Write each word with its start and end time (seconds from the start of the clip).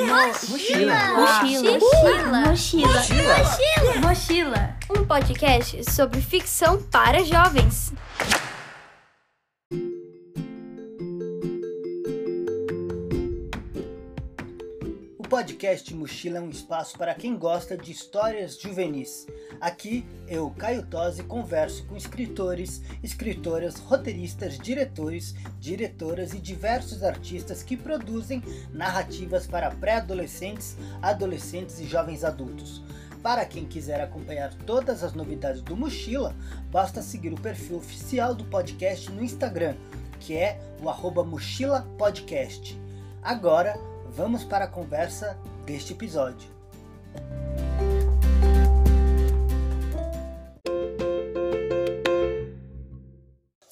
Mochila. 0.00 0.94
Mochila. 1.16 1.78
Mochila. 2.48 2.88
Mochila. 2.88 4.00
Mochila. 4.00 4.76
Um 4.90 5.04
podcast 5.04 5.90
sobre 5.90 6.20
ficção 6.20 6.80
para 6.82 7.24
jovens. 7.24 7.92
Podcast 15.38 15.94
Mochila 15.94 16.38
é 16.38 16.40
um 16.40 16.50
espaço 16.50 16.98
para 16.98 17.14
quem 17.14 17.36
gosta 17.36 17.76
de 17.76 17.92
histórias 17.92 18.58
juvenis. 18.58 19.24
Aqui 19.60 20.04
eu, 20.26 20.50
Caio 20.50 20.84
Tosi, 20.84 21.22
converso 21.22 21.86
com 21.86 21.96
escritores, 21.96 22.82
escritoras, 23.04 23.76
roteiristas, 23.76 24.58
diretores, 24.58 25.36
diretoras 25.60 26.34
e 26.34 26.40
diversos 26.40 27.04
artistas 27.04 27.62
que 27.62 27.76
produzem 27.76 28.42
narrativas 28.72 29.46
para 29.46 29.70
pré-adolescentes, 29.70 30.76
adolescentes 31.00 31.78
e 31.78 31.86
jovens 31.86 32.24
adultos. 32.24 32.82
Para 33.22 33.44
quem 33.44 33.64
quiser 33.64 34.00
acompanhar 34.00 34.52
todas 34.66 35.04
as 35.04 35.12
novidades 35.12 35.62
do 35.62 35.76
Mochila, 35.76 36.34
basta 36.68 37.00
seguir 37.00 37.32
o 37.32 37.40
perfil 37.40 37.76
oficial 37.76 38.34
do 38.34 38.44
podcast 38.46 39.08
no 39.12 39.22
Instagram, 39.22 39.76
que 40.18 40.36
é 40.36 40.58
o 40.82 40.88
arroba 40.88 41.22
Mochila 41.22 41.82
Podcast. 41.96 42.76
Agora, 43.22 43.78
vamos 44.18 44.42
para 44.42 44.64
a 44.64 44.68
conversa 44.68 45.38
deste 45.64 45.92
episódio. 45.92 46.50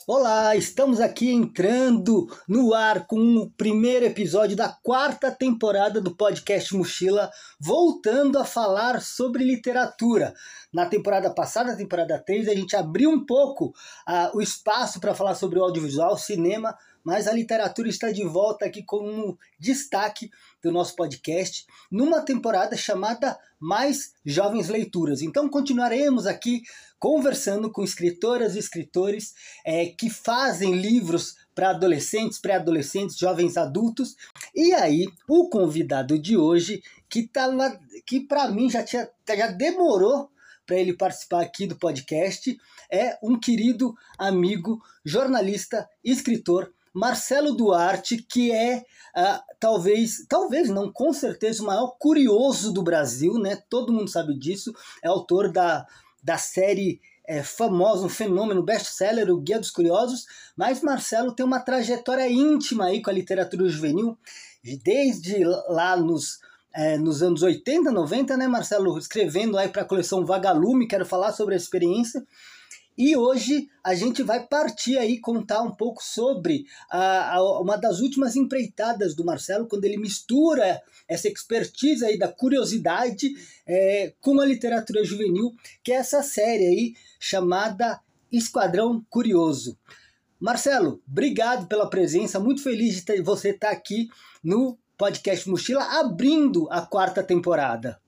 Olá, 0.06 0.54
estamos 0.54 1.00
aqui 1.00 1.32
entrando 1.32 2.28
no 2.48 2.72
ar 2.72 3.08
com 3.08 3.18
o 3.38 3.50
primeiro 3.50 4.06
episódio 4.06 4.56
da 4.56 4.68
quarta 4.68 5.32
temporada 5.32 6.00
do 6.00 6.14
podcast 6.14 6.76
Mochila, 6.76 7.28
voltando 7.58 8.38
a 8.38 8.44
falar 8.44 9.02
sobre 9.02 9.42
literatura. 9.42 10.32
Na 10.72 10.86
temporada 10.86 11.28
passada, 11.34 11.76
temporada 11.76 12.22
3, 12.24 12.48
a 12.48 12.54
gente 12.54 12.76
abriu 12.76 13.10
um 13.10 13.26
pouco 13.26 13.74
uh, 14.08 14.36
o 14.36 14.40
espaço 14.40 15.00
para 15.00 15.12
falar 15.12 15.34
sobre 15.34 15.58
o 15.58 15.64
audiovisual, 15.64 16.16
cinema, 16.16 16.78
mas 17.06 17.28
a 17.28 17.32
literatura 17.32 17.88
está 17.88 18.10
de 18.10 18.24
volta 18.24 18.64
aqui 18.66 18.82
como 18.82 19.38
destaque 19.60 20.28
do 20.60 20.72
nosso 20.72 20.96
podcast, 20.96 21.64
numa 21.88 22.20
temporada 22.20 22.76
chamada 22.76 23.38
Mais 23.60 24.12
Jovens 24.24 24.68
Leituras. 24.68 25.22
Então 25.22 25.48
continuaremos 25.48 26.26
aqui 26.26 26.62
conversando 26.98 27.70
com 27.70 27.84
escritoras 27.84 28.56
e 28.56 28.58
escritores 28.58 29.34
é, 29.64 29.86
que 29.86 30.10
fazem 30.10 30.74
livros 30.74 31.36
para 31.54 31.70
adolescentes, 31.70 32.40
pré-adolescentes, 32.40 33.16
jovens 33.16 33.56
adultos. 33.56 34.16
E 34.52 34.74
aí, 34.74 35.06
o 35.28 35.48
convidado 35.48 36.18
de 36.18 36.36
hoje, 36.36 36.82
que, 37.08 37.28
tava, 37.28 37.78
que 38.04 38.18
para 38.18 38.48
mim 38.48 38.68
já, 38.68 38.82
tinha, 38.82 39.08
já 39.28 39.46
demorou 39.46 40.28
para 40.66 40.76
ele 40.76 40.92
participar 40.92 41.42
aqui 41.42 41.68
do 41.68 41.76
podcast, 41.76 42.58
é 42.90 43.16
um 43.22 43.38
querido 43.38 43.94
amigo, 44.18 44.82
jornalista, 45.04 45.88
escritor, 46.02 46.74
Marcelo 46.96 47.52
Duarte, 47.52 48.16
que 48.16 48.50
é 48.50 48.78
uh, 48.78 49.42
talvez, 49.60 50.24
talvez 50.26 50.70
não, 50.70 50.90
com 50.90 51.12
certeza 51.12 51.62
o 51.62 51.66
maior 51.66 51.94
curioso 51.98 52.72
do 52.72 52.82
Brasil, 52.82 53.34
né? 53.34 53.62
Todo 53.68 53.92
mundo 53.92 54.08
sabe 54.08 54.34
disso. 54.34 54.72
É 55.04 55.08
autor 55.08 55.52
da, 55.52 55.86
da 56.22 56.38
série 56.38 56.98
é, 57.28 57.42
famosa, 57.42 58.06
um 58.06 58.08
fenômeno, 58.08 58.62
best-seller, 58.62 59.30
o 59.30 59.38
Guia 59.38 59.58
dos 59.58 59.70
Curiosos. 59.70 60.24
Mas 60.56 60.80
Marcelo 60.80 61.32
tem 61.32 61.44
uma 61.44 61.60
trajetória 61.60 62.30
íntima 62.30 62.86
aí 62.86 63.02
com 63.02 63.10
a 63.10 63.12
literatura 63.12 63.68
juvenil, 63.68 64.16
desde 64.82 65.44
lá 65.68 65.98
nos 65.98 66.40
é, 66.74 66.96
nos 66.96 67.22
anos 67.22 67.42
80, 67.42 67.90
90, 67.90 68.36
né, 68.38 68.48
Marcelo? 68.48 68.98
Escrevendo 68.98 69.58
aí 69.58 69.68
para 69.68 69.82
a 69.82 69.86
coleção 69.86 70.24
Vagalume, 70.24 70.88
quero 70.88 71.04
falar 71.04 71.32
sobre 71.32 71.52
a 71.52 71.58
experiência. 71.58 72.22
E 72.96 73.14
hoje 73.14 73.68
a 73.84 73.94
gente 73.94 74.22
vai 74.22 74.46
partir 74.46 74.96
aí 74.96 75.20
contar 75.20 75.60
um 75.60 75.74
pouco 75.74 76.02
sobre 76.02 76.64
a, 76.90 77.34
a, 77.34 77.60
uma 77.60 77.76
das 77.76 78.00
últimas 78.00 78.36
empreitadas 78.36 79.14
do 79.14 79.24
Marcelo, 79.24 79.68
quando 79.68 79.84
ele 79.84 79.98
mistura 79.98 80.80
essa 81.06 81.28
expertise 81.28 82.04
aí 82.04 82.18
da 82.18 82.32
curiosidade 82.32 83.34
é, 83.66 84.14
com 84.20 84.40
a 84.40 84.46
literatura 84.46 85.04
juvenil, 85.04 85.52
que 85.84 85.92
é 85.92 85.96
essa 85.96 86.22
série 86.22 86.66
aí 86.66 86.94
chamada 87.20 88.00
Esquadrão 88.32 89.04
Curioso. 89.10 89.78
Marcelo, 90.40 91.02
obrigado 91.06 91.66
pela 91.66 91.90
presença, 91.90 92.40
muito 92.40 92.62
feliz 92.62 92.94
de 92.94 93.02
ter, 93.02 93.22
você 93.22 93.50
estar 93.50 93.70
aqui 93.70 94.08
no 94.42 94.78
podcast 94.96 95.48
Mochila, 95.48 95.82
abrindo 96.00 96.66
a 96.70 96.80
quarta 96.80 97.22
temporada. 97.22 98.00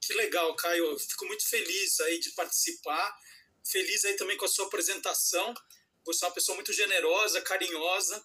Que 0.00 0.14
legal, 0.14 0.54
Caio. 0.54 0.96
Fico 0.98 1.26
muito 1.26 1.48
feliz 1.48 2.00
aí 2.00 2.20
de 2.20 2.30
participar 2.30 3.14
feliz 3.70 4.04
aí 4.04 4.14
também 4.14 4.36
com 4.36 4.44
a 4.44 4.48
sua 4.48 4.66
apresentação. 4.66 5.54
Você 6.04 6.24
é 6.24 6.28
uma 6.28 6.34
pessoa 6.34 6.56
muito 6.56 6.72
generosa, 6.72 7.40
carinhosa. 7.42 8.22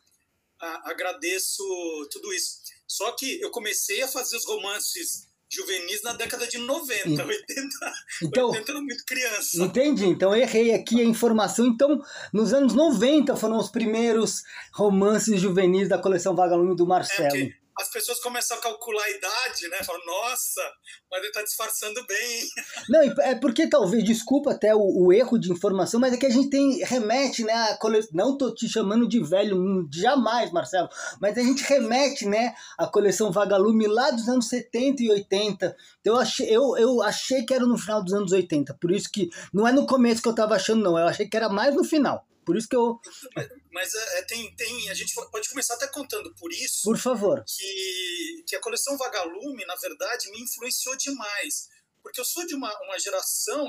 Ah, 0.60 0.92
agradeço 0.92 1.64
tudo 2.12 2.34
isso. 2.34 2.60
Só 2.88 3.12
que 3.12 3.42
eu 3.42 3.52
comecei 3.52 4.02
a 4.02 4.08
fazer 4.08 4.38
os 4.38 4.46
romances 4.46 5.28
juvenis 5.50 6.02
na 6.02 6.14
década 6.14 6.48
de 6.48 6.58
90, 6.58 7.10
hum. 7.10 7.28
80, 7.28 7.94
então, 8.24 8.50
80 8.50 8.72
era 8.72 8.82
muito 8.82 9.06
criança. 9.06 9.64
Entendi, 9.64 10.06
então 10.06 10.36
errei 10.36 10.74
aqui 10.74 11.00
a 11.00 11.04
informação. 11.04 11.68
Então, 11.68 12.02
nos 12.32 12.54
anos 12.54 12.74
90 12.74 13.36
foram 13.36 13.58
os 13.60 13.70
primeiros 13.70 14.42
romances 14.74 15.40
juvenis 15.40 15.88
da 15.88 15.98
coleção 15.98 16.36
Vagalume 16.36 16.76
do 16.76 16.88
Marcelo. 16.88 17.38
É, 17.38 17.63
as 17.80 17.90
pessoas 17.90 18.20
começam 18.20 18.58
a 18.58 18.62
calcular 18.62 19.04
a 19.04 19.10
idade, 19.10 19.68
né? 19.70 19.78
Falam, 19.84 20.02
nossa, 20.06 20.62
mas 21.10 21.24
ele 21.24 21.32
tá 21.32 21.42
disfarçando 21.42 22.06
bem. 22.06 22.48
Não, 22.90 23.02
é 23.24 23.36
porque 23.36 23.68
talvez, 23.68 24.04
desculpa 24.04 24.52
até 24.52 24.76
o, 24.76 24.80
o, 24.80 25.14
erro 25.14 25.40
de 25.40 25.52
informação, 25.52 26.00
mas 26.00 26.14
é 26.14 26.18
que 26.18 26.26
a 26.26 26.30
gente 26.30 26.50
tem, 26.50 26.84
remete, 26.84 27.44
né? 27.44 27.54
A 27.54 27.78
cole... 27.78 28.00
Não 28.12 28.38
tô 28.38 28.54
te 28.54 28.68
chamando 28.68 29.08
de 29.08 29.24
velho, 29.24 29.58
hum, 29.58 29.88
jamais, 29.92 30.52
Marcelo, 30.52 30.90
mas 31.20 31.38
a 31.38 31.42
gente 31.42 31.64
remete, 31.64 32.28
né? 32.28 32.54
A 32.78 32.88
coleção 32.88 33.32
Vagalume 33.32 33.88
lá 33.88 34.12
dos 34.12 34.28
anos 34.30 34.48
70 34.48 35.04
e 35.04 35.10
80. 35.10 35.76
Então 36.00 36.16
eu 36.16 36.20
achei, 36.20 36.48
eu, 36.50 36.78
eu 36.78 37.02
achei 37.02 37.44
que 37.46 37.54
era 37.54 37.66
no 37.66 37.78
final 37.78 38.04
dos 38.04 38.14
anos 38.14 38.32
80, 38.32 38.78
por 38.80 38.92
isso 38.92 39.10
que 39.12 39.30
não 39.54 39.68
é 39.68 39.72
no 39.72 39.88
começo 39.88 40.22
que 40.22 40.30
eu 40.30 40.36
tava 40.36 40.56
achando, 40.56 40.84
não. 40.84 40.98
Eu 40.98 41.08
achei 41.08 41.28
que 41.28 41.36
era 41.36 41.50
mais 41.50 41.76
no 41.76 41.84
final. 41.84 42.26
Por 42.46 42.58
isso 42.58 42.68
que 42.68 42.76
eu. 42.76 43.00
Mas, 43.36 43.48
mas 43.72 43.94
é, 43.94 44.22
tem, 44.24 44.56
tem. 44.56 44.90
A 44.90 44.94
gente 44.94 45.14
pode 45.14 45.50
começar 45.50 45.76
até 45.76 45.88
contando 45.88 46.34
por 46.36 46.52
isso. 46.52 46.84
Por 46.84 46.98
favor. 46.98 47.44
Que, 47.48 48.44
que 48.48 48.56
a 48.56 48.62
coleção 48.62 48.98
Vagalume, 48.98 49.66
na 49.66 49.76
verdade, 49.76 50.32
me 50.32 50.42
influenciou 50.42 50.96
demais. 50.98 51.70
Porque 52.02 52.20
eu 52.20 52.26
sou 52.26 52.46
de 52.46 52.56
uma, 52.56 52.72
uma 52.82 53.00
geração 53.00 53.66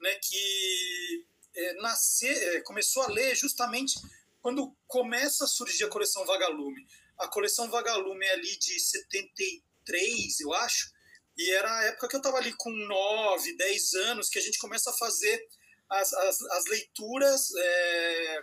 né, 0.00 0.14
que 0.22 1.24
é, 1.54 1.74
nascer, 1.80 2.56
é, 2.56 2.60
começou 2.62 3.02
a 3.02 3.08
ler 3.08 3.34
justamente 3.34 3.98
quando 4.40 4.74
começa 4.86 5.44
a 5.44 5.48
surgir 5.48 5.84
a 5.84 5.88
coleção 5.88 6.24
Vagalume. 6.24 6.86
A 7.18 7.28
coleção 7.28 7.70
Vagalume 7.70 8.24
é 8.24 8.32
ali 8.32 8.58
de 8.58 8.78
73, 8.80 10.40
eu 10.40 10.52
acho. 10.54 10.90
E 11.36 11.50
era 11.52 11.78
a 11.78 11.84
época 11.84 12.08
que 12.08 12.16
eu 12.16 12.20
estava 12.20 12.38
ali 12.38 12.52
com 12.56 12.70
9, 12.70 13.56
10 13.56 13.94
anos, 13.94 14.28
que 14.28 14.38
a 14.38 14.42
gente 14.42 14.58
começa 14.58 14.90
a 14.90 14.94
fazer 14.94 15.42
as, 15.90 16.12
as, 16.12 16.40
as 16.42 16.64
leituras 16.66 17.50
é, 17.56 18.42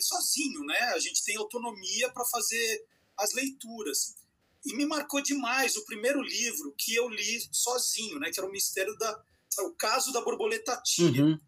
sozinho, 0.00 0.64
né? 0.64 0.78
A 0.94 0.98
gente 0.98 1.24
tem 1.24 1.36
autonomia 1.36 2.10
para 2.12 2.24
fazer 2.24 2.84
as 3.16 3.32
leituras. 3.32 4.16
E 4.64 4.74
me 4.74 4.84
marcou 4.84 5.22
demais 5.22 5.76
o 5.76 5.84
primeiro 5.84 6.20
livro 6.20 6.74
que 6.76 6.94
eu 6.94 7.08
li 7.08 7.40
sozinho, 7.52 8.18
né? 8.18 8.30
Que 8.30 8.40
era 8.40 8.48
o 8.48 8.52
Mistério 8.52 8.96
da. 8.98 9.24
O 9.60 9.72
Caso 9.72 10.12
da 10.12 10.20
Borboleta 10.22 10.80
Tia. 10.82 11.22
Uhum. 11.22 11.38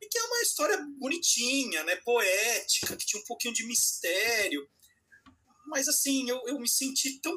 E 0.00 0.08
que 0.08 0.18
é 0.18 0.22
uma 0.22 0.42
história 0.42 0.78
bonitinha, 0.98 1.84
né? 1.84 1.96
Poética, 1.96 2.96
que 2.96 3.06
tinha 3.06 3.20
um 3.20 3.26
pouquinho 3.26 3.52
de 3.52 3.66
mistério. 3.66 4.68
Mas 5.66 5.88
assim, 5.88 6.28
eu, 6.28 6.42
eu 6.46 6.58
me 6.58 6.68
senti 6.68 7.20
tão 7.20 7.36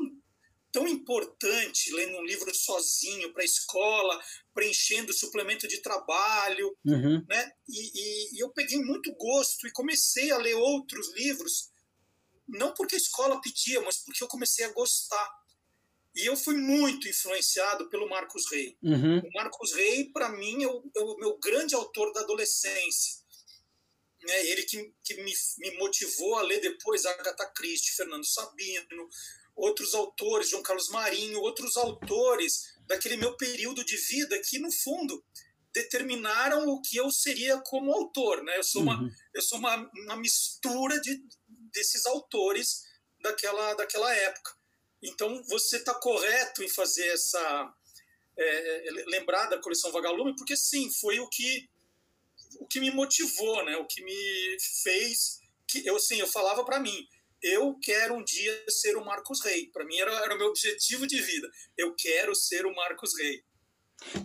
tão 0.74 0.88
importante 0.88 1.94
lendo 1.94 2.18
um 2.18 2.26
livro 2.26 2.54
sozinho 2.54 3.32
para 3.32 3.44
a 3.44 3.46
escola, 3.46 4.20
preenchendo 4.54 5.14
suplemento 5.14 5.68
de 5.68 5.78
trabalho, 5.82 6.76
uhum. 6.84 7.24
né? 7.30 7.52
E, 7.70 7.92
e, 7.94 8.36
e, 8.36 8.44
eu 8.44 8.50
peguei 8.50 8.80
muito 8.80 9.14
gosto 9.14 9.68
e 9.68 9.72
comecei 9.72 10.32
a 10.32 10.38
ler 10.38 10.56
outros 10.56 11.14
livros, 11.14 11.72
não 12.48 12.74
porque 12.74 12.96
a 12.96 12.98
escola 12.98 13.40
pedia, 13.40 13.80
mas 13.82 13.98
porque 14.04 14.24
eu 14.24 14.28
comecei 14.28 14.66
a 14.66 14.74
gostar. 14.74 15.44
E 16.16 16.28
eu 16.28 16.36
fui 16.36 16.56
muito 16.56 17.08
influenciado 17.08 17.88
pelo 17.90 18.10
Marcos 18.10 18.44
Rey. 18.52 18.78
Uhum. 18.82 19.20
O 19.20 19.34
Marcos 19.34 19.74
Rey, 19.74 20.12
para 20.12 20.30
mim, 20.30 20.64
é 20.64 20.68
o, 20.68 20.84
é 20.96 21.00
o, 21.02 21.18
meu 21.18 21.38
grande 21.38 21.76
autor 21.76 22.12
da 22.14 22.22
adolescência. 22.22 23.22
É 24.28 24.48
ele 24.52 24.64
que, 24.64 24.94
que 25.04 25.16
me, 25.22 25.34
me 25.58 25.78
motivou 25.78 26.36
a 26.36 26.42
ler 26.44 26.62
depois 26.62 27.06
Agatha 27.06 27.46
Christie, 27.56 27.96
Fernando 27.96 28.26
Sabino, 28.26 29.10
outros 29.56 29.94
autores, 29.94 30.50
João 30.50 30.64
Carlos 30.64 30.90
Marinho, 30.90 31.42
outros 31.42 31.78
autores 31.78 32.74
daquele 32.88 33.18
meu 33.18 33.36
período 33.38 33.84
de 33.84 33.96
vida 33.98 34.40
que, 34.44 34.60
no 34.60 34.72
fundo, 34.72 35.24
determinaram 35.74 36.68
o 36.68 36.82
que 36.82 36.98
eu 36.98 37.10
seria 37.12 37.60
como 37.62 37.92
autor. 37.92 38.44
Né? 38.44 38.58
Eu 38.58 38.64
sou, 38.64 38.82
uma, 38.82 39.00
uhum. 39.00 39.10
eu 39.34 39.42
sou 39.42 39.58
uma, 39.58 39.76
uma 40.06 40.16
mistura 40.18 41.00
de, 41.02 41.24
desses 41.72 42.06
autores 42.06 42.84
daquela, 43.22 43.74
daquela 43.74 44.14
época. 44.14 44.52
Então 45.02 45.44
você 45.50 45.78
está 45.78 45.94
correto 45.94 46.64
em 46.64 46.70
fazer 46.70 47.06
essa 47.08 47.74
é, 48.38 48.88
é, 48.88 48.92
lembrar 49.08 49.48
da 49.48 49.62
coleção 49.62 49.92
Vagalume, 49.92 50.36
porque 50.36 50.56
sim, 50.56 50.90
foi 51.00 51.20
o 51.20 51.28
que 51.30 51.70
o 52.60 52.68
que 52.68 52.80
me 52.80 52.92
motivou, 52.92 53.66
né? 53.66 53.76
O 53.78 53.88
que 53.88 54.04
me 54.04 54.58
fez 54.84 55.40
que 55.68 55.86
eu 55.86 55.96
assim, 55.96 56.18
eu 56.18 56.28
falava 56.28 56.64
para 56.64 56.80
mim, 56.80 57.08
eu 57.44 57.78
quero 57.82 58.16
um 58.16 58.24
dia 58.24 58.66
ser 58.70 58.96
o 58.96 59.06
Marcos 59.06 59.44
Rey. 59.44 59.70
Para 59.72 59.86
mim 59.86 59.98
era, 59.98 60.12
era 60.24 60.36
o 60.36 60.38
meu 60.38 60.48
objetivo 60.48 61.06
de 61.06 61.22
vida. 61.22 61.48
Eu 61.78 61.94
quero 61.96 62.34
ser 62.34 62.66
o 62.66 62.74
Marcos 62.74 63.12
Rey. 63.20 63.44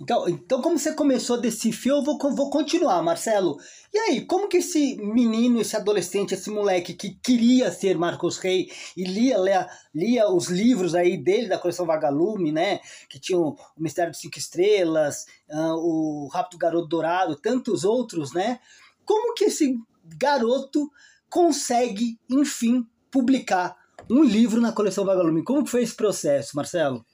Então, 0.00 0.28
então, 0.28 0.60
como 0.60 0.78
você 0.78 0.92
começou 0.92 1.40
desse 1.40 1.72
fio, 1.72 1.96
eu 1.96 2.02
vou, 2.02 2.18
vou 2.34 2.50
continuar, 2.50 3.02
Marcelo. 3.02 3.56
E 3.92 3.98
aí, 3.98 4.26
como 4.26 4.48
que 4.48 4.58
esse 4.58 4.96
menino, 4.96 5.60
esse 5.60 5.76
adolescente, 5.76 6.34
esse 6.34 6.50
moleque 6.50 6.94
que 6.94 7.14
queria 7.22 7.70
ser 7.70 7.96
Marcos 7.96 8.38
Rey 8.38 8.70
e 8.96 9.04
lia, 9.04 9.38
lia, 9.38 9.68
lia 9.94 10.28
os 10.28 10.48
livros 10.48 10.94
aí 10.94 11.16
dele, 11.16 11.48
da 11.48 11.58
coleção 11.58 11.86
Vagalume, 11.86 12.50
né? 12.50 12.80
Que 13.08 13.20
tinham 13.20 13.42
o 13.42 13.56
Mistério 13.76 14.12
de 14.12 14.18
Cinco 14.18 14.38
Estrelas, 14.38 15.26
uh, 15.48 15.74
o 15.76 16.28
Rápido 16.28 16.58
Garoto 16.58 16.88
Dourado, 16.88 17.36
tantos 17.36 17.84
outros, 17.84 18.32
né? 18.32 18.58
Como 19.04 19.34
que 19.34 19.44
esse 19.44 19.76
garoto 20.04 20.90
consegue, 21.30 22.18
enfim, 22.28 22.84
publicar 23.10 23.76
um 24.10 24.22
livro 24.22 24.60
na 24.60 24.72
coleção 24.72 25.04
Vagalume? 25.04 25.44
Como 25.44 25.66
foi 25.66 25.82
esse 25.82 25.94
processo, 25.94 26.56
Marcelo? 26.56 27.04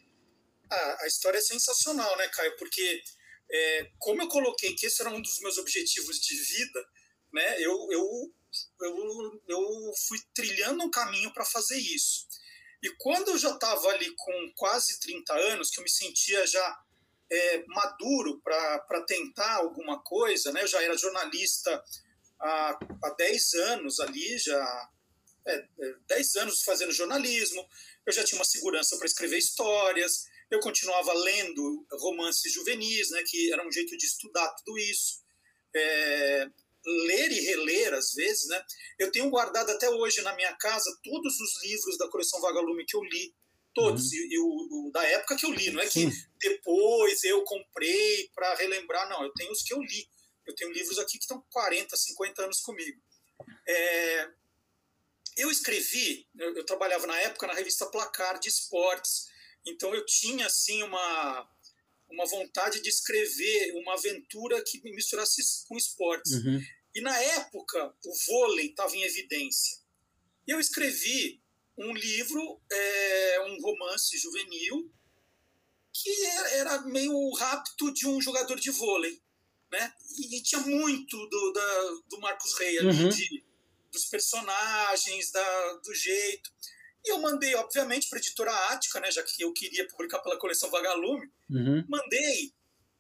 a, 0.75 1.05
a 1.05 1.07
história 1.07 1.39
é 1.39 1.43
sensacional, 1.43 2.17
né, 2.17 2.29
Caio? 2.29 2.57
Porque, 2.57 3.03
é, 3.51 3.91
como 3.99 4.23
eu 4.23 4.29
coloquei 4.29 4.75
que 4.75 4.87
esse 4.87 5.01
era 5.01 5.11
um 5.11 5.21
dos 5.21 5.41
meus 5.41 5.59
objetivos 5.59 6.19
de 6.19 6.37
vida, 6.37 6.85
né, 7.33 7.61
eu, 7.61 7.89
eu, 7.91 8.35
eu, 8.83 9.43
eu 9.49 9.93
fui 10.09 10.19
trilhando 10.35 10.85
um 10.85 10.91
caminho 10.91 11.33
para 11.33 11.45
fazer 11.45 11.79
isso. 11.79 12.27
E 12.83 12.91
quando 12.99 13.29
eu 13.29 13.39
já 13.39 13.51
estava 13.51 13.89
ali 13.89 14.15
com 14.17 14.53
quase 14.57 15.01
30 15.01 15.33
anos, 15.33 15.71
que 15.71 15.81
eu 15.81 15.85
me 15.85 15.91
sentia 15.91 16.47
já 16.47 16.79
é, 17.31 17.65
maduro 17.67 18.41
para 18.43 19.05
tentar 19.07 19.57
alguma 19.57 20.03
coisa, 20.03 20.53
né? 20.53 20.63
Eu 20.63 20.69
já 20.69 20.83
era 20.83 20.97
jornalista 20.97 21.83
há, 22.39 22.79
há 23.03 23.11
10 23.17 23.55
anos 23.55 24.01
ali, 24.01 24.37
já 24.39 24.91
é, 25.47 25.69
10 26.09 26.35
é, 26.35 26.41
anos 26.41 26.63
fazendo 26.63 26.93
jornalismo, 26.93 27.67
eu 28.07 28.13
já 28.13 28.25
tinha 28.25 28.39
uma 28.39 28.45
segurança 28.45 28.97
para 28.97 29.07
escrever 29.07 29.39
histórias, 29.39 30.25
eu 30.51 30.61
continuava 30.61 31.13
lendo 31.13 31.87
romances 31.93 32.53
juvenis, 32.53 33.11
né, 33.11 33.23
que 33.27 33.53
era 33.53 33.67
um 33.67 33.73
jeito 33.73 33.97
de 33.97 34.07
estudar 34.07 34.49
tudo 34.57 34.79
isso. 34.79 35.23
É, 35.75 36.49
ler 36.87 37.33
e 37.33 37.41
reler, 37.41 37.95
às 37.95 38.13
vezes. 38.13 38.47
Né? 38.49 38.65
Eu 38.99 39.11
tenho 39.11 39.31
guardado 39.31 39.71
até 39.71 39.89
hoje 39.89 40.21
na 40.23 40.35
minha 40.35 40.53
casa 40.55 40.97
todos 41.03 41.41
os 41.41 41.65
livros 41.65 41.99
da 41.99 42.09
coleção 42.09 42.41
Vagalume 42.41 42.85
que 42.85 42.97
eu 42.97 43.03
li. 43.03 43.35
Todos, 43.75 44.13
uhum. 44.13 44.19
e, 44.19 44.35
e 44.35 44.39
o, 44.39 44.47
o, 44.47 44.91
da 44.93 45.03
época 45.03 45.37
que 45.37 45.45
eu 45.45 45.51
li, 45.51 45.69
não 45.73 45.81
é 45.81 45.89
que 45.89 46.09
depois 46.41 47.25
eu 47.25 47.43
comprei 47.43 48.31
para 48.33 48.55
relembrar, 48.55 49.09
não, 49.09 49.25
eu 49.25 49.33
tenho 49.33 49.51
os 49.51 49.65
que 49.65 49.75
eu 49.75 49.81
li. 49.81 50.09
Eu 50.47 50.55
tenho 50.55 50.71
livros 50.71 50.97
aqui 50.97 51.19
que 51.19 51.25
estão 51.25 51.45
40, 51.51 51.97
50 51.97 52.45
anos 52.45 52.61
comigo. 52.61 53.03
É, 53.67 54.31
eu 55.37 55.51
escrevi, 55.51 56.27
eu, 56.39 56.57
eu, 56.57 56.65
trabalhava 56.65 57.07
na 57.07 57.19
época 57.21 57.47
na 57.47 57.55
revista 57.55 57.87
Placar 57.87 58.39
de 58.39 58.49
Esportes, 58.49 59.27
então 59.67 59.95
eu 59.95 60.05
tinha 60.07 60.47
assim 60.47 60.83
uma 60.83 61.49
uma 62.11 62.27
vontade 62.27 62.81
de 62.81 62.89
escrever 62.89 63.73
uma 63.75 63.95
aventura 63.95 64.63
que 64.63 64.81
me 64.83 64.93
misturasse 64.93 65.43
com 65.67 65.77
esportes. 65.77 66.33
Uhum. 66.33 66.63
E 66.95 67.01
na 67.01 67.19
época 67.19 67.93
o 68.05 68.13
vôlei 68.27 68.67
estava 68.67 68.95
em 68.95 69.03
evidência. 69.03 69.79
E 70.47 70.53
eu 70.53 70.61
escrevi 70.61 71.43
um 71.77 71.93
livro, 71.93 72.61
é, 72.71 73.41
um 73.49 73.61
romance 73.61 74.17
juvenil 74.17 74.93
que 75.93 76.27
era 76.53 76.83
meio 76.83 77.13
o 77.13 77.35
rapto 77.35 77.93
de 77.93 78.07
um 78.07 78.21
jogador 78.21 78.59
de 78.59 78.71
vôlei, 78.71 79.21
né? 79.71 79.93
E, 80.19 80.37
e 80.37 80.43
tinha 80.43 80.61
muito 80.61 81.17
do, 81.17 81.53
da, 81.53 81.83
do 82.09 82.21
Marcos 82.21 82.59
Rey 82.59 82.79
ali, 82.79 83.05
uhum. 83.05 83.09
de, 83.09 83.45
dos 83.95 84.05
personagens, 84.07 85.31
da, 85.31 85.73
do 85.85 85.95
jeito. 85.95 86.51
E 87.05 87.13
eu 87.13 87.19
mandei, 87.19 87.55
obviamente, 87.55 88.09
para 88.09 88.19
a 88.19 88.21
editora 88.21 88.53
Ática, 88.73 89.01
né, 89.01 89.11
já 89.11 89.23
que 89.23 89.43
eu 89.43 89.53
queria 89.53 89.87
publicar 89.89 90.19
pela 90.19 90.39
coleção 90.39 90.71
Vagalume. 90.71 91.31
Uhum. 91.49 91.85
Mandei 91.89 92.53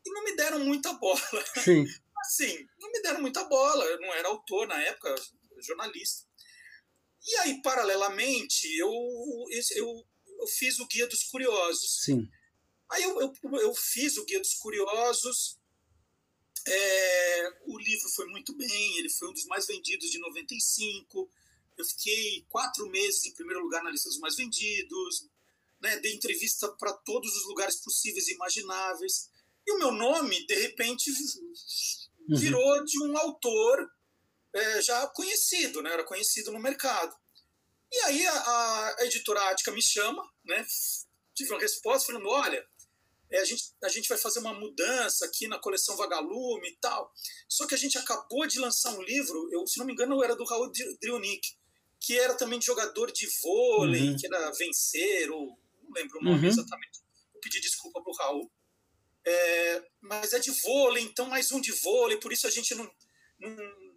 e 0.06 0.10
não 0.10 0.24
me 0.24 0.36
deram 0.36 0.60
muita 0.60 0.92
bola. 0.94 1.20
Sim. 1.62 1.84
Assim, 2.24 2.66
não 2.80 2.90
me 2.90 3.02
deram 3.02 3.20
muita 3.20 3.44
bola. 3.44 3.84
Eu 3.84 4.00
não 4.00 4.14
era 4.14 4.28
autor 4.28 4.66
na 4.66 4.80
época, 4.80 5.14
jornalista. 5.60 6.26
E 7.26 7.36
aí, 7.36 7.62
paralelamente, 7.62 8.66
eu, 8.78 8.90
eu, 9.76 10.06
eu 10.40 10.46
fiz 10.46 10.78
o 10.78 10.86
Guia 10.86 11.06
dos 11.06 11.24
Curiosos. 11.24 12.02
Sim. 12.04 12.28
Aí 12.90 13.02
eu, 13.02 13.20
eu, 13.20 13.32
eu 13.60 13.74
fiz 13.74 14.16
o 14.16 14.24
Guia 14.24 14.40
dos 14.40 14.54
Curiosos. 14.54 15.58
É, 16.66 17.52
o 17.66 17.78
livro 17.78 18.08
foi 18.10 18.26
muito 18.26 18.54
bem, 18.56 18.98
ele 18.98 19.10
foi 19.10 19.28
um 19.28 19.32
dos 19.32 19.44
mais 19.44 19.66
vendidos 19.66 20.10
de 20.10 20.18
95 20.18 21.30
eu 21.76 21.84
fiquei 21.84 22.46
quatro 22.48 22.88
meses 22.88 23.24
em 23.24 23.34
primeiro 23.34 23.62
lugar 23.62 23.82
na 23.82 23.90
lista 23.90 24.08
dos 24.08 24.18
mais 24.18 24.36
vendidos, 24.36 25.28
né? 25.80 25.98
dei 25.98 26.14
entrevista 26.14 26.68
para 26.68 26.92
todos 26.92 27.34
os 27.36 27.46
lugares 27.46 27.76
possíveis 27.76 28.28
e 28.28 28.34
imagináveis. 28.34 29.30
E 29.66 29.72
o 29.72 29.78
meu 29.78 29.90
nome, 29.90 30.46
de 30.46 30.54
repente, 30.54 31.10
uhum. 31.10 32.36
virou 32.36 32.78
uhum. 32.78 32.84
de 32.84 33.02
um 33.02 33.18
autor 33.18 33.90
é, 34.52 34.82
já 34.82 35.06
conhecido, 35.08 35.82
né? 35.82 35.92
era 35.92 36.04
conhecido 36.04 36.52
no 36.52 36.60
mercado. 36.60 37.14
E 37.90 37.98
aí 38.00 38.26
a, 38.26 38.94
a 38.98 39.06
editora 39.06 39.50
Ática 39.50 39.72
me 39.72 39.82
chama, 39.82 40.22
né? 40.44 40.64
tive 41.34 41.52
uma 41.52 41.60
resposta 41.60 42.12
falando: 42.12 42.28
olha, 42.28 42.64
é, 43.34 43.40
a, 43.40 43.44
gente, 43.44 43.64
a 43.82 43.88
gente 43.88 44.08
vai 44.08 44.16
fazer 44.16 44.38
uma 44.38 44.54
mudança 44.54 45.24
aqui 45.24 45.48
na 45.48 45.58
coleção 45.58 45.96
Vagalume 45.96 46.68
e 46.68 46.76
tal. 46.76 47.12
Só 47.48 47.66
que 47.66 47.74
a 47.74 47.78
gente 47.78 47.98
acabou 47.98 48.46
de 48.46 48.60
lançar 48.60 48.94
um 48.96 49.02
livro, 49.02 49.48
eu, 49.52 49.66
se 49.66 49.76
não 49.78 49.86
me 49.86 49.92
engano, 49.92 50.22
era 50.22 50.36
do 50.36 50.44
Raul 50.44 50.70
Drionic, 51.00 51.56
que 51.98 52.16
era 52.16 52.34
também 52.34 52.60
de 52.60 52.66
jogador 52.66 53.10
de 53.10 53.26
vôlei, 53.42 54.10
uhum. 54.10 54.16
que 54.16 54.26
era 54.26 54.52
vencer, 54.52 55.30
ou 55.32 55.58
não 55.82 55.90
lembro 55.92 56.20
o 56.20 56.22
nome 56.22 56.42
uhum. 56.42 56.48
exatamente. 56.48 57.00
Eu 57.34 57.40
pedi 57.40 57.60
desculpa 57.60 58.00
pro 58.02 58.12
Raul. 58.12 58.50
É, 59.26 59.82
mas 60.00 60.32
é 60.32 60.38
de 60.38 60.52
vôlei, 60.62 61.02
então 61.02 61.26
mais 61.26 61.50
um 61.50 61.60
de 61.60 61.72
vôlei, 61.72 62.18
por 62.18 62.32
isso 62.32 62.46
a 62.46 62.50
gente 62.50 62.72
não, 62.74 62.88
não. 63.40 63.94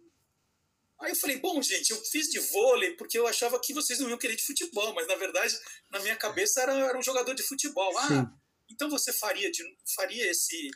Aí 1.00 1.12
eu 1.12 1.16
falei, 1.16 1.38
bom, 1.38 1.62
gente, 1.62 1.90
eu 1.90 2.02
fiz 2.06 2.28
de 2.28 2.40
vôlei 2.40 2.96
porque 2.96 3.16
eu 3.16 3.26
achava 3.26 3.60
que 3.60 3.72
vocês 3.72 4.00
não 4.00 4.08
iam 4.08 4.18
querer 4.18 4.34
de 4.34 4.44
futebol, 4.44 4.92
mas 4.94 5.06
na 5.06 5.14
verdade, 5.14 5.56
na 5.90 6.00
minha 6.00 6.16
cabeça, 6.16 6.60
era, 6.60 6.72
era 6.72 6.98
um 6.98 7.02
jogador 7.02 7.34
de 7.34 7.42
futebol. 7.44 7.96
Ah, 7.98 8.08
Sim. 8.08 8.26
Então 8.68 8.88
você 8.90 9.12
faria, 9.12 9.50
de, 9.50 9.62
faria 9.94 10.30
esse. 10.30 10.70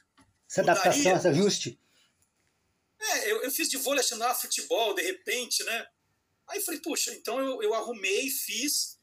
Essa 0.50 0.60
adaptação, 0.62 1.16
esse 1.16 1.28
ajuste? 1.28 1.80
É, 3.00 3.32
eu, 3.32 3.42
eu 3.42 3.50
fiz 3.50 3.68
de 3.68 3.76
vôlei 3.76 4.00
achando, 4.00 4.22
ah, 4.24 4.34
futebol, 4.34 4.94
de 4.94 5.02
repente, 5.02 5.62
né? 5.64 5.86
Aí 6.48 6.60
falei, 6.60 6.80
puxa, 6.80 7.12
então 7.14 7.40
eu, 7.40 7.62
eu 7.62 7.74
arrumei, 7.74 8.28
fiz. 8.30 9.00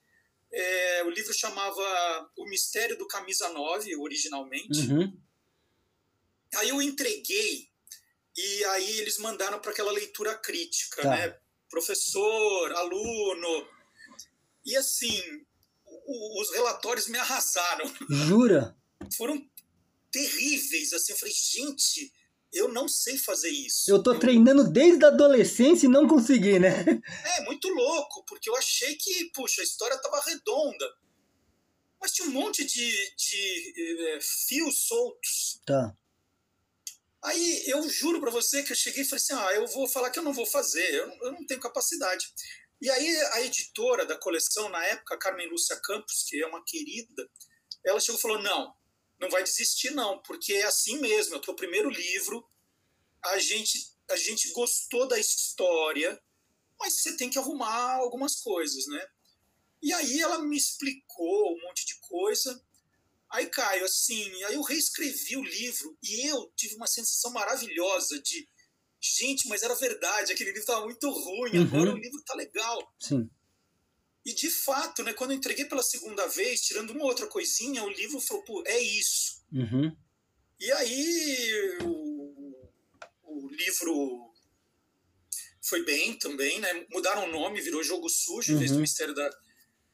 É, 0.51 1.03
o 1.03 1.10
livro 1.10 1.34
chamava 1.34 2.31
O 2.36 2.46
Mistério 2.46 2.98
do 2.98 3.08
Camisa 3.08 3.50
9, 3.50 3.96
originalmente. 3.98 4.79
Uhum. 4.91 5.19
Aí 6.55 6.69
eu 6.69 6.81
entreguei, 6.81 7.69
e 8.36 8.65
aí 8.65 9.00
eles 9.00 9.17
mandaram 9.17 9.60
para 9.60 9.72
aquela 9.72 9.91
leitura 9.91 10.36
crítica, 10.38 11.01
tá. 11.01 11.10
né? 11.10 11.39
Professor, 11.69 12.72
aluno. 12.74 13.67
E 14.65 14.75
assim, 14.75 15.46
o, 16.10 16.42
os 16.42 16.51
relatórios 16.51 17.08
me 17.08 17.20
arrasaram. 17.20 17.86
Jura? 18.10 18.75
Foram 19.16 19.39
terríveis, 20.12 20.92
assim. 20.92 21.12
Eu 21.12 21.18
falei, 21.18 21.34
gente, 21.34 22.12
eu 22.51 22.68
não 22.68 22.88
sei 22.88 23.18
fazer 23.18 23.50
isso. 23.50 23.89
Eu 23.89 24.01
tô 24.01 24.13
eu... 24.13 24.20
treinando 24.20 24.70
desde 24.70 25.06
a 25.06 25.10
adolescência 25.10 25.86
e 25.86 25.89
não 25.89 26.08
consegui, 26.08 26.60
né? 26.60 26.84
É, 27.38 27.44
muito 27.46 27.68
louco, 27.70 28.25
porque 28.25 28.50
eu 28.50 28.56
achei 28.56 28.96
que, 28.96 29.25
puxa, 29.34 29.62
a 29.62 29.63
história 29.63 30.01
tava 30.01 30.20
redonda. 30.25 30.86
Mas 32.01 32.12
tinha 32.12 32.28
um 32.28 32.32
monte 32.32 32.66
de, 32.66 33.16
de 33.16 34.08
é, 34.08 34.20
fios 34.22 34.88
soltos. 34.88 35.62
Tá. 35.66 35.94
Aí 37.22 37.63
eu 37.68 37.88
juro 37.89 38.22
para 38.22 38.32
você 38.32 38.63
que 38.63 38.72
eu 38.72 38.75
cheguei 38.75 39.04
e 39.04 39.06
falei 39.06 39.18
assim: 39.22 39.34
ah, 39.34 39.54
eu 39.54 39.68
vou 39.68 39.88
falar 39.88 40.10
que 40.10 40.18
eu 40.18 40.24
não 40.24 40.32
vou 40.34 40.46
fazer, 40.46 40.89
eu 40.96 41.10
eu 41.22 41.32
não 41.34 41.46
tenho 41.46 41.60
capacidade. 41.60 42.34
E 42.81 42.89
aí 42.89 43.17
a 43.33 43.41
editora 43.41 44.05
da 44.05 44.17
coleção, 44.17 44.69
na 44.69 44.83
época, 44.86 45.17
Carmen 45.17 45.50
Lúcia 45.50 45.79
Campos, 45.81 46.24
que 46.24 46.41
é 46.41 46.48
uma 46.48 46.63
querida, 46.63 47.29
ela 47.86 48.00
chegou 48.00 48.17
e 48.17 48.21
falou: 48.21 48.41
não, 48.41 48.74
não 49.19 49.29
vai 49.29 49.43
desistir 49.43 49.91
não, 49.91 50.21
porque 50.21 50.53
é 50.53 50.65
assim 50.65 51.00
mesmo, 51.00 51.36
é 51.36 51.38
o 51.38 51.41
teu 51.41 51.55
primeiro 51.55 51.89
livro, 51.89 52.48
a 53.24 53.38
gente, 53.38 53.77
a 54.09 54.15
gente 54.15 54.51
gostou 54.53 55.07
da 55.07 55.19
história, 55.19 56.19
mas 56.79 57.01
você 57.01 57.17
tem 57.17 57.29
que 57.29 57.38
arrumar 57.38 57.95
algumas 57.95 58.39
coisas, 58.41 58.88
né? 58.88 59.07
E 59.81 59.93
aí 59.93 60.21
ela 60.21 60.39
me 60.39 60.57
explicou 60.57 61.53
um 61.53 61.62
monte 61.62 61.86
de 61.86 61.95
coisa. 62.00 62.62
Aí, 63.29 63.45
Caio, 63.48 63.86
assim, 63.86 64.43
aí 64.45 64.55
eu 64.55 64.62
reescrevi 64.62 65.38
o 65.38 65.43
livro 65.43 65.98
e 66.01 66.27
eu 66.27 66.51
tive 66.55 66.75
uma 66.75 66.88
sensação 66.88 67.31
maravilhosa 67.31 68.19
de 68.21 68.48
gente, 69.01 69.48
mas 69.48 69.63
era 69.63 69.74
verdade, 69.75 70.32
aquele 70.32 70.50
livro 70.50 70.62
estava 70.62 70.86
muito 70.86 71.10
ruim, 71.10 71.58
uhum. 71.58 71.63
agora 71.63 71.94
o 71.94 71.98
livro 71.98 72.20
está 72.20 72.36
legal. 72.36 72.94
Sim. 73.00 73.29
E 74.25 74.34
de 74.34 74.50
fato, 74.50 75.03
né, 75.03 75.13
quando 75.13 75.32
eu 75.32 75.38
entreguei 75.38 75.65
pela 75.65 75.82
segunda 75.82 76.27
vez, 76.27 76.62
tirando 76.62 76.91
uma 76.91 77.06
outra 77.06 77.25
coisinha, 77.27 77.84
o 77.84 77.89
livro 77.89 78.20
falou, 78.20 78.44
pô, 78.44 78.63
é 78.65 78.79
isso. 78.79 79.41
Uhum. 79.51 79.96
E 80.60 80.72
aí 80.74 81.77
o, 81.82 82.53
o 83.24 83.50
livro 83.50 84.29
foi 85.62 85.84
bem 85.86 86.18
também, 86.18 86.60
né? 86.60 86.86
Mudaram 86.91 87.25
o 87.25 87.32
nome, 87.32 87.62
virou 87.62 87.84
Jogo 87.84 88.10
Sujo, 88.10 88.53
em 88.53 88.58
vez 88.58 88.72
do 88.72 88.75
Uhum. 88.75 88.82
Mistério 88.82 89.13
da, 89.13 89.29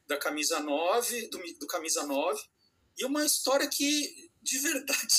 da 0.08 0.18
Camisa 0.18 0.58
9, 0.58 1.28
do, 1.28 1.38
do 1.60 1.66
Camisa 1.66 2.04
9. 2.04 2.40
E 2.98 3.04
uma 3.04 3.24
história 3.24 3.68
que, 3.68 4.30
de 4.42 4.58
verdade, 4.58 5.16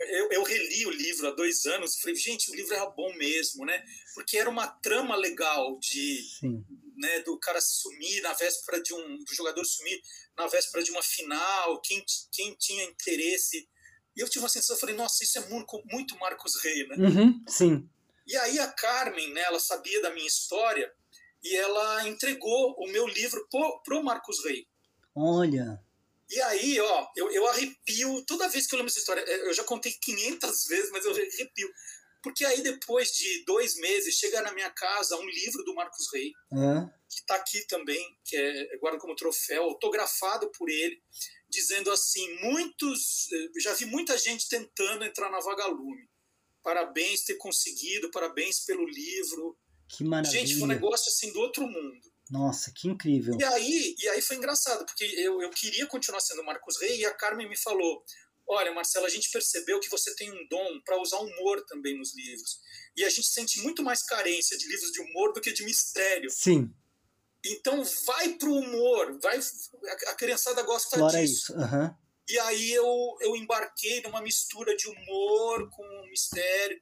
eu, 0.00 0.32
eu 0.32 0.42
reli 0.42 0.86
o 0.86 0.90
livro 0.90 1.28
há 1.28 1.30
dois 1.30 1.64
anos 1.66 1.94
e 1.94 2.00
falei, 2.00 2.16
gente, 2.16 2.50
o 2.50 2.54
livro 2.54 2.74
era 2.74 2.86
bom 2.86 3.12
mesmo, 3.14 3.64
né? 3.64 3.82
Porque 4.14 4.36
era 4.36 4.50
uma 4.50 4.66
trama 4.66 5.16
legal 5.16 5.78
de, 5.78 6.22
Sim. 6.40 6.64
né, 6.96 7.20
do 7.20 7.38
cara 7.38 7.60
sumir 7.60 8.22
na 8.22 8.32
véspera 8.32 8.82
de 8.82 8.92
um 8.92 9.18
do 9.24 9.34
jogador 9.34 9.64
sumir 9.64 10.00
na 10.36 10.46
véspera 10.46 10.82
de 10.82 10.90
uma 10.90 11.02
final, 11.02 11.80
quem, 11.80 12.04
quem 12.32 12.54
tinha 12.54 12.84
interesse. 12.84 13.68
E 14.16 14.20
eu 14.20 14.28
tive 14.28 14.44
uma 14.44 14.48
sensação, 14.48 14.76
eu 14.76 14.80
falei, 14.80 14.96
nossa, 14.96 15.22
isso 15.22 15.38
é 15.38 15.48
muito, 15.48 15.82
muito 15.86 16.18
Marcos 16.18 16.60
Rey, 16.62 16.86
né? 16.88 16.96
Uhum. 16.96 17.44
Sim. 17.48 17.88
E 18.26 18.36
aí 18.36 18.58
a 18.58 18.68
Carmen, 18.68 19.32
né, 19.32 19.42
ela 19.42 19.60
sabia 19.60 20.00
da 20.02 20.10
minha 20.10 20.26
história 20.26 20.92
e 21.42 21.54
ela 21.56 22.08
entregou 22.08 22.74
o 22.78 22.88
meu 22.88 23.06
livro 23.06 23.46
pro, 23.50 23.82
pro 23.82 24.02
Marcos 24.02 24.42
Rey. 24.44 24.66
Olha. 25.14 25.83
E 26.34 26.40
aí, 26.42 26.80
ó, 26.80 27.06
eu, 27.16 27.30
eu 27.30 27.46
arrepio 27.46 28.24
toda 28.26 28.48
vez 28.48 28.66
que 28.66 28.74
eu 28.74 28.78
lembro 28.78 28.90
essa 28.90 28.98
história. 28.98 29.20
É, 29.20 29.48
Eu 29.48 29.54
já 29.54 29.62
contei 29.62 29.92
500 29.92 30.64
vezes, 30.66 30.90
mas 30.90 31.04
eu 31.04 31.12
arrepio. 31.12 31.70
Porque 32.22 32.44
aí, 32.44 32.62
depois 32.62 33.12
de 33.12 33.44
dois 33.44 33.76
meses, 33.76 34.14
chega 34.16 34.40
na 34.42 34.52
minha 34.52 34.70
casa 34.70 35.16
um 35.16 35.28
livro 35.28 35.62
do 35.62 35.74
Marcos 35.74 36.10
Rey, 36.12 36.32
Hã? 36.52 36.90
que 37.08 37.20
está 37.20 37.34
aqui 37.36 37.66
também, 37.66 38.02
que 38.24 38.34
é 38.34 38.78
guarda 38.78 38.98
como 38.98 39.14
troféu, 39.14 39.62
autografado 39.64 40.50
por 40.52 40.68
ele, 40.68 41.00
dizendo 41.48 41.90
assim: 41.92 42.26
muitos, 42.40 43.30
eh, 43.30 43.60
já 43.60 43.74
vi 43.74 43.84
muita 43.84 44.16
gente 44.16 44.48
tentando 44.48 45.04
entrar 45.04 45.30
na 45.30 45.38
Vagalume. 45.38 46.08
Parabéns 46.62 47.24
ter 47.24 47.34
conseguido, 47.36 48.10
parabéns 48.10 48.64
pelo 48.64 48.86
livro. 48.86 49.56
Que 49.86 50.02
maravilha. 50.02 50.40
Gente, 50.40 50.54
foi 50.54 50.62
um 50.64 50.68
negócio 50.68 51.12
assim 51.12 51.30
do 51.30 51.38
outro 51.40 51.62
mundo. 51.68 52.13
Nossa, 52.30 52.72
que 52.74 52.88
incrível. 52.88 53.36
E 53.38 53.44
aí, 53.44 53.94
e 53.98 54.08
aí 54.08 54.22
foi 54.22 54.36
engraçado, 54.36 54.84
porque 54.86 55.04
eu, 55.04 55.42
eu 55.42 55.50
queria 55.50 55.86
continuar 55.86 56.20
sendo 56.20 56.42
Marcos 56.44 56.80
Rey 56.80 57.00
e 57.00 57.04
a 57.06 57.14
Carmen 57.14 57.48
me 57.48 57.56
falou: 57.56 58.02
Olha, 58.46 58.72
Marcelo, 58.72 59.06
a 59.06 59.10
gente 59.10 59.30
percebeu 59.30 59.78
que 59.80 59.90
você 59.90 60.14
tem 60.16 60.30
um 60.32 60.48
dom 60.48 60.80
para 60.84 61.00
usar 61.00 61.18
humor 61.18 61.64
também 61.66 61.96
nos 61.98 62.14
livros. 62.14 62.58
E 62.96 63.04
a 63.04 63.10
gente 63.10 63.26
sente 63.28 63.60
muito 63.60 63.82
mais 63.82 64.02
carência 64.02 64.56
de 64.56 64.66
livros 64.68 64.90
de 64.90 65.00
humor 65.00 65.32
do 65.32 65.40
que 65.40 65.52
de 65.52 65.64
mistério. 65.64 66.30
Sim, 66.30 66.74
Então 67.44 67.82
vai 68.06 68.34
pro 68.34 68.52
humor, 68.54 69.18
vai 69.22 69.38
a, 70.08 70.14
criançada 70.14 70.62
gosta 70.62 70.96
explora 70.96 71.20
disso. 71.20 71.52
isso. 71.52 71.54
Aham. 71.54 71.96
E 72.26 72.38
aí 72.38 72.72
eu, 72.72 73.16
eu 73.20 73.36
embarquei 73.36 74.00
numa 74.00 74.22
mistura 74.22 74.74
de 74.74 74.88
humor 74.88 75.68
com 75.70 75.84
mistério. 76.10 76.80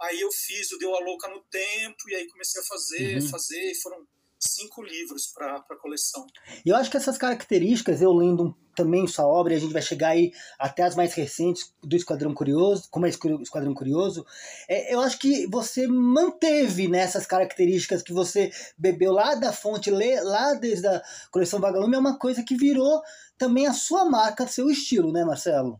Aí 0.00 0.20
eu 0.20 0.32
fiz 0.32 0.72
o 0.72 0.78
Deu 0.78 0.96
a 0.96 1.00
Louca 1.00 1.28
no 1.28 1.44
Tempo, 1.44 2.08
e 2.08 2.14
aí 2.16 2.26
comecei 2.28 2.60
a 2.60 2.64
fazer, 2.64 3.22
Uhum. 3.22 3.28
fazer, 3.28 3.70
e 3.70 3.74
foram 3.80 4.04
cinco 4.40 4.82
livros 4.82 5.26
para 5.26 5.56
a 5.56 5.76
coleção. 5.76 6.26
E 6.64 6.70
eu 6.70 6.76
acho 6.76 6.90
que 6.90 6.96
essas 6.96 7.18
características, 7.18 8.00
eu 8.00 8.12
lendo 8.12 8.56
também 8.74 9.06
sua 9.06 9.26
obra, 9.26 9.52
e 9.52 9.56
a 9.56 9.60
gente 9.60 9.72
vai 9.72 9.82
chegar 9.82 10.10
aí 10.10 10.32
até 10.58 10.82
as 10.82 10.96
mais 10.96 11.12
recentes 11.12 11.74
do 11.82 11.94
Esquadrão 11.94 12.32
Curioso, 12.32 12.88
como 12.90 13.04
é 13.04 13.10
Esqu- 13.10 13.42
Esquadrão 13.42 13.74
Curioso, 13.74 14.24
é, 14.68 14.94
eu 14.94 15.00
acho 15.00 15.18
que 15.18 15.46
você 15.48 15.86
manteve 15.86 16.88
nessas 16.88 17.26
características 17.26 18.02
que 18.02 18.12
você 18.12 18.50
bebeu 18.78 19.12
lá 19.12 19.34
da 19.34 19.52
fonte, 19.52 19.90
lá 19.90 20.54
desde 20.54 20.86
a 20.86 21.02
coleção 21.30 21.60
Vagalume, 21.60 21.96
é 21.96 21.98
uma 21.98 22.18
coisa 22.18 22.42
que 22.42 22.56
virou 22.56 23.02
também 23.36 23.66
a 23.66 23.74
sua 23.74 24.04
marca, 24.04 24.46
seu 24.46 24.70
estilo, 24.70 25.12
né, 25.12 25.24
Marcelo? 25.24 25.78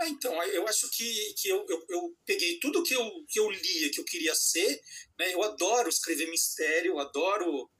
Ah, 0.00 0.08
então, 0.08 0.42
eu 0.44 0.66
acho 0.66 0.90
que, 0.90 1.34
que 1.38 1.48
eu, 1.48 1.64
eu, 1.68 1.84
eu 1.88 2.16
peguei 2.26 2.58
tudo 2.58 2.82
que 2.82 2.94
eu, 2.94 3.10
que 3.28 3.38
eu 3.38 3.48
lia, 3.50 3.90
que 3.90 4.00
eu 4.00 4.04
queria 4.04 4.34
ser. 4.34 4.80
Né? 5.18 5.32
Eu 5.32 5.42
adoro 5.42 5.88
escrever 5.88 6.28
mistério, 6.30 6.98
adoro. 6.98 7.70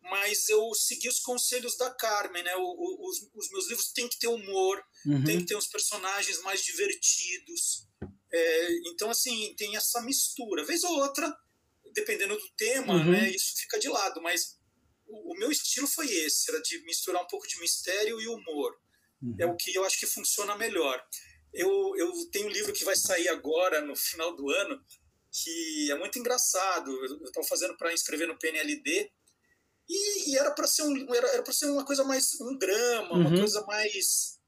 Mas 0.00 0.48
eu 0.48 0.72
segui 0.74 1.08
os 1.08 1.18
conselhos 1.18 1.76
da 1.76 1.90
Carmen. 1.90 2.42
Né? 2.44 2.54
O, 2.56 2.60
o, 2.62 3.08
os, 3.08 3.28
os 3.34 3.50
meus 3.50 3.68
livros 3.68 3.92
têm 3.92 4.08
que 4.08 4.18
ter 4.18 4.28
humor, 4.28 4.82
Uhum. 5.06 5.24
tem 5.24 5.38
que 5.38 5.46
ter 5.46 5.56
uns 5.56 5.66
personagens 5.68 6.40
mais 6.42 6.62
divertidos. 6.64 7.86
É, 8.32 8.68
então, 8.88 9.10
assim, 9.10 9.54
tem 9.56 9.76
essa 9.76 10.00
mistura. 10.02 10.64
Vez 10.64 10.82
ou 10.84 10.92
outra, 11.00 11.32
dependendo 11.94 12.36
do 12.36 12.48
tema, 12.56 12.94
Uhum. 12.94 13.12
né, 13.12 13.30
isso 13.30 13.54
fica 13.56 13.78
de 13.78 13.88
lado. 13.88 14.20
Mas 14.22 14.58
o, 15.06 15.32
o 15.34 15.38
meu 15.38 15.50
estilo 15.50 15.86
foi 15.86 16.06
esse: 16.10 16.50
era 16.50 16.60
de 16.62 16.82
misturar 16.84 17.22
um 17.22 17.26
pouco 17.26 17.46
de 17.48 17.58
mistério 17.60 18.20
e 18.20 18.28
humor 18.28 18.72
Uhum. 19.20 19.34
é 19.40 19.46
o 19.46 19.56
que 19.56 19.74
eu 19.74 19.84
acho 19.84 19.98
que 19.98 20.06
funciona 20.06 20.56
melhor. 20.56 21.02
Eu, 21.52 21.94
eu 21.96 22.12
tenho 22.30 22.46
um 22.46 22.50
livro 22.50 22.72
que 22.72 22.84
vai 22.84 22.96
sair 22.96 23.28
agora, 23.28 23.80
no 23.80 23.96
final 23.96 24.34
do 24.36 24.50
ano, 24.50 24.82
que 25.30 25.90
é 25.90 25.94
muito 25.98 26.18
engraçado. 26.18 26.90
Eu 27.04 27.24
estou 27.24 27.44
fazendo 27.44 27.76
para 27.76 27.92
inscrever 27.92 28.28
no 28.28 28.38
PNLD. 28.38 29.10
E, 29.88 30.30
e 30.30 30.36
era 30.38 30.50
para 30.50 30.66
ser, 30.66 30.82
um, 30.82 31.14
era, 31.14 31.28
era 31.28 31.52
ser 31.52 31.66
uma 31.66 31.84
coisa 31.84 32.04
mais. 32.04 32.38
um 32.40 32.56
drama, 32.56 33.12
uma 33.14 33.30
Uhum. 33.30 33.38
coisa 33.38 33.62
mais. 33.66 34.38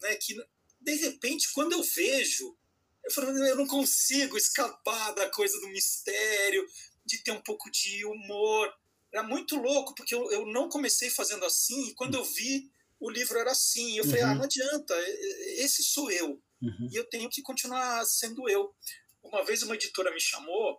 Né, 0.00 0.14
que, 0.16 0.34
de 0.80 0.94
repente, 0.96 1.52
quando 1.52 1.72
eu 1.72 1.82
vejo, 1.82 2.56
eu, 3.04 3.10
falo, 3.12 3.28
eu 3.46 3.56
não 3.56 3.66
consigo 3.66 4.36
escapar 4.36 5.12
da 5.14 5.30
coisa 5.30 5.58
do 5.60 5.68
mistério, 5.68 6.66
de 7.04 7.18
ter 7.22 7.30
um 7.32 7.40
pouco 7.42 7.70
de 7.70 8.04
humor. 8.04 8.72
Era 9.12 9.22
muito 9.22 9.56
louco, 9.56 9.94
porque 9.94 10.14
eu, 10.14 10.30
eu 10.30 10.46
não 10.46 10.68
comecei 10.68 11.08
fazendo 11.10 11.44
assim, 11.44 11.88
e 11.88 11.94
quando 11.94 12.14
eu 12.16 12.24
vi, 12.24 12.70
o 13.04 13.10
livro 13.10 13.38
era 13.38 13.50
assim. 13.52 13.96
Eu 13.98 14.04
falei, 14.04 14.22
Uhum. 14.22 14.30
ah, 14.30 14.34
não 14.36 14.44
adianta, 14.44 14.94
esse 15.58 15.82
sou 15.82 16.10
eu. 16.10 16.28
Uhum. 16.62 16.88
E 16.92 16.96
eu 16.96 17.04
tenho 17.08 17.28
que 17.28 17.42
continuar 17.42 18.04
sendo 18.06 18.48
eu. 18.48 18.74
Uma 19.22 19.44
vez 19.44 19.62
uma 19.62 19.74
editora 19.74 20.12
me 20.12 20.20
chamou, 20.20 20.78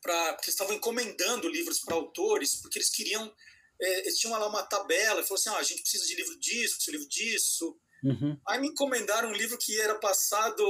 pra, 0.00 0.34
porque 0.34 0.50
estavam 0.50 0.74
encomendando 0.74 1.48
livros 1.48 1.80
para 1.80 1.94
autores, 1.94 2.56
porque 2.60 2.78
eles 2.78 2.90
queriam. 2.90 3.32
é, 3.80 4.00
eles 4.00 4.18
tinham 4.18 4.38
lá 4.38 4.46
uma 4.48 4.62
tabela, 4.62 5.20
e 5.20 5.24
falou 5.24 5.38
assim: 5.38 5.50
ah, 5.50 5.56
a 5.58 5.62
gente 5.62 5.82
precisa 5.82 6.06
de 6.06 6.14
livro 6.14 6.38
disso, 6.38 6.90
livro 6.90 7.08
disso. 7.08 7.76
Uhum. 8.04 8.36
Aí 8.48 8.60
me 8.60 8.68
encomendaram 8.68 9.28
um 9.30 9.32
livro 9.32 9.56
que 9.58 9.80
era 9.80 9.96
passado 9.98 10.64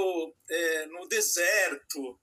é, 0.51 0.87
no 0.87 1.07
deserto, 1.09 2.21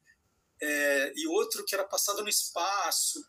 é, 0.62 1.14
e 1.16 1.28
outro 1.28 1.64
que 1.66 1.74
era 1.76 1.84
passado 1.84 2.22
no 2.24 2.30
espaço. 2.30 3.20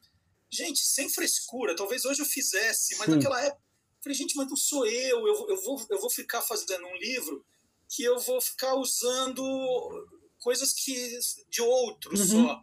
Gente, 0.52 0.80
sem 0.80 1.08
frescura, 1.08 1.76
talvez 1.76 2.04
hoje 2.04 2.20
eu 2.22 2.26
fizesse, 2.26 2.96
mas 2.98 3.08
naquela 3.08 3.40
época, 3.42 3.62
falei, 4.02 4.16
gente, 4.16 4.36
mas 4.36 4.48
não 4.48 4.56
sou 4.56 4.86
eu, 4.86 5.26
eu, 5.26 5.46
eu, 5.48 5.62
vou, 5.62 5.86
eu 5.90 6.00
vou 6.00 6.10
ficar 6.10 6.42
fazendo 6.42 6.86
um 6.86 6.96
livro 6.96 7.44
que 7.88 8.02
eu 8.02 8.18
vou 8.18 8.40
ficar 8.40 8.74
usando 8.74 9.42
coisas 10.38 10.72
que 10.72 11.18
de 11.48 11.60
outros 11.60 12.20
Uhum. 12.20 12.46
só, 12.46 12.62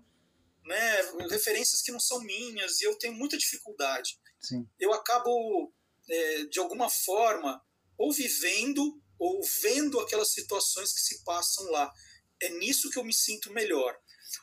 né? 0.65 1.01
referências 1.29 1.81
que 1.81 1.91
não 1.91 1.99
são 1.99 2.21
minhas, 2.21 2.81
e 2.81 2.85
eu 2.85 2.95
tenho 2.97 3.13
muita 3.13 3.37
dificuldade 3.37 4.17
Sim. 4.39 4.67
eu 4.79 4.93
acabo, 4.93 5.73
é, 6.09 6.45
de 6.45 6.59
alguma 6.59 6.89
forma, 6.89 7.61
ou 7.97 8.11
vivendo 8.11 9.01
ou 9.19 9.41
vendo 9.61 9.99
aquelas 9.99 10.31
situações 10.31 10.93
que 10.93 10.99
se 10.99 11.23
passam 11.23 11.65
lá. 11.71 11.91
É 12.39 12.49
nisso 12.49 12.89
que 12.91 12.99
eu 12.99 13.03
me 13.03 13.13
sinto 13.13 13.51
melhor. 13.51 13.97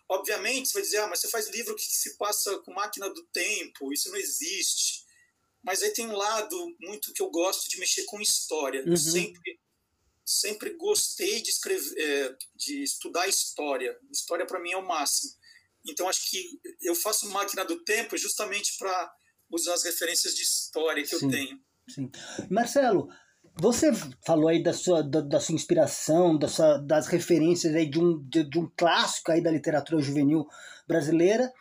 Obviamente, 0.08 0.68
você 0.68 0.74
vai 0.74 0.82
dizer, 0.82 0.96
ah, 0.98 1.06
mas 1.06 1.20
você 1.20 1.28
faz 1.28 1.48
livro 1.48 1.76
que 1.76 1.82
se 1.82 2.16
passa 2.16 2.58
com 2.60 2.74
máquina 2.74 3.08
do 3.08 3.24
tempo, 3.26 3.92
isso 3.92 4.10
não 4.10 4.16
existe. 4.16 5.03
Mas 5.64 5.82
aí 5.82 5.90
tem 5.90 6.06
um 6.06 6.16
lado 6.16 6.76
muito 6.78 7.12
que 7.12 7.22
eu 7.22 7.30
gosto 7.30 7.68
de 7.70 7.78
mexer 7.78 8.04
com 8.04 8.20
história. 8.20 8.82
Uhum. 8.82 8.92
Eu 8.92 8.96
sempre, 8.96 9.58
sempre 10.24 10.76
gostei 10.76 11.40
de 11.42 11.50
escrever, 11.50 11.94
é, 11.98 12.36
de 12.54 12.82
estudar 12.82 13.26
história. 13.26 13.96
História 14.12 14.46
para 14.46 14.60
mim 14.60 14.72
é 14.72 14.76
o 14.76 14.86
máximo. 14.86 15.32
Então 15.86 16.08
acho 16.08 16.30
que 16.30 16.60
eu 16.82 16.94
faço 16.94 17.30
máquina 17.30 17.64
do 17.64 17.82
tempo 17.82 18.16
justamente 18.16 18.76
para 18.78 19.12
usar 19.50 19.74
as 19.74 19.84
referências 19.84 20.34
de 20.34 20.42
história 20.42 21.02
que 21.02 21.16
Sim. 21.16 21.24
eu 21.24 21.30
tenho. 21.30 21.60
Sim. 21.88 22.10
Marcelo, 22.50 23.08
você 23.56 23.90
falou 24.26 24.48
aí 24.48 24.62
da 24.62 24.72
sua, 24.72 25.02
da, 25.02 25.20
da 25.20 25.40
sua 25.40 25.54
inspiração, 25.54 26.36
da 26.36 26.48
sua, 26.48 26.78
das 26.78 27.06
referências 27.06 27.74
aí 27.74 27.88
de 27.88 28.00
um, 28.00 28.22
de, 28.28 28.48
de 28.48 28.58
um 28.58 28.70
clássico 28.76 29.30
aí 29.30 29.42
da 29.42 29.50
literatura 29.50 30.02
juvenil 30.02 30.46
brasileira. 30.88 31.52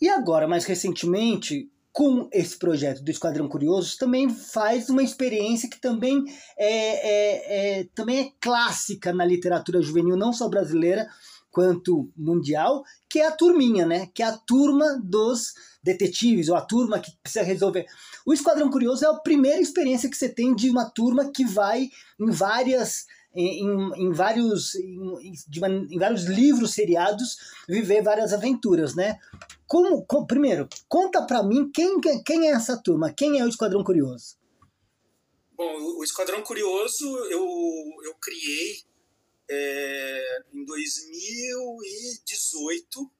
E 0.00 0.08
agora, 0.08 0.46
mais 0.46 0.64
recentemente, 0.64 1.71
com 1.92 2.28
esse 2.32 2.58
projeto 2.58 3.02
do 3.02 3.10
Esquadrão 3.10 3.48
Curioso, 3.48 3.98
também 3.98 4.30
faz 4.30 4.88
uma 4.88 5.02
experiência 5.02 5.68
que 5.68 5.78
também 5.78 6.24
é, 6.58 6.68
é, 6.68 7.80
é- 7.80 7.84
também 7.94 8.20
é 8.20 8.30
clássica 8.40 9.12
na 9.12 9.24
literatura 9.24 9.82
juvenil, 9.82 10.16
não 10.16 10.32
só 10.32 10.48
brasileira, 10.48 11.06
quanto 11.50 12.10
mundial, 12.16 12.82
que 13.10 13.18
é 13.18 13.26
a 13.26 13.30
turminha, 13.30 13.84
né? 13.84 14.08
Que 14.14 14.22
é 14.22 14.26
a 14.26 14.36
turma 14.38 14.98
dos 15.04 15.52
detetives, 15.84 16.48
ou 16.48 16.56
a 16.56 16.62
turma 16.62 16.98
que 16.98 17.12
precisa 17.22 17.44
resolver. 17.44 17.84
O 18.24 18.32
Esquadrão 18.32 18.70
Curioso 18.70 19.04
é 19.04 19.08
a 19.08 19.14
primeira 19.14 19.60
experiência 19.60 20.08
que 20.08 20.16
você 20.16 20.30
tem 20.30 20.54
de 20.54 20.70
uma 20.70 20.88
turma 20.88 21.30
que 21.30 21.44
vai 21.44 21.90
em 22.18 22.30
várias 22.30 23.04
em, 23.34 23.90
em 23.96 24.12
vários, 24.12 24.74
em, 24.74 25.32
de, 25.48 25.60
em, 25.64 25.98
vários 25.98 26.24
livros 26.24 26.74
seriados, 26.74 27.38
viver 27.68 28.02
várias 28.02 28.32
aventuras, 28.32 28.94
né? 28.94 29.18
Como, 29.66 30.04
com, 30.04 30.26
primeiro, 30.26 30.68
conta 30.88 31.22
para 31.22 31.42
mim 31.42 31.70
quem, 31.72 31.98
quem 32.24 32.48
é 32.48 32.52
essa 32.52 32.76
turma, 32.76 33.12
quem 33.12 33.38
é 33.38 33.44
o 33.44 33.48
Esquadrão 33.48 33.82
Curioso? 33.82 34.36
Bom, 35.56 35.98
o 35.98 36.04
Esquadrão 36.04 36.42
Curioso 36.42 37.06
eu, 37.30 37.46
eu 38.04 38.14
criei 38.20 38.82
é, 39.48 40.42
em 40.52 40.62
2018 40.64 43.10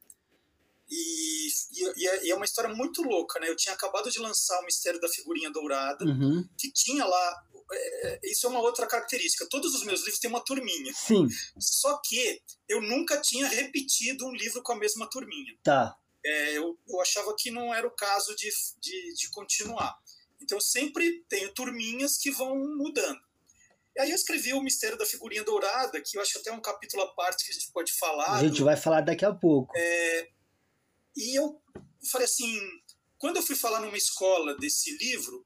e, 0.90 1.49
e, 1.73 2.07
é, 2.07 2.26
e, 2.26 2.31
é 2.31 2.35
uma 2.35 2.45
história 2.45 2.75
muito 2.75 3.00
louca, 3.02 3.40
né? 3.40 3.49
Eu 3.49 3.57
tinha 3.57 3.75
acabado 3.75 4.11
de 4.11 4.19
lançar 4.19 4.61
o 4.61 4.66
Mistério 4.66 5.00
da 5.00 5.09
Figurinha 5.09 5.50
Dourada, 5.50 6.04
uhum. 6.04 6.47
que 6.59 6.71
tinha 6.71 7.07
lá. 7.07 7.45
É, 7.73 8.21
isso 8.25 8.47
é 8.47 8.50
uma 8.50 8.61
outra 8.61 8.87
característica. 8.87 9.49
Todos 9.49 9.75
os 9.75 9.85
meus 9.85 10.00
livros 10.00 10.19
têm 10.19 10.31
uma 10.31 10.45
turminha. 10.45 10.93
Sim. 10.95 11.26
Só 11.59 12.00
que 12.05 12.43
eu 12.69 12.81
nunca 12.81 13.21
tinha 13.21 13.49
repetido 13.49 14.26
um 14.26 14.33
livro 14.33 14.62
com 14.62 14.73
a 14.73 14.79
mesma 14.79 15.09
turminha. 15.09 15.57
Tá. 15.62 15.97
É, 16.25 16.57
eu, 16.57 16.79
eu 16.88 17.00
achava 17.00 17.35
que 17.37 17.50
não 17.50 17.75
era 17.75 17.87
o 17.87 17.91
caso 17.91 18.35
de, 18.37 18.49
de, 18.81 19.14
de 19.14 19.31
continuar. 19.31 19.97
Então 20.41 20.59
eu 20.59 20.62
sempre 20.62 21.25
tenho 21.29 21.52
turminhas 21.55 22.17
que 22.19 22.31
vão 22.31 22.57
mudando. 22.76 23.21
E 23.95 24.00
aí 24.00 24.11
eu 24.11 24.17
escrevi 24.17 24.55
o 24.55 24.62
Mistério 24.62 24.97
da 24.97 25.05
Figurinha 25.05 25.45
Dourada, 25.45 26.00
que 26.00 26.17
eu 26.17 26.23
acho 26.23 26.38
até 26.38 26.50
um 26.50 26.61
capítulo 26.61 27.02
à 27.02 27.14
parte 27.14 27.45
que 27.45 27.50
a 27.50 27.55
gente 27.55 27.71
pode 27.73 27.93
falar. 27.93 28.37
A 28.37 28.41
gente 28.41 28.59
do, 28.59 28.64
vai 28.64 28.76
falar 28.76 29.02
daqui 29.02 29.25
a 29.25 29.35
pouco. 29.35 29.73
É, 29.76 30.29
e 31.17 31.38
eu 31.38 31.61
falei 32.11 32.25
assim, 32.25 32.59
quando 33.19 33.37
eu 33.37 33.43
fui 33.43 33.55
falar 33.55 33.81
numa 33.81 33.97
escola 33.97 34.57
desse 34.57 34.97
livro, 34.97 35.45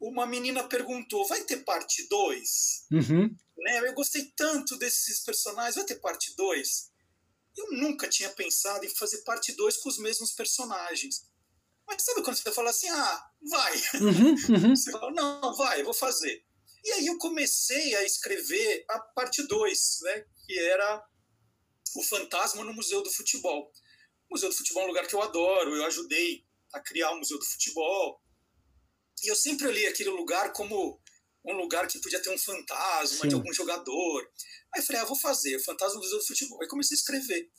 uma 0.00 0.26
menina 0.26 0.68
perguntou, 0.68 1.26
vai 1.26 1.42
ter 1.44 1.64
parte 1.64 2.06
2? 2.08 2.86
Uhum. 2.92 3.36
Né? 3.58 3.88
Eu 3.88 3.94
gostei 3.94 4.32
tanto 4.36 4.76
desses 4.76 5.20
personagens, 5.20 5.74
vai 5.74 5.84
ter 5.84 6.00
parte 6.00 6.34
2? 6.36 6.90
Eu 7.56 7.72
nunca 7.72 8.08
tinha 8.08 8.28
pensado 8.30 8.84
em 8.84 8.94
fazer 8.94 9.22
parte 9.22 9.52
2 9.52 9.78
com 9.78 9.88
os 9.88 9.98
mesmos 9.98 10.32
personagens. 10.32 11.26
Mas 11.86 12.02
sabe 12.02 12.22
quando 12.22 12.36
você 12.36 12.52
fala 12.52 12.70
assim, 12.70 12.88
ah, 12.88 13.30
vai. 13.48 13.76
Uhum, 13.94 14.30
uhum. 14.30 14.76
Você 14.76 14.90
fala, 14.90 15.12
não, 15.12 15.54
vai, 15.54 15.82
vou 15.82 15.94
fazer. 15.94 16.44
E 16.84 16.92
aí 16.92 17.06
eu 17.06 17.18
comecei 17.18 17.94
a 17.96 18.04
escrever 18.04 18.84
a 18.88 19.00
parte 19.00 19.42
2, 19.42 19.98
né, 20.02 20.24
que 20.44 20.58
era 20.58 21.04
o 21.96 22.02
fantasma 22.02 22.62
no 22.62 22.74
Museu 22.74 23.02
do 23.02 23.10
Futebol. 23.10 23.72
O 24.28 24.34
Museu 24.34 24.48
do 24.48 24.54
Futebol 24.54 24.82
é 24.82 24.84
um 24.84 24.88
lugar 24.88 25.06
que 25.06 25.14
eu 25.14 25.22
adoro, 25.22 25.74
eu 25.74 25.84
ajudei 25.86 26.44
a 26.72 26.80
criar 26.80 27.12
o 27.12 27.18
Museu 27.18 27.38
do 27.38 27.44
Futebol. 27.44 28.20
E 29.24 29.28
eu 29.28 29.36
sempre 29.36 29.66
olhei 29.66 29.86
aquele 29.86 30.10
lugar 30.10 30.52
como 30.52 31.00
um 31.44 31.56
lugar 31.56 31.86
que 31.86 31.98
podia 32.00 32.20
ter 32.20 32.30
um 32.30 32.38
fantasma 32.38 33.22
Sim. 33.22 33.28
de 33.28 33.34
algum 33.34 33.52
jogador. 33.52 34.28
Aí 34.74 34.82
falei, 34.82 35.02
ah, 35.02 35.04
vou 35.04 35.16
fazer, 35.16 35.62
fantasma 35.62 35.94
do 35.94 36.02
Museu 36.02 36.18
do 36.18 36.26
Futebol. 36.26 36.60
Aí 36.60 36.68
comecei 36.68 36.96
a 36.96 36.98
escrever. 36.98 37.50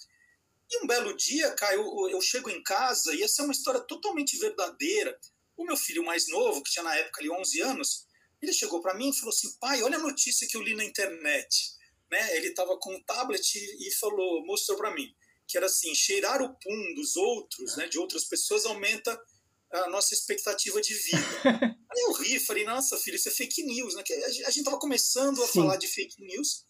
E 0.69 0.83
um 0.83 0.87
belo 0.87 1.15
dia, 1.15 1.51
Caio, 1.51 1.81
eu, 1.81 2.09
eu 2.09 2.21
chego 2.21 2.49
em 2.49 2.61
casa 2.61 3.15
e 3.15 3.23
essa 3.23 3.41
é 3.41 3.45
uma 3.45 3.53
história 3.53 3.79
totalmente 3.79 4.37
verdadeira. 4.37 5.17
O 5.55 5.63
meu 5.63 5.77
filho 5.77 6.03
mais 6.03 6.27
novo, 6.27 6.61
que 6.61 6.71
tinha 6.71 6.83
na 6.83 6.95
época 6.95 7.21
ali 7.21 7.29
11 7.29 7.61
anos, 7.61 8.05
ele 8.41 8.53
chegou 8.53 8.81
para 8.81 8.93
mim 8.93 9.09
e 9.09 9.15
falou 9.15 9.33
assim: 9.33 9.57
pai, 9.59 9.81
olha 9.81 9.97
a 9.97 10.01
notícia 10.01 10.47
que 10.47 10.57
eu 10.57 10.61
li 10.61 10.75
na 10.75 10.83
internet. 10.83 11.71
Né? 12.11 12.35
Ele 12.35 12.47
estava 12.47 12.77
com 12.77 12.93
um 12.93 13.03
tablet 13.03 13.55
e 13.55 13.91
falou, 13.95 14.45
mostrou 14.45 14.77
para 14.77 14.93
mim, 14.93 15.13
que 15.47 15.57
era 15.57 15.65
assim: 15.65 15.95
cheirar 15.95 16.41
o 16.41 16.53
pum 16.53 16.93
dos 16.95 17.15
outros, 17.15 17.77
né, 17.77 17.87
de 17.87 17.97
outras 17.97 18.25
pessoas, 18.25 18.65
aumenta 18.65 19.19
a 19.71 19.89
nossa 19.89 20.13
expectativa 20.13 20.81
de 20.81 20.93
vida. 20.93 21.27
Aí 21.91 22.01
eu 22.03 22.13
ri, 22.13 22.39
falei: 22.39 22.63
nossa, 22.63 22.97
filho, 22.97 23.15
isso 23.15 23.29
é 23.29 23.31
fake 23.31 23.63
news. 23.63 23.95
Né? 23.95 24.03
a 24.25 24.29
gente 24.29 24.59
estava 24.59 24.79
começando 24.79 25.41
a 25.43 25.47
Sim. 25.47 25.61
falar 25.61 25.77
de 25.77 25.87
fake 25.87 26.21
news. 26.21 26.65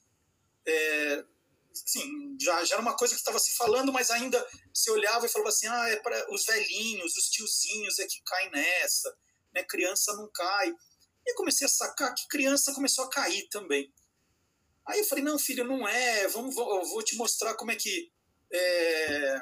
É, 0.66 1.24
assim, 1.72 2.38
já, 2.42 2.64
já 2.66 2.76
era 2.76 2.82
uma 2.82 2.96
coisa 2.96 3.14
que 3.14 3.20
estava 3.20 3.40
se 3.40 3.54
falando, 3.56 3.94
mas 3.94 4.10
ainda 4.10 4.46
se 4.74 4.90
olhava 4.92 5.26
e 5.26 5.30
falava 5.30 5.50
assim, 5.50 5.68
ah, 5.68 5.90
é 5.90 5.96
para 5.98 6.34
os 6.34 6.46
velhinhos, 6.46 7.16
os 7.16 7.30
tiozinhos 7.30 8.00
é 8.00 8.08
que 8.08 8.22
caem 8.26 8.52
nessa, 8.52 9.16
né? 9.54 9.64
Criança 9.64 10.14
não 10.16 10.30
cai. 10.34 10.74
E 11.26 11.34
comecei 11.36 11.66
a 11.66 11.70
sacar 11.70 12.14
que 12.16 12.28
criança 12.28 12.74
começou 12.74 13.06
a 13.06 13.10
cair 13.10 13.48
também. 13.50 13.94
Aí 14.88 15.00
eu 15.00 15.06
falei, 15.06 15.24
não, 15.24 15.38
filho, 15.38 15.66
não 15.66 15.88
é, 15.88 16.28
vamos, 16.30 16.56
eu 16.56 16.86
vou 16.86 17.04
te 17.04 17.16
mostrar 17.18 17.56
como 17.56 17.72
é 17.72 17.76
que 17.76 18.10
é, 18.52 19.42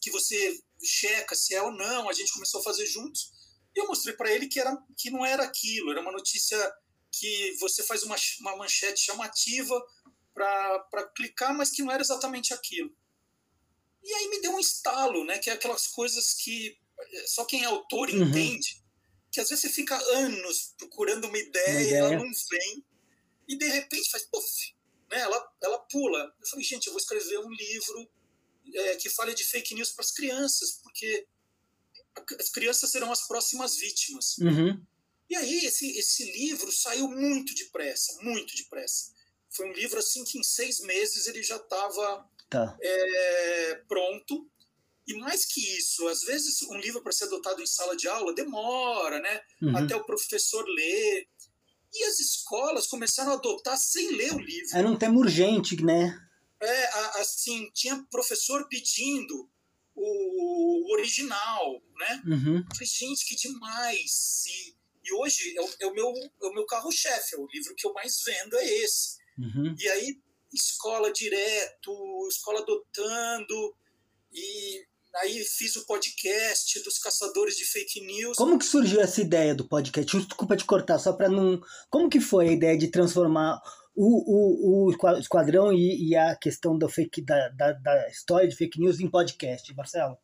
que 0.00 0.10
você 0.10 0.60
checa 0.84 1.34
se 1.34 1.54
é 1.54 1.62
ou 1.62 1.72
não. 1.72 2.08
A 2.08 2.12
gente 2.12 2.32
começou 2.32 2.60
a 2.60 2.64
fazer 2.64 2.86
juntos. 2.86 3.32
E 3.74 3.80
eu 3.80 3.86
mostrei 3.86 4.14
para 4.14 4.30
ele 4.30 4.48
que, 4.48 4.58
era, 4.58 4.76
que 4.96 5.10
não 5.10 5.24
era 5.24 5.44
aquilo, 5.44 5.92
era 5.92 6.00
uma 6.00 6.12
notícia 6.12 6.58
que 7.12 7.56
você 7.60 7.82
faz 7.82 8.02
uma, 8.02 8.16
uma 8.40 8.56
manchete 8.56 9.00
chamativa, 9.00 9.80
para 10.34 11.10
clicar, 11.14 11.54
mas 11.54 11.70
que 11.70 11.82
não 11.82 11.92
era 11.92 12.02
exatamente 12.02 12.54
aquilo. 12.54 12.94
E 14.02 14.12
aí 14.14 14.28
me 14.28 14.40
deu 14.40 14.52
um 14.52 14.60
estalo, 14.60 15.24
né? 15.24 15.38
Que 15.38 15.50
é 15.50 15.52
aquelas 15.52 15.86
coisas 15.88 16.34
que 16.34 16.78
só 17.26 17.44
quem 17.44 17.62
é 17.62 17.66
autor 17.66 18.08
uhum. 18.08 18.22
entende. 18.22 18.82
Que 19.30 19.40
às 19.40 19.48
vezes 19.48 19.62
você 19.62 19.68
fica 19.68 19.96
anos 19.96 20.74
procurando 20.78 21.26
uma 21.26 21.38
ideia, 21.38 21.70
uma 21.70 21.80
ideia. 21.82 21.98
ela 21.98 22.10
não 22.16 22.30
vem, 22.50 22.84
e 23.48 23.56
de 23.56 23.66
repente 23.68 24.10
faz 24.10 24.24
puff, 24.24 24.74
né? 25.10 25.20
Ela, 25.20 25.52
ela 25.62 25.78
pula. 25.90 26.34
Eu 26.40 26.46
falei, 26.46 26.64
gente, 26.64 26.86
eu 26.86 26.92
vou 26.92 27.00
escrever 27.00 27.38
um 27.38 27.50
livro 27.50 28.10
é, 28.74 28.96
que 28.96 29.10
fale 29.10 29.34
de 29.34 29.44
fake 29.44 29.74
news 29.74 29.90
para 29.90 30.04
as 30.04 30.12
crianças, 30.12 30.72
porque 30.82 31.26
as 32.38 32.50
crianças 32.50 32.90
serão 32.90 33.12
as 33.12 33.26
próximas 33.26 33.76
vítimas. 33.76 34.38
Uhum. 34.38 34.80
E 35.28 35.36
aí 35.36 35.64
esse, 35.64 35.96
esse 35.96 36.24
livro 36.32 36.70
saiu 36.72 37.08
muito 37.08 37.54
depressa, 37.54 38.20
muito 38.22 38.56
depressa. 38.56 39.12
Foi 39.48 39.68
um 39.68 39.72
livro 39.72 39.98
assim 39.98 40.24
que 40.24 40.38
em 40.38 40.42
seis 40.42 40.80
meses 40.80 41.26
ele 41.26 41.42
já 41.42 41.56
estava 41.56 42.28
tá. 42.48 42.76
é, 42.80 43.82
pronto. 43.88 44.48
E 45.06 45.14
mais 45.14 45.44
que 45.44 45.60
isso, 45.76 46.06
às 46.08 46.22
vezes 46.22 46.62
um 46.62 46.76
livro 46.78 47.02
para 47.02 47.12
ser 47.12 47.24
adotado 47.24 47.62
em 47.62 47.66
sala 47.66 47.96
de 47.96 48.06
aula 48.06 48.34
demora, 48.34 49.20
né? 49.20 49.40
Uhum. 49.62 49.76
Até 49.76 49.96
o 49.96 50.04
professor 50.04 50.64
ler. 50.68 51.26
E 51.92 52.04
as 52.04 52.20
escolas 52.20 52.86
começaram 52.86 53.32
a 53.32 53.34
adotar 53.34 53.76
sem 53.76 54.16
ler 54.16 54.32
o 54.32 54.38
livro. 54.38 54.76
Era 54.76 54.88
um 54.88 54.96
tema 54.96 55.18
urgente, 55.18 55.82
né? 55.82 56.16
É, 56.62 57.20
assim, 57.20 57.70
tinha 57.72 58.04
professor 58.10 58.68
pedindo 58.68 59.48
o 59.94 60.92
original, 60.92 61.82
né? 61.98 62.22
Uhum. 62.26 62.64
Falei, 62.72 62.86
gente, 62.86 63.26
que 63.26 63.36
demais! 63.36 64.44
E, 64.46 64.74
e 65.04 65.12
hoje 65.14 65.56
é 65.56 65.62
o, 65.62 65.68
é 65.80 65.86
o 65.86 65.94
meu, 65.94 66.12
é 66.42 66.46
o 66.46 66.52
meu 66.52 66.66
carro-chefe, 66.66 67.34
é 67.34 67.38
o 67.38 67.48
livro 67.52 67.74
que 67.74 67.86
eu 67.86 67.92
mais 67.92 68.22
vendo 68.24 68.56
é 68.56 68.66
esse. 68.82 69.18
Uhum. 69.38 69.74
E 69.78 69.88
aí, 69.88 70.18
escola 70.52 71.12
direto, 71.12 72.28
escola 72.28 72.60
adotando, 72.60 73.76
e 74.32 74.84
aí 75.16 75.44
fiz 75.44 75.76
o 75.76 75.86
podcast 75.86 76.82
dos 76.82 76.98
caçadores 76.98 77.56
de 77.56 77.64
fake 77.64 78.00
news. 78.04 78.36
Como 78.36 78.58
que 78.58 78.64
surgiu 78.64 79.00
essa 79.00 79.20
ideia 79.20 79.54
do 79.54 79.66
podcast? 79.66 80.16
Desculpa 80.16 80.56
te 80.56 80.64
cortar, 80.64 80.98
só 80.98 81.12
para 81.12 81.28
não. 81.28 81.60
Como 81.88 82.08
que 82.08 82.20
foi 82.20 82.48
a 82.48 82.52
ideia 82.52 82.78
de 82.78 82.88
transformar 82.88 83.60
o, 83.94 84.86
o, 84.86 84.86
o 84.86 85.18
esquadrão 85.18 85.72
e, 85.72 86.10
e 86.10 86.16
a 86.16 86.36
questão 86.36 86.76
do 86.78 86.88
fake, 86.88 87.22
da, 87.22 87.48
da, 87.50 87.72
da, 87.72 88.08
história 88.08 88.48
de 88.48 88.56
fake 88.56 88.80
news 88.80 89.00
em 89.00 89.10
podcast, 89.10 89.74
Marcelo? 89.74 90.16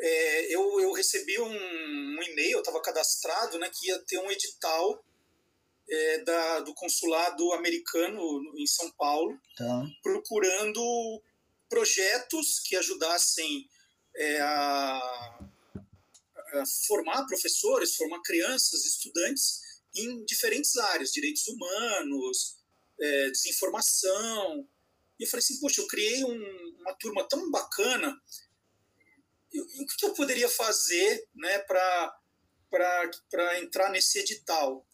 É, 0.00 0.54
eu, 0.54 0.80
eu 0.80 0.92
recebi 0.92 1.38
um, 1.40 1.48
um 1.48 2.22
e-mail, 2.22 2.58
estava 2.58 2.80
cadastrado, 2.80 3.58
né, 3.58 3.70
que 3.72 3.88
ia 3.88 3.98
ter 4.00 4.18
um 4.18 4.30
edital 4.30 5.04
é, 5.90 6.18
da, 6.24 6.60
do 6.60 6.74
consulado 6.74 7.52
americano 7.54 8.22
em 8.56 8.66
São 8.66 8.90
Paulo, 8.92 9.38
tá. 9.56 9.86
procurando 10.02 11.22
projetos 11.68 12.60
que 12.60 12.76
ajudassem 12.76 13.68
é, 14.16 14.40
a, 14.40 15.38
a, 16.54 16.64
formar 16.86 17.26
professores, 17.26 17.94
formar 17.94 18.20
crianças, 18.22 18.84
estudantes 18.84 19.67
em 20.02 20.24
diferentes 20.24 20.76
áreas, 20.76 21.12
direitos 21.12 21.46
humanos, 21.48 22.58
é, 23.00 23.30
desinformação. 23.30 24.68
E 25.18 25.24
eu 25.24 25.28
falei 25.28 25.42
assim, 25.42 25.60
poxa, 25.60 25.80
eu 25.80 25.86
criei 25.86 26.24
um, 26.24 26.76
uma 26.80 26.94
turma 26.94 27.28
tão 27.28 27.50
bacana, 27.50 28.18
e, 29.52 29.60
o 29.60 29.86
que 29.86 30.04
eu 30.04 30.12
poderia 30.14 30.48
fazer 30.48 31.26
né, 31.34 31.58
para 31.60 33.58
entrar 33.60 33.90
nesse 33.90 34.18
edital? 34.18 34.86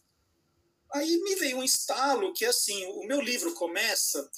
Aí 0.93 1.17
me 1.17 1.35
veio 1.35 1.57
um 1.57 1.63
estalo 1.63 2.33
que, 2.33 2.45
assim, 2.45 2.85
o 2.85 3.05
meu 3.05 3.19
livro 3.19 3.53
começa 3.53 4.29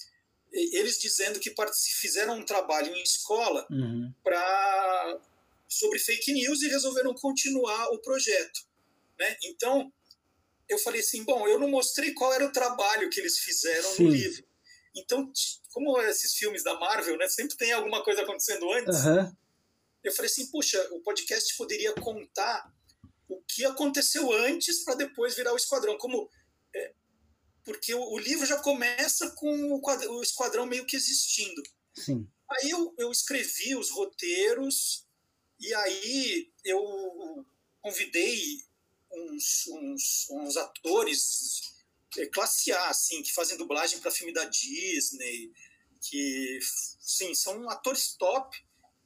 eles 0.51 0.97
dizendo 0.97 1.39
que 1.39 1.53
fizeram 1.99 2.37
um 2.37 2.45
trabalho 2.45 2.93
em 2.93 3.03
escola 3.03 3.67
uhum. 3.69 4.11
para 4.23 5.19
sobre 5.67 5.99
fake 5.99 6.31
news 6.31 6.61
e 6.61 6.69
resolveram 6.69 7.13
continuar 7.13 7.89
o 7.89 7.99
projeto, 7.99 8.61
né? 9.19 9.37
Então 9.43 9.91
eu 10.69 10.77
falei 10.79 11.01
assim, 11.01 11.23
bom, 11.23 11.47
eu 11.47 11.59
não 11.59 11.69
mostrei 11.69 12.13
qual 12.13 12.33
era 12.33 12.45
o 12.45 12.51
trabalho 12.51 13.09
que 13.09 13.19
eles 13.19 13.39
fizeram 13.39 13.91
Sim. 13.93 14.03
no 14.03 14.09
livro. 14.09 14.45
Então, 14.95 15.31
como 15.71 16.01
esses 16.01 16.33
filmes 16.33 16.63
da 16.63 16.79
Marvel, 16.79 17.17
né, 17.17 17.27
sempre 17.27 17.55
tem 17.55 17.71
alguma 17.71 18.03
coisa 18.03 18.23
acontecendo 18.23 18.71
antes. 18.73 19.05
Uhum. 19.05 19.35
Eu 20.03 20.11
falei 20.11 20.29
assim, 20.31 20.49
puxa, 20.49 20.81
o 20.91 21.01
podcast 21.01 21.55
poderia 21.55 21.93
contar 21.93 22.73
o 23.29 23.41
que 23.41 23.65
aconteceu 23.65 24.31
antes 24.31 24.83
para 24.83 24.95
depois 24.95 25.35
virar 25.35 25.53
o 25.53 25.57
esquadrão. 25.57 25.97
Como 25.97 26.29
porque 27.67 27.93
o, 27.93 28.13
o 28.13 28.17
livro 28.17 28.45
já 28.45 28.57
começa 28.61 29.29
com 29.31 29.73
o, 29.73 29.81
quadr- 29.81 30.09
o 30.09 30.23
esquadrão 30.23 30.65
meio 30.65 30.85
que 30.85 30.95
existindo. 30.95 31.61
Sim. 31.93 32.25
Aí 32.49 32.69
eu, 32.69 32.95
eu 32.97 33.11
escrevi 33.11 33.75
os 33.75 33.91
roteiros 33.91 35.05
e 35.59 35.73
aí 35.73 36.49
eu 36.63 37.45
convidei 37.81 38.63
uns, 39.31 39.67
uns, 39.67 40.27
uns 40.31 40.57
atores 40.57 41.61
eh, 42.17 42.25
classe 42.27 42.71
A, 42.71 42.89
assim, 42.89 43.21
que 43.23 43.33
fazem 43.33 43.57
dublagem 43.57 43.99
para 43.99 44.11
filme 44.11 44.33
da 44.33 44.45
Disney, 44.45 45.51
que, 46.01 46.59
sim, 46.99 47.33
são 47.35 47.69
atores 47.69 48.15
top 48.17 48.57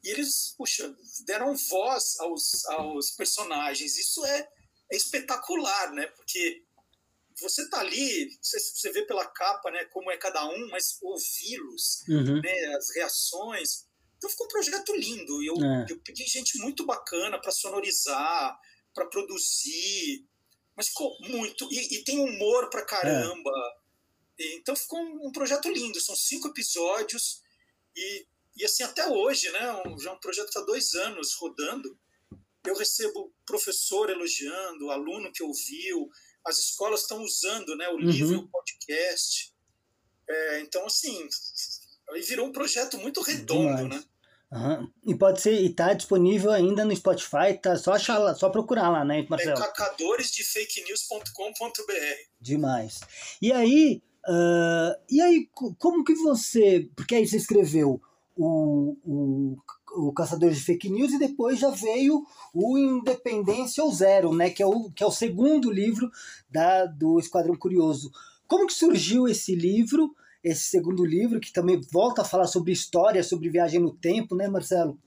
e 0.04 0.10
eles, 0.10 0.54
puxa, 0.58 0.94
deram 1.26 1.56
voz 1.56 2.20
aos, 2.20 2.66
aos 2.66 3.12
personagens. 3.12 3.98
Isso 3.98 4.26
é, 4.26 4.50
é 4.92 4.96
espetacular, 4.96 5.94
né? 5.94 6.08
Porque 6.08 6.64
você 7.40 7.68
tá 7.70 7.80
ali, 7.80 8.38
você, 8.42 8.60
você 8.60 8.92
vê 8.92 9.04
pela 9.06 9.26
capa, 9.26 9.72
né, 9.72 9.86
como 9.86 10.12
é 10.12 10.18
cada 10.18 10.46
um, 10.48 10.68
mas 10.70 10.98
ouvi-los, 11.02 12.04
Uhum. 12.08 12.42
né, 12.42 12.76
as 12.76 12.94
reações. 12.96 13.86
Então 14.18 14.30
ficou 14.30 14.46
um 14.46 14.50
projeto 14.50 14.94
lindo. 14.96 15.42
Eu, 15.44 15.56
É. 15.64 15.86
eu 15.90 16.00
peguei 16.02 16.28
gente 16.28 16.58
muito 16.60 16.86
bacana 16.86 17.40
para 17.42 17.52
sonorizar, 17.52 18.60
para 18.94 19.06
produzir, 19.06 20.26
mas 20.76 20.88
ficou 20.90 21.16
muito. 21.22 21.68
E, 21.72 21.98
e 21.98 22.04
tem 22.04 22.20
humor 22.20 22.70
pra 22.70 22.86
caramba. 22.86 23.52
E, 24.38 24.56
então 24.56 24.76
ficou 24.76 25.00
um, 25.00 25.28
um 25.28 25.32
projeto 25.32 25.70
lindo. 25.70 26.00
São 26.00 26.16
cinco 26.16 26.48
episódios 26.50 27.42
e, 27.96 28.26
e 28.58 28.66
assim 28.66 28.84
até 28.84 29.08
hoje, 29.08 29.50
né? 29.52 29.84
Um, 29.86 30.00
já 30.00 30.12
é 30.12 30.14
um 30.14 30.20
projeto 30.20 30.46
que 30.46 30.58
está 30.58 30.62
dois 30.62 30.94
anos 30.94 31.34
rodando. 31.36 31.98
Eu 32.64 32.76
recebo 32.76 33.34
professor 33.46 34.10
elogiando, 34.10 34.92
aluno 34.92 35.32
que 35.32 35.42
ouviu, 35.42 36.10
as 36.46 36.60
escolas 36.60 37.02
estão 37.02 37.22
usando, 37.22 37.76
né? 37.76 37.90
O 37.90 37.98
livro, 37.98 38.34
e 38.34 38.38
o 38.38 38.48
podcast. 38.48 39.54
É, 40.30 40.60
então 40.62 40.86
assim, 40.86 41.28
aí 42.12 42.22
virou 42.22 42.48
um 42.48 42.52
projeto 42.52 42.98
muito 42.98 43.22
redondo, 43.22 43.84
Demais. 43.84 43.90
né? 43.90 44.11
Aham. 44.52 44.88
E 45.06 45.16
pode 45.16 45.40
ser, 45.42 45.62
e 45.62 45.70
tá 45.74 45.94
disponível 45.94 46.52
ainda 46.52 46.84
no 46.84 46.94
Spotify, 46.96 47.54
tá 47.62 47.78
só 47.78 47.94
achar 47.94 48.18
lá, 48.18 48.34
só 48.36 48.50
procurar 48.50 48.90
lá, 48.90 49.06
né, 49.06 49.22
É 49.22 49.26
Marcelo? 49.30 49.58
cacadoresdefakenews.com.br. 49.58 52.32
Demais. 52.40 53.00
E 53.42 53.52
aí, 53.52 54.02
ah, 54.28 54.96
e 55.10 55.22
aí, 55.22 55.48
co- 55.54 55.76
como 55.80 56.04
que 56.04 56.14
você. 56.16 56.90
Porque 56.96 57.16
aí 57.16 57.28
você 57.28 57.38
escreveu 57.38 58.02
o, 58.36 58.98
o, 59.06 59.58
o 60.08 60.14
Caçadores 60.14 60.58
de 60.58 60.64
Fake 60.64 60.90
News 60.90 61.14
e 61.14 61.20
depois 61.20 61.60
já 61.60 61.70
veio 61.70 62.24
o 62.54 62.78
Independência 62.78 63.84
ou 63.84 63.92
Zero, 63.94 64.34
né? 64.34 64.50
Que 64.50 64.64
é 64.64 64.66
o, 64.66 64.90
que 64.92 65.04
é 65.04 65.08
o 65.08 65.12
segundo 65.12 65.72
livro 65.72 66.10
da, 66.50 66.86
do 66.86 67.20
Esquadrão 67.20 67.56
Curioso. 67.56 68.12
Como 68.48 68.68
que 68.68 68.74
surgiu 68.74 69.28
esse 69.28 69.56
livro, 69.56 70.14
esse 70.44 70.64
segundo 70.70 71.06
livro, 71.06 71.40
que 71.40 71.52
também 71.52 71.80
volta 71.92 72.22
a 72.22 72.26
falar 72.26 72.48
sobre 72.48 72.72
história, 72.72 73.24
sobre 73.24 73.50
viagem 73.50 73.80
no 73.80 73.94
tempo, 73.94 74.36
né, 74.36 74.48
Marcelo? 74.48 75.00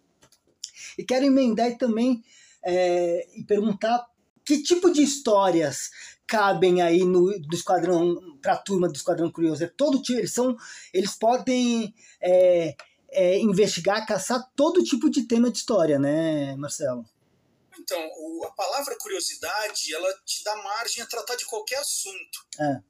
E 0.96 1.04
quero 1.04 1.24
emendar 1.24 1.70
e 1.70 1.78
também 1.78 2.22
é, 2.62 3.26
e 3.36 3.44
perguntar 3.44 4.06
que 4.44 4.62
tipo 4.62 4.90
de 4.90 5.02
histórias 5.02 5.90
cabem 6.26 6.80
aí 6.82 7.04
no 7.04 7.38
do 7.40 7.54
esquadrão 7.54 8.38
para 8.40 8.54
a 8.54 8.56
turma 8.56 8.88
do 8.88 8.94
esquadrão 8.94 9.30
curioso 9.30 9.62
é 9.64 9.66
todo 9.66 10.00
tipo 10.00 10.18
eles 10.20 10.32
são 10.32 10.56
eles 10.92 11.14
podem 11.14 11.94
é, 12.20 12.74
é, 13.10 13.38
investigar 13.38 14.06
caçar 14.06 14.42
todo 14.56 14.82
tipo 14.82 15.10
de 15.10 15.24
tema 15.24 15.50
de 15.50 15.58
história 15.58 15.98
né 15.98 16.56
Marcelo 16.56 17.04
Então, 17.78 17.98
o- 18.18 18.44
a 18.46 18.50
palavra 18.52 18.96
curiosidade, 18.98 19.92
ela 19.94 20.08
te 20.24 20.42
dá 20.44 20.56
margem 20.62 21.02
a 21.02 21.06
tratar 21.06 21.36
de 21.36 21.44
qualquer 21.44 21.78
assunto. 21.80 22.46
É. 22.58 22.80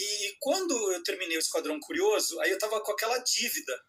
E 0.00 0.36
quando 0.40 0.92
eu 0.92 1.02
terminei 1.02 1.36
o 1.36 1.40
Esquadrão 1.40 1.78
Curioso, 1.80 2.38
aí 2.40 2.50
eu 2.50 2.58
tava 2.58 2.80
com 2.80 2.92
aquela 2.92 3.18
dívida, 3.18 3.80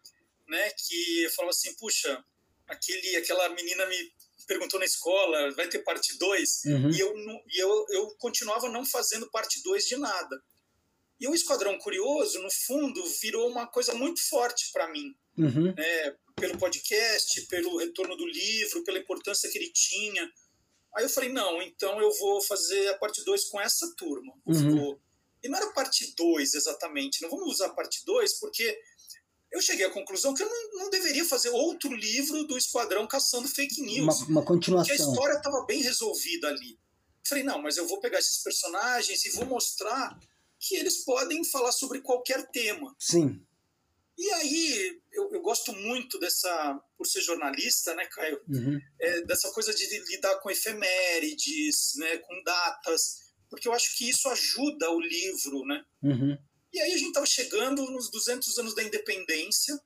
né? 0.48 0.70
Que 0.70 1.24
eu 1.24 1.30
falava 1.30 1.50
assim, 1.50 1.74
puxa, 1.74 2.24
aquele, 2.66 3.16
aquela 3.16 3.48
menina 3.50 3.86
me 3.86 4.12
perguntou 4.46 4.80
na 4.80 4.86
escola, 4.86 5.52
vai 5.54 5.68
ter 5.68 5.80
parte 5.80 6.18
2? 6.18 6.64
Uhum. 6.66 6.90
E, 6.90 6.98
eu, 7.00 7.14
e 7.48 7.58
eu, 7.62 7.86
eu 7.90 8.16
continuava 8.18 8.68
não 8.68 8.84
fazendo 8.84 9.30
parte 9.30 9.62
2 9.62 9.86
de 9.86 9.96
nada. 9.96 10.42
E 11.20 11.28
o 11.28 11.34
Esquadrão 11.34 11.78
Curioso, 11.78 12.40
no 12.42 12.50
fundo, 12.50 13.04
virou 13.20 13.48
uma 13.48 13.66
coisa 13.66 13.92
muito 13.94 14.20
forte 14.28 14.70
para 14.72 14.88
mim 14.88 15.14
Uhum. 15.38 15.72
né, 15.74 16.16
pelo 16.36 16.58
podcast, 16.58 17.40
pelo 17.46 17.78
retorno 17.78 18.14
do 18.16 18.26
livro, 18.26 18.82
pela 18.84 18.98
importância 18.98 19.48
que 19.50 19.56
ele 19.56 19.70
tinha. 19.72 20.30
Aí 20.96 21.04
eu 21.04 21.08
falei, 21.08 21.30
não, 21.30 21.62
então 21.62 22.00
eu 22.00 22.10
vou 22.18 22.42
fazer 22.42 22.88
a 22.88 22.98
parte 22.98 23.24
2 23.24 23.44
com 23.44 23.60
essa 23.60 23.94
turma. 23.96 24.34
Uhum. 24.44 24.76
Vou- 24.76 25.00
E 25.42 25.48
não 25.48 25.58
era 25.58 25.72
parte 25.72 26.14
2 26.16 26.54
exatamente, 26.54 27.22
não 27.22 27.30
vamos 27.30 27.54
usar 27.54 27.66
a 27.66 27.74
parte 27.74 28.04
2 28.04 28.38
porque 28.38 28.78
eu 29.50 29.60
cheguei 29.60 29.86
à 29.86 29.90
conclusão 29.90 30.32
que 30.34 30.42
eu 30.42 30.48
não, 30.48 30.84
não 30.84 30.90
deveria 30.90 31.24
fazer 31.24 31.48
outro 31.50 31.92
livro 31.92 32.44
do 32.44 32.56
Esquadrão 32.56 33.06
caçando 33.06 33.48
fake 33.48 33.80
uma, 33.80 33.90
news, 33.90 34.20
uma 34.22 34.24
porque 34.24 34.38
a 34.38 34.42
continuação 34.44 34.94
história 34.94 35.34
estava 35.34 35.64
bem 35.66 35.82
resolvida 35.82 36.48
ali. 36.48 36.78
Falei, 37.26 37.44
não, 37.44 37.60
mas 37.60 37.76
eu 37.76 37.86
vou 37.86 38.00
pegar 38.00 38.18
esses 38.18 38.42
personagens 38.42 39.24
e 39.24 39.30
vou 39.30 39.46
mostrar 39.46 40.18
que 40.58 40.76
eles 40.76 41.04
podem 41.04 41.44
falar 41.44 41.72
sobre 41.72 42.00
qualquer 42.00 42.48
tema. 42.50 42.94
sim 42.98 43.44
E 44.16 44.30
aí, 44.32 45.00
eu, 45.12 45.32
eu 45.32 45.40
gosto 45.40 45.72
muito 45.72 46.18
dessa, 46.18 46.78
por 46.96 47.06
ser 47.06 47.22
jornalista, 47.22 47.94
né, 47.94 48.04
Caio, 48.06 48.38
Uhum. 48.46 48.78
é, 49.00 49.22
dessa 49.22 49.50
coisa 49.50 49.74
de 49.74 49.86
lidar 50.10 50.38
com 50.40 50.50
efemérides, 50.50 51.92
né, 51.96 52.18
com 52.18 52.42
datas, 52.44 53.29
porque 53.50 53.66
eu 53.66 53.72
acho 53.72 53.96
que 53.96 54.08
isso 54.08 54.28
ajuda 54.28 54.90
o 54.90 55.00
livro, 55.00 55.66
né? 55.66 55.84
Uhum. 56.02 56.38
E 56.72 56.80
aí 56.80 56.92
a 56.92 56.96
gente 56.96 57.08
estava 57.08 57.26
chegando 57.26 57.82
nos 57.90 58.10
200 58.10 58.56
anos 58.58 58.74
da 58.74 58.82
independência, 58.82 59.78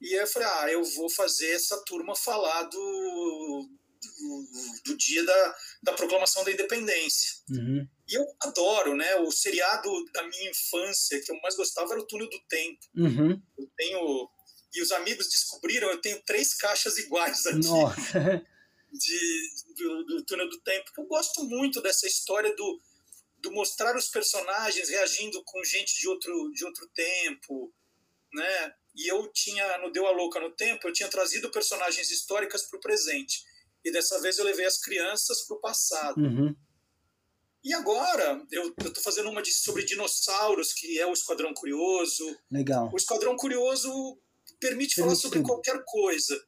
e 0.00 0.14
aí 0.14 0.20
eu 0.20 0.26
falei, 0.26 0.48
ah, 0.48 0.72
eu 0.72 0.82
vou 0.82 1.08
fazer 1.10 1.50
essa 1.50 1.76
turma 1.84 2.16
falar 2.16 2.62
do, 2.64 3.68
do, 4.00 4.48
do 4.86 4.96
dia 4.96 5.22
da, 5.24 5.56
da 5.82 5.92
proclamação 5.92 6.42
da 6.44 6.50
independência. 6.50 7.36
Uhum. 7.50 7.86
E 8.08 8.14
eu 8.14 8.26
adoro, 8.40 8.96
né, 8.96 9.14
o 9.16 9.30
seriado 9.30 9.88
da 10.12 10.26
minha 10.26 10.50
infância, 10.50 11.20
que 11.22 11.30
eu 11.30 11.40
mais 11.40 11.54
gostava 11.54 11.92
era 11.92 12.00
o 12.00 12.06
Túnel 12.06 12.28
do 12.28 12.40
Tempo. 12.48 12.80
Uhum. 12.96 13.40
Eu 13.58 13.70
tenho. 13.76 14.28
E 14.74 14.80
os 14.80 14.90
amigos 14.90 15.28
descobriram, 15.28 15.90
eu 15.90 16.00
tenho 16.00 16.20
três 16.24 16.54
caixas 16.54 16.96
iguais 16.96 17.44
aqui 17.44 17.68
nossa 17.68 18.42
de, 18.92 19.74
do, 19.74 20.04
do 20.04 20.24
Túnel 20.24 20.48
do 20.48 20.60
Tempo, 20.60 20.90
eu 20.98 21.04
gosto 21.06 21.44
muito 21.44 21.80
dessa 21.80 22.06
história 22.06 22.54
do, 22.54 22.80
do 23.38 23.52
mostrar 23.52 23.96
os 23.96 24.08
personagens 24.08 24.88
reagindo 24.88 25.42
com 25.44 25.64
gente 25.64 25.98
de 25.98 26.08
outro, 26.08 26.50
de 26.52 26.64
outro 26.64 26.88
tempo, 26.94 27.72
né? 28.32 28.74
E 28.94 29.10
eu 29.10 29.26
tinha, 29.32 29.78
no 29.78 29.90
Deu 29.90 30.06
a 30.06 30.10
Louca 30.10 30.38
no 30.38 30.54
Tempo, 30.54 30.86
eu 30.86 30.92
tinha 30.92 31.08
trazido 31.08 31.50
personagens 31.50 32.10
históricas 32.10 32.62
para 32.64 32.76
o 32.76 32.80
presente. 32.80 33.42
E 33.84 33.90
dessa 33.90 34.20
vez 34.20 34.38
eu 34.38 34.44
levei 34.44 34.66
as 34.66 34.78
crianças 34.78 35.46
para 35.46 35.56
o 35.56 35.60
passado. 35.60 36.20
Uhum. 36.20 36.54
E 37.64 37.72
agora, 37.72 38.44
eu 38.50 38.74
estou 38.78 39.02
fazendo 39.02 39.30
uma 39.30 39.40
de, 39.40 39.52
sobre 39.52 39.84
dinossauros, 39.84 40.72
que 40.72 40.98
é 40.98 41.06
o 41.06 41.12
Esquadrão 41.12 41.54
Curioso. 41.54 42.36
legal 42.50 42.90
O 42.92 42.96
Esquadrão 42.96 43.36
Curioso 43.36 43.88
permite 44.60 44.96
falar 44.96 45.08
Permite 45.08 45.22
sobre 45.22 45.38
tudo. 45.38 45.48
qualquer 45.48 45.82
coisa. 45.86 46.44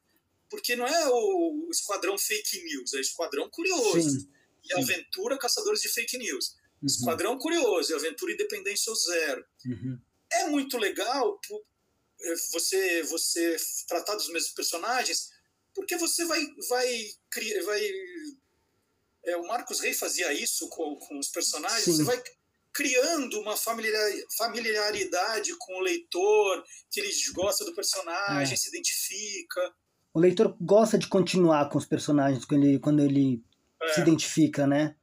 Porque 0.54 0.76
não 0.76 0.86
é 0.86 1.08
o 1.08 1.68
Esquadrão 1.70 2.16
Fake 2.18 2.62
News, 2.64 2.94
é 2.94 3.00
Esquadrão 3.00 3.48
Curioso. 3.50 4.10
sim 4.20 4.28
E 4.64 4.72
Aventura 4.78 5.36
Caçadores 5.38 5.80
de 5.82 5.88
Fake 5.88 6.16
News. 6.16 6.56
Uhum. 6.80 6.86
Esquadrão 6.86 7.38
Curioso 7.38 7.92
e 7.92 7.94
Aventura 7.94 8.32
Independência 8.32 8.90
ou 8.90 8.96
Zero. 8.96 9.44
Uhum. 9.66 9.98
É 10.32 10.46
muito 10.46 10.78
legal 10.78 11.38
é, 12.20 12.34
você, 12.52 13.02
você 13.02 13.56
tratar 13.88 14.14
dos 14.14 14.28
mesmos 14.30 14.52
personagens, 14.52 15.30
porque 15.74 15.96
você 15.96 16.24
vai. 16.24 16.40
vai, 16.68 17.10
vai 17.64 17.90
é, 19.24 19.36
o 19.36 19.46
Marcos 19.46 19.80
Rey 19.80 19.92
fazia 19.94 20.32
isso 20.32 20.68
com, 20.68 20.96
com 20.96 21.18
os 21.18 21.28
personagens, 21.28 21.84
Sim. 21.84 21.96
você 21.96 22.04
vai 22.04 22.22
criando 22.72 23.40
uma 23.40 23.56
familiar- 23.56 24.24
familiaridade 24.36 25.54
com 25.58 25.76
o 25.76 25.80
leitor, 25.80 26.64
que 26.90 27.00
ele 27.00 27.10
gosta 27.32 27.64
do 27.64 27.74
personagem, 27.74 28.52
É. 28.54 28.56
se 28.56 28.68
identifica. 28.68 29.74
O 30.14 30.20
leitor 30.20 30.56
gosta 30.60 30.96
de 30.96 31.08
continuar 31.08 31.68
com 31.68 31.76
os 31.76 31.84
personagens 31.84 32.44
quando 32.44 32.64
ele, 32.64 32.78
quando 32.78 33.02
ele 33.02 33.42
É. 33.82 33.92
se 33.92 34.00
identifica 34.00 34.66
né 34.66 34.94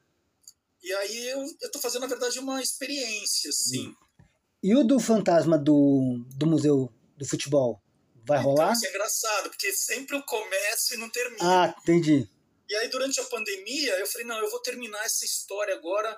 E 0.84 0.92
aí 0.94 1.28
eu 1.30 1.44
estou 1.44 1.80
fazendo, 1.82 2.02
na 2.04 2.08
verdade, 2.08 2.40
uma 2.40 2.60
experiência, 2.62 3.50
assim. 3.50 3.94
E 4.64 4.76
o 4.76 4.84
do 4.84 5.00
fantasma 5.00 5.58
do, 5.58 6.26
do 6.36 6.48
Museu 6.48 6.92
do 7.18 7.26
Futebol? 7.26 7.80
Vai 8.26 8.40
Então, 8.40 8.52
rolar? 8.52 8.74
isso 8.74 8.86
é 8.86 8.90
engraçado, 8.90 9.50
porque 9.50 9.72
sempre 9.74 10.16
eu 10.16 10.24
começo 10.24 10.94
e 10.94 10.98
não 10.98 11.10
termino. 11.10 11.44
Ah, 11.44 11.76
entendi. 11.82 12.28
E 12.70 12.76
aí, 12.76 12.88
durante 12.90 13.20
a 13.20 13.24
pandemia, 13.26 14.00
eu 14.00 14.08
falei, 14.08 14.26
não, 14.26 14.38
eu 14.40 14.50
vou 14.50 14.62
terminar 14.62 15.04
essa 15.06 15.26
história 15.26 15.76
agora, 15.76 16.18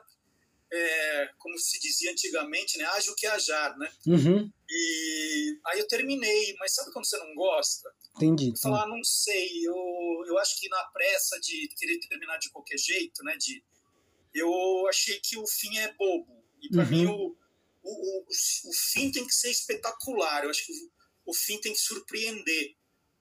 é, 0.76 1.30
como 1.38 1.58
se 1.60 1.80
dizia 1.80 2.12
antigamente, 2.12 2.78
né? 2.78 2.86
Ágil 2.86 3.14
que 3.16 3.28
ajar, 3.28 3.78
né? 3.78 3.92
Uhum, 4.08 4.52
E 4.70 5.60
aí 5.68 5.80
eu 5.80 5.88
terminei, 5.88 6.56
mas 6.60 6.74
sabe 6.74 6.92
quando 6.92 7.06
você 7.06 7.18
não 7.18 7.34
gosta? 7.36 7.94
entendi. 8.16 8.50
Eu 8.50 8.58
falo, 8.58 8.76
ah, 8.76 8.88
não 8.88 9.04
sei, 9.04 9.68
eu, 9.68 9.76
eu 10.28 10.38
acho 10.40 10.60
que 10.60 10.68
na 10.70 10.84
pressa 10.86 11.40
de 11.40 11.68
querer 11.78 12.00
terminar 12.00 12.38
de 12.38 12.50
qualquer 12.50 12.78
jeito, 12.78 13.24
né? 13.24 13.36
De, 13.38 13.64
eu 14.34 14.88
achei 14.90 15.20
que 15.20 15.38
o 15.38 15.46
fim 15.48 15.78
é 15.78 15.94
bobo. 15.94 16.44
E 16.62 16.70
para 16.70 16.84
Uhum. 16.84 16.90
mim, 16.90 17.06
o, 17.06 17.36
o, 17.84 18.26
o 18.70 18.74
fim 18.74 19.12
tem 19.12 19.28
que 19.28 19.34
ser 19.36 19.52
espetacular, 19.52 20.44
eu 20.44 20.50
acho 20.50 20.66
que 20.66 20.72
o, 20.72 20.92
o 21.28 21.34
fim 21.36 21.60
tem 21.60 21.74
que 21.74 21.80
surpreender. 21.80 22.76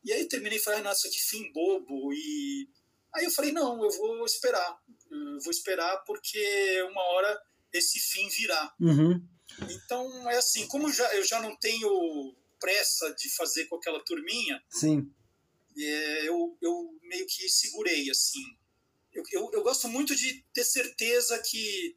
E 0.04 0.12
aí 0.12 0.20
eu 0.22 0.28
terminei 0.28 0.58
e 0.58 0.62
falei, 0.62 0.80
nossa, 0.80 1.08
que 1.08 1.18
fim 1.20 1.52
bobo. 1.52 2.12
E 2.12 2.68
aí 3.14 3.24
eu 3.24 3.30
falei, 3.30 3.52
não, 3.52 3.82
eu 3.84 3.90
vou 3.90 4.24
esperar. 4.24 4.80
Eu 5.12 5.40
vou 5.40 5.51
esperar 5.51 5.98
porque 6.05 6.83
uma 6.90 7.03
hora 7.03 7.42
esse 7.72 7.98
fim 8.01 8.29
virá. 8.29 8.75
Uhum. 8.81 9.27
Então, 9.68 10.31
é 10.31 10.37
assim, 10.37 10.66
como 10.68 10.90
já, 10.92 11.14
eu 11.14 11.25
já 11.25 11.40
não 11.40 11.57
tenho 11.57 12.35
pressa 12.59 13.12
de 13.14 13.29
fazer 13.31 13.66
com 13.66 13.77
aquela 13.77 14.03
turminha, 14.05 14.62
Sim. 14.70 15.12
é, 15.77 16.29
eu, 16.29 16.57
eu 16.62 16.98
meio 17.03 17.27
que 17.27 17.48
segurei, 17.48 18.09
assim. 18.11 18.44
Eu, 19.12 19.22
eu, 19.33 19.51
eu 19.53 19.62
gosto 19.62 19.88
muito 19.88 20.14
de 20.14 20.44
ter 20.55 20.64
certeza 20.64 21.38
que, 21.38 21.96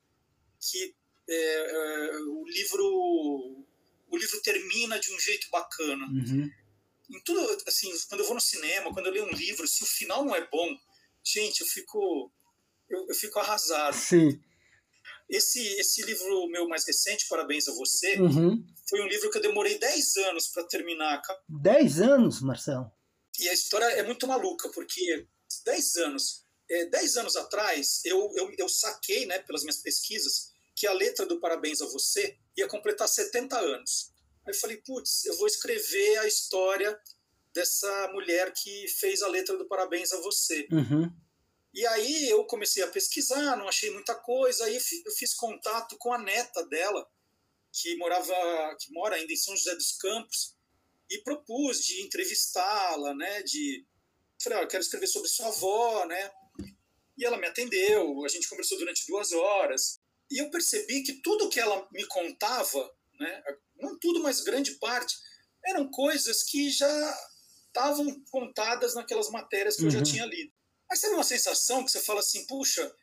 que 0.59 0.95
é, 1.27 1.35
é, 1.35 2.17
o 2.27 2.45
livro 2.45 3.65
o 4.07 4.17
livro 4.17 4.41
termina 4.41 4.99
de 4.99 5.13
um 5.13 5.19
jeito 5.19 5.49
bacana. 5.49 6.05
Uhum. 6.05 6.49
Em 7.09 7.19
tudo, 7.21 7.63
assim, 7.67 7.91
quando 8.07 8.21
eu 8.21 8.25
vou 8.25 8.35
no 8.35 8.41
cinema, 8.41 8.93
quando 8.93 9.07
eu 9.07 9.11
leio 9.11 9.25
um 9.25 9.35
livro, 9.35 9.67
se 9.67 9.83
o 9.83 9.87
final 9.87 10.23
não 10.25 10.35
é 10.35 10.47
bom, 10.47 10.77
gente, 11.23 11.61
eu 11.61 11.67
fico 11.67 12.31
eu, 12.89 13.07
eu 13.07 13.15
fico 13.15 13.39
arrasado. 13.39 13.95
Sim. 13.95 14.39
Esse 15.29 15.59
esse 15.79 16.03
livro 16.03 16.47
meu 16.47 16.67
mais 16.67 16.85
recente, 16.85 17.27
Parabéns 17.27 17.67
a 17.67 17.73
você, 17.73 18.19
Uhum. 18.19 18.63
foi 18.87 19.01
um 19.01 19.07
livro 19.07 19.29
que 19.31 19.37
eu 19.37 19.41
demorei 19.41 19.77
10 19.79 20.17
anos 20.17 20.47
para 20.47 20.63
terminar. 20.67 21.21
Dez 21.49 21.99
anos, 21.99 22.41
Marcelo. 22.41 22.91
E 23.39 23.49
a 23.49 23.53
história 23.53 23.85
é 23.85 24.03
muito 24.03 24.27
maluca, 24.27 24.69
porque 24.69 25.27
10 25.65 25.95
anos, 25.97 26.45
é, 26.69 26.85
10 26.85 27.17
anos 27.17 27.35
atrás, 27.35 28.01
eu, 28.05 28.31
eu, 28.35 28.53
eu 28.57 28.69
saquei, 28.69 29.25
né, 29.25 29.39
pelas 29.39 29.63
minhas 29.63 29.77
pesquisas, 29.77 30.51
que 30.75 30.85
a 30.87 30.93
letra 30.93 31.25
do 31.25 31.39
Parabéns 31.39 31.81
a 31.81 31.85
Você 31.87 32.37
ia 32.55 32.67
completar 32.67 33.07
70 33.07 33.57
anos. 33.57 34.11
Aí 34.45 34.53
eu 34.53 34.59
falei, 34.59 34.77
putz, 34.77 35.25
eu 35.25 35.35
vou 35.37 35.47
escrever 35.47 36.17
a 36.19 36.27
história 36.27 36.97
dessa 37.53 38.09
mulher 38.13 38.53
que 38.53 38.87
fez 38.99 39.21
a 39.23 39.27
letra 39.27 39.57
do 39.57 39.67
Parabéns 39.67 40.11
a 40.13 40.21
Você. 40.21 40.67
Uhum. 40.71 41.11
E 41.75 41.85
aí 41.87 42.29
eu 42.29 42.45
comecei 42.45 42.81
a 42.81 42.87
pesquisar, 42.87 43.57
não 43.57 43.67
achei 43.67 43.91
muita 43.91 44.15
coisa, 44.15 44.63
aí 44.63 44.77
eu 45.05 45.11
fiz 45.11 45.33
contato 45.33 45.97
com 45.97 46.13
a 46.13 46.17
neta 46.17 46.65
dela, 46.67 47.05
que 47.73 47.97
morava, 47.97 48.33
que 48.79 48.93
mora 48.93 49.17
ainda 49.17 49.33
em 49.33 49.35
São 49.35 49.53
José 49.57 49.75
dos 49.75 49.91
Campos, 49.97 50.55
e 51.09 51.17
propus 51.17 51.79
de 51.81 52.01
entrevistá-la, 52.01 53.13
né, 53.13 53.43
de 53.43 53.85
falei, 54.41 54.63
eu 54.63 54.67
quero 54.69 54.81
escrever 54.83 55.07
sobre 55.07 55.27
sua 55.27 55.47
avó, 55.47 56.05
né? 56.05 56.31
E 57.17 57.25
ela 57.25 57.37
me 57.37 57.45
atendeu, 57.45 58.23
a 58.23 58.29
gente 58.29 58.47
conversou 58.47 58.77
durante 58.77 59.05
duas 59.05 59.33
horas, 59.33 59.99
e 60.31 60.41
eu 60.41 60.49
percebi 60.49 61.03
que 61.03 61.21
tudo 61.21 61.49
que 61.49 61.59
ela 61.59 61.85
me 61.91 62.05
contava, 62.07 62.89
né, 63.19 63.43
não 63.75 63.99
tudo, 63.99 64.21
mas 64.21 64.39
grande 64.39 64.71
parte, 64.75 65.13
eram 65.65 65.91
coisas 65.91 66.41
que 66.43 66.69
já 66.69 67.19
estavam 67.67 68.17
contadas 68.31 68.95
naquelas 68.95 69.29
matérias 69.29 69.75
que 69.75 69.83
eu 69.83 69.89
já 69.91 69.97
Uhum. 69.97 70.03
tinha 70.05 70.25
lido. 70.25 70.54
Mas 70.89 70.99
sabe 70.99 71.15
uma 71.15 71.23
sensação 71.23 71.83
que 71.83 71.91
você 71.91 71.99
fala 71.99 72.19
assim, 72.19 72.45
puxa, 72.45 72.93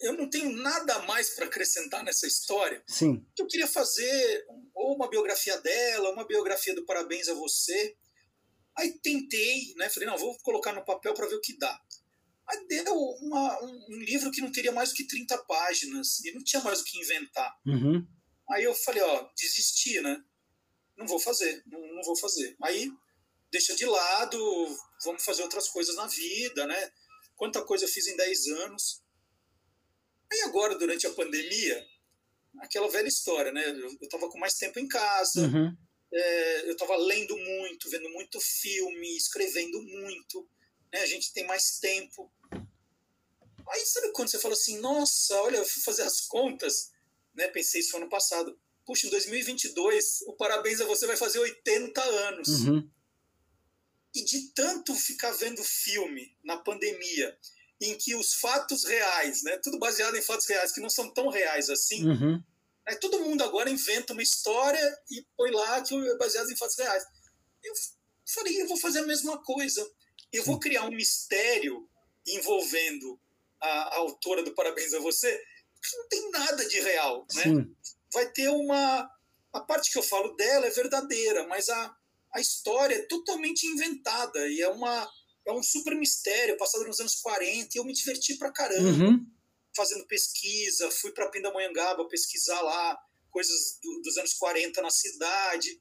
eu 0.00 0.12
não 0.12 0.30
tenho 0.30 0.50
nada 0.50 1.00
mais 1.00 1.30
para 1.30 1.46
acrescentar 1.46 2.04
nessa 2.04 2.26
história? 2.26 2.82
Sim. 2.86 3.26
Eu 3.38 3.46
queria 3.46 3.66
fazer 3.66 4.46
ou 4.74 4.94
uma 4.94 5.08
biografia 5.08 5.58
dela, 5.60 6.12
uma 6.12 6.26
biografia 6.26 6.74
do 6.74 6.84
Parabéns 6.84 7.28
a 7.28 7.34
Você. 7.34 7.96
Aí 8.76 8.96
tentei, 9.00 9.74
né? 9.76 9.88
Falei, 9.90 10.08
não, 10.08 10.16
vou 10.16 10.38
colocar 10.38 10.72
no 10.72 10.84
papel 10.84 11.12
para 11.14 11.26
ver 11.26 11.34
o 11.34 11.40
que 11.40 11.58
dá. 11.58 11.80
Aí 12.48 12.66
deu 12.66 12.94
uma, 12.94 13.62
um, 13.62 13.98
livro 13.98 14.30
que 14.30 14.40
não 14.40 14.52
teria 14.52 14.72
mais 14.72 14.90
do 14.90 14.94
que 14.94 15.06
30 15.06 15.36
páginas 15.44 16.20
e 16.20 16.32
não 16.32 16.42
tinha 16.42 16.62
mais 16.62 16.80
o 16.80 16.84
que 16.84 16.98
inventar. 16.98 17.58
Uhum. 17.66 18.06
Aí 18.50 18.64
eu 18.64 18.74
falei, 18.74 19.02
ó, 19.02 19.28
desisti, 19.36 20.00
né? 20.00 20.22
Não 20.96 21.06
vou 21.06 21.20
fazer, 21.20 21.62
não, 21.66 21.80
não 21.94 22.02
vou 22.02 22.16
fazer. 22.16 22.56
Aí 22.62 22.90
deixa 23.50 23.74
de 23.74 23.84
lado, 23.84 24.78
vamos 25.04 25.24
fazer 25.24 25.42
outras 25.42 25.68
coisas 25.68 25.96
na 25.96 26.06
vida, 26.06 26.66
né? 26.66 26.92
Quanta 27.38 27.62
coisa 27.64 27.84
eu 27.84 27.88
fiz 27.88 28.06
em 28.06 28.16
10 28.16 28.46
anos. 28.48 29.02
Aí 30.30 30.40
agora, 30.42 30.76
durante 30.76 31.06
a 31.06 31.12
pandemia, 31.14 31.86
aquela 32.60 32.90
velha 32.90 33.08
história, 33.08 33.50
né? 33.52 33.64
Eu 33.70 33.96
estava 34.02 34.28
com 34.28 34.38
mais 34.38 34.54
tempo 34.54 34.78
em 34.78 34.88
casa, 34.88 35.40
Uhum. 35.40 35.74
é, 36.12 36.68
eu 36.68 36.72
estava 36.72 36.96
lendo 36.96 37.34
muito, 37.36 37.88
vendo 37.88 38.10
muito 38.10 38.38
filme, 38.40 39.16
escrevendo 39.16 39.80
muito, 39.80 40.46
né? 40.92 41.00
A 41.00 41.06
gente 41.06 41.32
tem 41.32 41.46
mais 41.46 41.78
tempo. 41.78 42.30
Aí 43.70 43.86
sabe 43.86 44.12
quando 44.12 44.28
você 44.30 44.38
fala 44.38 44.54
assim, 44.54 44.78
nossa, 44.80 45.34
olha, 45.42 45.58
eu 45.58 45.64
fui 45.64 45.82
fazer 45.82 46.02
as 46.02 46.22
contas, 46.22 46.90
né? 47.34 47.46
Pensei 47.48 47.80
isso 47.80 47.96
ano 47.96 48.08
passado. 48.08 48.58
Puxa, 48.84 49.06
em 49.06 49.10
2022, 49.10 50.22
o 50.26 50.32
parabéns 50.34 50.80
a 50.80 50.86
você 50.86 51.06
vai 51.06 51.16
fazer 51.16 51.38
80 51.38 52.02
anos. 52.02 52.48
Uhum. 52.66 52.90
E 54.14 54.24
de 54.24 54.52
tanto 54.54 54.94
ficar 54.94 55.30
vendo 55.32 55.62
filme 55.62 56.34
na 56.42 56.56
pandemia, 56.56 57.38
em 57.80 57.96
que 57.96 58.14
os 58.14 58.34
fatos 58.34 58.84
reais, 58.84 59.42
né? 59.42 59.58
Tudo 59.62 59.78
baseado 59.78 60.16
em 60.16 60.22
fatos 60.22 60.46
reais 60.46 60.72
que 60.72 60.80
não 60.80 60.90
são 60.90 61.12
tão 61.12 61.28
reais 61.28 61.70
assim. 61.70 62.08
Uhum. 62.08 62.42
Aí 62.86 62.96
todo 62.96 63.20
mundo 63.20 63.44
agora 63.44 63.70
inventa 63.70 64.12
uma 64.14 64.22
história 64.22 64.98
e 65.10 65.24
põe 65.36 65.50
lá 65.50 65.80
que 65.82 65.94
é 65.94 66.16
baseado 66.16 66.50
em 66.50 66.56
fatos 66.56 66.76
reais. 66.78 67.04
Eu 67.62 67.72
falei, 68.26 68.62
eu 68.62 68.66
vou 68.66 68.78
fazer 68.78 69.00
a 69.00 69.06
mesma 69.06 69.42
coisa. 69.42 69.86
Eu 70.32 70.42
vou 70.44 70.58
criar 70.58 70.84
um 70.84 70.90
mistério 70.90 71.88
envolvendo 72.26 73.20
a, 73.60 73.68
a 73.68 73.96
autora 73.96 74.42
do 74.42 74.54
Parabéns 74.54 74.94
a 74.94 75.00
Você, 75.00 75.38
que 75.82 75.96
não 75.96 76.08
tem 76.08 76.30
nada 76.30 76.68
de 76.68 76.80
real, 76.80 77.26
né? 77.34 77.42
Sim. 77.42 77.76
Vai 78.12 78.30
ter 78.32 78.48
uma... 78.48 79.08
A 79.52 79.60
parte 79.60 79.90
que 79.90 79.98
eu 79.98 80.02
falo 80.02 80.34
dela 80.34 80.66
é 80.66 80.70
verdadeira, 80.70 81.46
mas 81.46 81.68
a, 81.68 81.96
a 82.34 82.40
história 82.40 82.94
é 82.94 83.02
totalmente 83.06 83.66
inventada 83.66 84.48
e 84.48 84.60
é 84.60 84.68
uma... 84.68 85.08
É 85.46 85.52
um 85.52 85.62
super 85.62 85.94
mistério, 85.94 86.58
passado 86.58 86.84
nos 86.84 87.00
anos 87.00 87.14
40, 87.22 87.68
e 87.74 87.78
eu 87.78 87.84
me 87.84 87.94
diverti 87.94 88.34
pra 88.36 88.52
caramba 88.52 88.82
Uhum. 89.04 89.26
fazendo 89.74 90.06
pesquisa, 90.06 90.90
fui 90.90 91.10
para 91.12 91.30
Pindamonhangaba 91.30 92.06
pesquisar 92.06 92.60
lá 92.60 92.98
coisas 93.30 93.78
do- 93.82 94.02
dos 94.02 94.18
anos 94.18 94.34
40 94.34 94.82
na 94.82 94.90
cidade. 94.90 95.80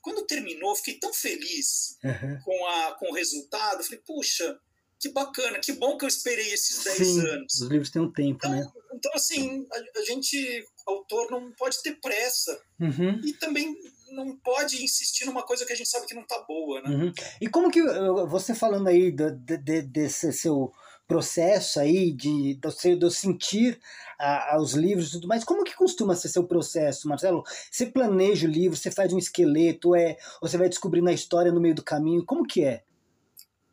Quando 0.00 0.24
terminou, 0.26 0.76
fiquei 0.76 0.98
tão 1.00 1.12
feliz 1.12 1.96
Uhum. 2.04 2.40
com, 2.44 2.66
a, 2.66 2.92
com 2.92 3.10
o 3.10 3.14
resultado. 3.14 3.82
Falei, 3.82 3.98
puxa, 4.06 4.60
que 5.00 5.08
bacana, 5.08 5.58
que 5.58 5.72
bom 5.72 5.98
que 5.98 6.04
eu 6.04 6.08
esperei 6.08 6.52
esses 6.52 6.84
10 6.84 6.96
Sim. 6.98 7.20
anos. 7.26 7.54
Os 7.54 7.68
livros 7.68 7.90
têm 7.90 8.00
um 8.02 8.12
tempo, 8.12 8.36
Então, 8.36 8.50
né? 8.52 8.64
então 8.94 9.12
assim, 9.14 9.66
a, 9.72 9.98
a 10.00 10.04
gente, 10.04 10.64
autor, 10.86 11.32
não 11.32 11.50
pode 11.54 11.82
ter 11.82 11.98
pressa. 12.00 12.62
Uhum. 12.78 13.20
E 13.24 13.32
também 13.32 13.74
não 14.14 14.36
pode 14.36 14.82
insistir 14.82 15.24
numa 15.26 15.42
coisa 15.42 15.66
que 15.66 15.72
a 15.72 15.76
gente 15.76 15.88
sabe 15.88 16.06
que 16.06 16.14
não 16.14 16.24
tá 16.26 16.40
boa, 16.48 16.80
né? 16.82 16.88
Uhum. 16.90 17.12
E 17.40 17.48
como 17.48 17.70
que 17.70 17.82
uh, 17.82 18.26
você 18.26 18.54
falando 18.54 18.88
aí 18.88 19.10
do, 19.10 19.30
de- 19.32 19.58
de- 19.58 19.82
desse 19.82 20.32
seu 20.32 20.72
processo 21.06 21.78
aí 21.80 22.12
de 22.12 22.54
do 22.98 23.10
sentir 23.10 23.78
a, 24.18 24.54
aos 24.54 24.72
livros 24.72 25.08
e 25.08 25.12
tudo 25.12 25.28
mais, 25.28 25.44
como 25.44 25.62
que 25.64 25.74
costuma 25.76 26.16
ser 26.16 26.28
seu 26.30 26.46
processo, 26.46 27.06
Marcelo? 27.08 27.42
Você 27.70 27.84
planeja 27.86 28.46
o 28.46 28.50
livro, 28.50 28.76
você 28.76 28.90
faz 28.90 29.12
um 29.12 29.18
esqueleto, 29.18 29.94
é, 29.94 30.16
ou 30.40 30.48
você 30.48 30.56
vai 30.56 30.68
descobrindo 30.68 31.10
a 31.10 31.12
história 31.12 31.52
no 31.52 31.60
meio 31.60 31.74
do 31.74 31.82
caminho? 31.84 32.24
Como 32.24 32.46
que 32.46 32.64
é? 32.64 32.82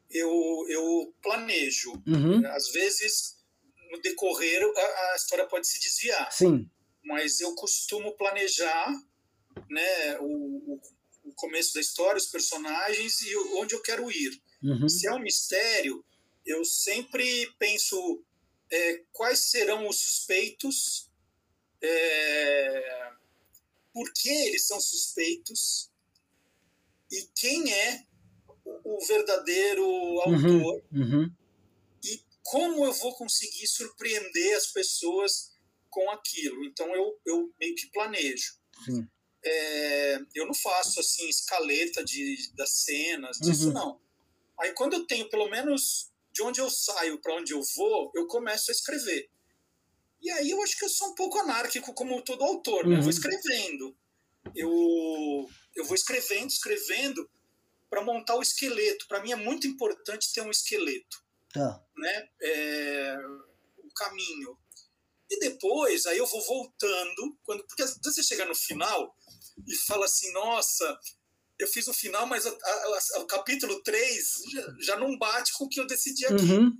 Eu, 0.09 0.29
eu 0.67 1.13
planejo. 1.21 1.93
Uhum. 2.05 2.45
Às 2.47 2.69
vezes, 2.73 3.37
no 3.91 4.01
decorrer, 4.01 4.61
a, 4.63 5.13
a 5.13 5.15
história 5.15 5.47
pode 5.47 5.67
se 5.67 5.79
desviar. 5.79 6.29
Sim. 6.31 6.69
mas 7.05 7.39
eu 7.39 7.55
costumo 7.55 8.11
planejar 8.17 8.87
né, 9.69 10.19
o, 10.19 10.79
o, 11.23 11.33
começo 11.35 11.73
da 11.73 11.81
história, 11.81 12.17
os 12.17 12.27
personagens 12.27 13.21
e 13.21 13.35
onde 13.57 13.73
eu 13.73 13.81
quero 13.81 14.11
ir. 14.11 14.41
Uhum. 14.63 14.87
Se 14.87 15.07
é 15.07 15.13
um 15.13 15.19
mistério, 15.19 16.03
eu 16.45 16.63
sempre 16.65 17.51
penso 17.57 18.23
é, 18.71 19.03
quais 19.11 19.39
serão 19.39 19.87
os 19.87 19.99
suspeitos, 19.99 21.09
é, 21.81 23.11
por 23.93 24.11
que 24.13 24.29
eles 24.29 24.67
são 24.67 24.79
suspeitos 24.79 25.89
e 27.11 27.27
quem 27.35 27.71
é 27.71 28.03
o, 28.63 28.97
o 28.97 29.05
verdadeiro 29.05 29.85
autor 30.21 30.83
Uhum. 30.91 31.31
e 32.03 32.23
como 32.43 32.85
eu 32.85 32.93
vou 32.93 33.15
conseguir 33.15 33.67
surpreender 33.67 34.55
as 34.55 34.67
pessoas 34.67 35.51
com 35.89 36.09
aquilo. 36.09 36.63
Então 36.65 36.93
eu, 36.95 37.19
eu 37.25 37.53
meio 37.59 37.75
que 37.75 37.87
planejo. 37.87 38.55
Sim. 38.85 39.07
É, 39.43 40.19
eu 40.35 40.45
não 40.45 40.53
faço 40.53 40.99
assim 40.99 41.27
escaleta 41.29 42.03
de, 42.03 42.51
das 42.53 42.69
cenas, 42.83 43.37
disso 43.39 43.67
Uhum. 43.67 43.73
não. 43.73 44.01
Aí 44.59 44.71
quando 44.73 44.93
eu 44.93 45.05
tenho 45.07 45.29
pelo 45.29 45.49
menos 45.49 46.11
de 46.31 46.41
onde 46.43 46.61
eu 46.61 46.69
saio 46.69 47.19
para 47.19 47.35
onde 47.35 47.53
eu 47.53 47.61
vou, 47.75 48.11
eu 48.15 48.27
começo 48.27 48.69
a 48.69 48.73
escrever. 48.73 49.29
E 50.21 50.29
aí 50.29 50.51
eu 50.51 50.61
acho 50.61 50.77
que 50.77 50.85
eu 50.85 50.89
sou 50.89 51.09
um 51.09 51.15
pouco 51.15 51.39
anárquico 51.39 51.93
como 51.93 52.21
todo 52.21 52.43
autor, 52.43 52.85
né? 52.85 52.93
Eu 52.93 52.97
Uhum. 52.97 53.01
vou 53.01 53.09
escrevendo. 53.09 53.97
Eu, 54.55 55.49
eu 55.75 55.85
vou 55.85 55.95
escrevendo, 55.95 56.47
escrevendo 56.49 57.29
para 57.89 58.03
montar 58.03 58.35
o 58.35 58.41
esqueleto. 58.41 59.07
Para 59.07 59.21
mim 59.21 59.31
é 59.31 59.35
muito 59.35 59.65
importante 59.67 60.31
ter 60.33 60.41
um 60.41 60.51
esqueleto 60.51 61.23
Tá. 61.53 61.83
né, 61.97 62.29
é, 62.41 63.17
o 63.79 63.91
caminho. 63.93 64.57
E 65.31 65.39
depois, 65.39 66.05
aí 66.05 66.17
eu 66.17 66.25
vou 66.25 66.41
voltando, 66.45 67.37
quando, 67.43 67.63
porque 67.63 67.81
às 67.81 67.97
vezes 67.97 68.15
você 68.15 68.21
chega 68.21 68.43
no 68.43 68.53
final 68.53 69.15
e 69.65 69.73
fala 69.87 70.03
assim, 70.03 70.29
nossa, 70.33 70.99
eu 71.57 71.67
fiz 71.67 71.87
o 71.87 71.93
final, 71.93 72.27
mas 72.27 72.45
a, 72.45 72.49
a, 72.49 72.99
a, 73.15 73.19
o 73.21 73.25
capítulo 73.25 73.81
3 73.81 74.43
já, 74.51 74.75
já, 74.81 74.99
não 74.99 75.17
bate 75.17 75.53
com 75.53 75.63
o 75.63 75.69
que 75.69 75.79
eu 75.79 75.87
decidi 75.87 76.25
aqui. 76.25 76.43
Uhum. 76.43 76.77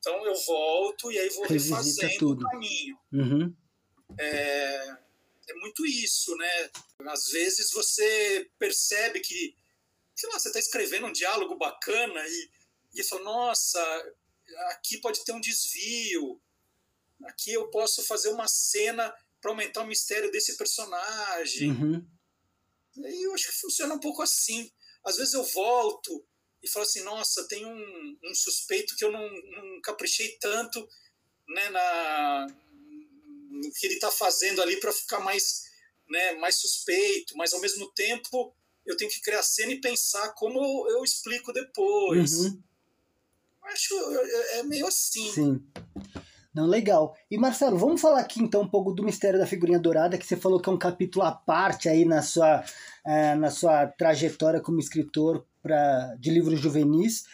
Então 0.00 0.26
eu 0.26 0.34
volto 0.44 1.12
e 1.12 1.18
aí 1.18 1.28
vou 1.28 1.46
Revisita 1.46 1.76
refazendo 1.76 2.18
tudo. 2.18 2.44
o 2.44 2.50
caminho. 2.50 2.98
Uhum. 3.12 3.56
É, 4.18 4.96
é 5.50 5.54
muito 5.60 5.86
isso, 5.86 6.36
né? 6.36 6.70
Às 7.06 7.28
vezes 7.28 7.70
você 7.70 8.50
percebe 8.58 9.20
que, 9.20 9.54
sei 10.12 10.28
lá, 10.28 10.40
você 10.40 10.48
está 10.48 10.58
escrevendo 10.58 11.06
um 11.06 11.12
diálogo 11.12 11.56
bacana 11.56 12.20
e, 12.26 12.50
e 12.94 13.04
fala, 13.04 13.22
nossa, 13.22 14.12
aqui 14.70 14.98
pode 14.98 15.24
ter 15.24 15.30
um 15.30 15.40
desvio, 15.40 16.40
aqui 17.26 17.52
eu 17.52 17.68
posso 17.70 18.02
fazer 18.04 18.28
uma 18.28 18.48
cena 18.48 19.12
para 19.40 19.50
aumentar 19.50 19.82
o 19.82 19.86
mistério 19.86 20.30
desse 20.30 20.56
personagem. 20.56 21.70
Uhum. 21.70 22.06
E 22.96 23.26
eu 23.26 23.34
acho 23.34 23.46
que 23.46 23.60
funciona 23.60 23.94
um 23.94 24.00
pouco 24.00 24.22
assim. 24.22 24.70
Às 25.04 25.16
vezes 25.16 25.34
eu 25.34 25.42
volto 25.44 26.24
e 26.62 26.68
falo 26.68 26.84
assim, 26.84 27.02
nossa, 27.02 27.46
tem 27.48 27.66
um, 27.66 28.18
um 28.24 28.34
suspeito 28.34 28.94
que 28.96 29.04
eu 29.04 29.10
não, 29.10 29.28
não 29.28 29.80
caprichei 29.82 30.36
tanto 30.40 30.86
né, 31.48 31.70
na, 31.70 32.46
no 33.50 33.72
que 33.72 33.86
ele 33.86 33.94
está 33.94 34.10
fazendo 34.10 34.62
ali 34.62 34.78
para 34.78 34.92
ficar 34.92 35.18
mais, 35.20 35.64
né, 36.08 36.34
mais 36.34 36.56
suspeito, 36.56 37.36
mas 37.36 37.52
ao 37.52 37.60
mesmo 37.60 37.90
tempo 37.92 38.54
eu 38.86 38.96
tenho 38.96 39.10
que 39.10 39.20
criar 39.20 39.42
cena 39.42 39.72
e 39.72 39.80
pensar 39.80 40.32
como 40.34 40.88
eu 40.88 41.02
explico 41.02 41.52
depois. 41.52 42.32
Uhum. 42.32 42.62
Acho 43.62 43.94
é, 43.94 44.58
é 44.58 44.62
meio 44.62 44.86
assim. 44.86 45.32
Sim. 45.32 45.72
Não, 46.54 46.66
legal. 46.66 47.16
E 47.30 47.38
Marcelo, 47.38 47.78
vamos 47.78 48.00
falar 48.00 48.20
aqui 48.20 48.42
então 48.42 48.62
um 48.62 48.68
pouco 48.68 48.92
do 48.92 49.02
Mistério 49.02 49.38
da 49.38 49.46
Figurinha 49.46 49.78
Dourada, 49.78 50.18
que 50.18 50.26
você 50.26 50.36
falou 50.36 50.60
que 50.60 50.68
é 50.68 50.72
um 50.72 50.78
capítulo 50.78 51.24
à 51.24 51.32
parte 51.32 51.88
aí 51.88 52.04
na 52.04 52.20
sua, 52.20 52.62
é, 53.06 53.34
na 53.34 53.50
sua 53.50 53.86
trajetória 53.86 54.60
como 54.60 54.78
escritor 54.78 55.46
pra, 55.62 56.14
de 56.18 56.30
livros 56.30 56.60
juvenis. 56.60 57.24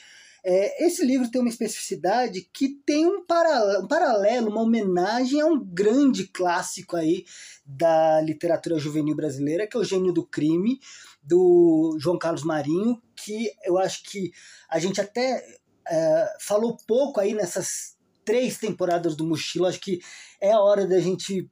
É, 0.45 0.87
esse 0.87 1.05
livro 1.05 1.29
tem 1.29 1.41
uma 1.41 1.51
especificidade 1.51 2.49
que 2.53 2.69
tem 2.87 3.07
um 3.07 3.27
paralelo, 3.27 3.85
um 3.85 3.89
paralelo, 3.89 4.51
uma 4.51 4.63
homenagem 4.63 5.41
a 5.41 5.47
um 5.47 5.59
grande 5.59 6.29
clássico 6.29 6.97
aí 6.97 7.25
da 7.67 8.21
literatura 8.21 8.79
juvenil 8.79 9.17
brasileira, 9.17 9.67
que 9.67 9.77
é 9.77 9.81
o 9.81 9.85
Gênio 9.85 10.13
do 10.13 10.25
Crime, 10.25 10.79
do 11.21 11.99
João 11.99 12.17
Carlos 12.17 12.45
Marinho, 12.45 13.03
que 13.17 13.51
eu 13.65 13.79
acho 13.79 14.05
que 14.05 14.31
a 14.71 14.79
gente 14.79 15.01
até 15.01 15.45
é, 15.89 16.37
falou 16.41 16.77
pouco 16.87 17.19
aí 17.19 17.35
nessas 17.35 17.98
três 18.29 18.59
temporadas 18.59 19.17
do 19.17 19.27
Mochila. 19.27 19.71
Acho 19.71 19.81
que 19.81 20.01
é 20.39 20.53
a 20.53 20.61
hora 20.61 20.87
da 20.87 21.01
gente 21.01 21.51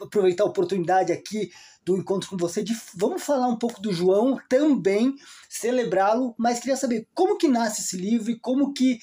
aproveitar 0.00 0.42
a 0.42 0.48
oportunidade 0.48 1.12
aqui 1.12 1.52
do 1.84 1.96
encontro 1.96 2.28
com 2.28 2.36
você 2.36 2.64
de 2.64 2.74
vamos 2.96 3.22
falar 3.22 3.46
um 3.46 3.56
pouco 3.56 3.80
do 3.80 3.92
João 3.92 4.36
também 4.48 5.14
celebrá-lo 5.48 6.34
mas 6.36 6.58
queria 6.58 6.76
saber 6.76 7.08
como 7.14 7.38
que 7.38 7.48
nasce 7.48 7.80
esse 7.80 7.96
livro 7.96 8.30
e 8.30 8.38
como 8.38 8.72
que 8.72 8.98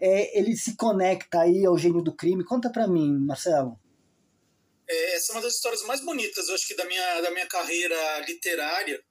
é, 0.00 0.38
ele 0.38 0.56
se 0.56 0.76
conecta 0.76 1.40
aí 1.40 1.66
ao 1.66 1.76
gênio 1.76 2.02
do 2.02 2.14
crime 2.14 2.44
conta 2.44 2.70
para 2.70 2.88
mim 2.88 3.18
Marcelo 3.18 3.78
é, 4.88 5.16
essa 5.16 5.32
é 5.32 5.36
uma 5.36 5.42
das 5.42 5.54
histórias 5.54 5.82
mais 5.82 6.00
bonitas 6.04 6.48
eu 6.48 6.54
acho 6.54 6.66
que 6.66 6.74
da 6.74 6.84
minha 6.86 7.20
da 7.20 7.30
minha 7.30 7.46
carreira 7.46 8.20
literária 8.26 9.02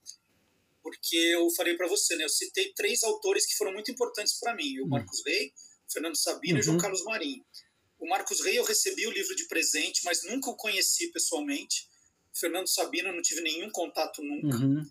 porque 0.82 1.16
eu 1.16 1.48
falei 1.50 1.76
para 1.76 1.88
você 1.88 2.16
né 2.16 2.24
eu 2.24 2.28
citei 2.28 2.72
três 2.74 3.02
autores 3.02 3.46
que 3.46 3.56
foram 3.56 3.72
muito 3.72 3.90
importantes 3.90 4.38
para 4.40 4.54
mim 4.54 4.80
o 4.80 4.86
hum. 4.86 4.88
Marcos 4.88 5.22
Rey 5.24 5.52
Fernando 5.90 6.16
Sabino 6.16 6.54
uhum. 6.54 6.60
e 6.60 6.62
João. 6.62 6.78
Carlos 6.78 7.04
Marinho. 7.04 7.44
O 7.98 8.08
Marcos 8.08 8.40
Rey 8.40 8.58
eu 8.58 8.64
recebi 8.64 9.06
o 9.06 9.12
livro 9.12 9.34
de 9.36 9.46
presente, 9.46 10.04
mas 10.04 10.24
nunca 10.24 10.50
o 10.50 10.56
conheci 10.56 11.12
pessoalmente. 11.12 11.88
O 12.34 12.38
Fernando 12.38 12.66
Sabino 12.66 13.08
eu 13.08 13.14
não 13.14 13.22
tive 13.22 13.40
nenhum 13.40 13.70
contato 13.70 14.22
nunca. 14.22 14.58
Uhum. 14.58 14.84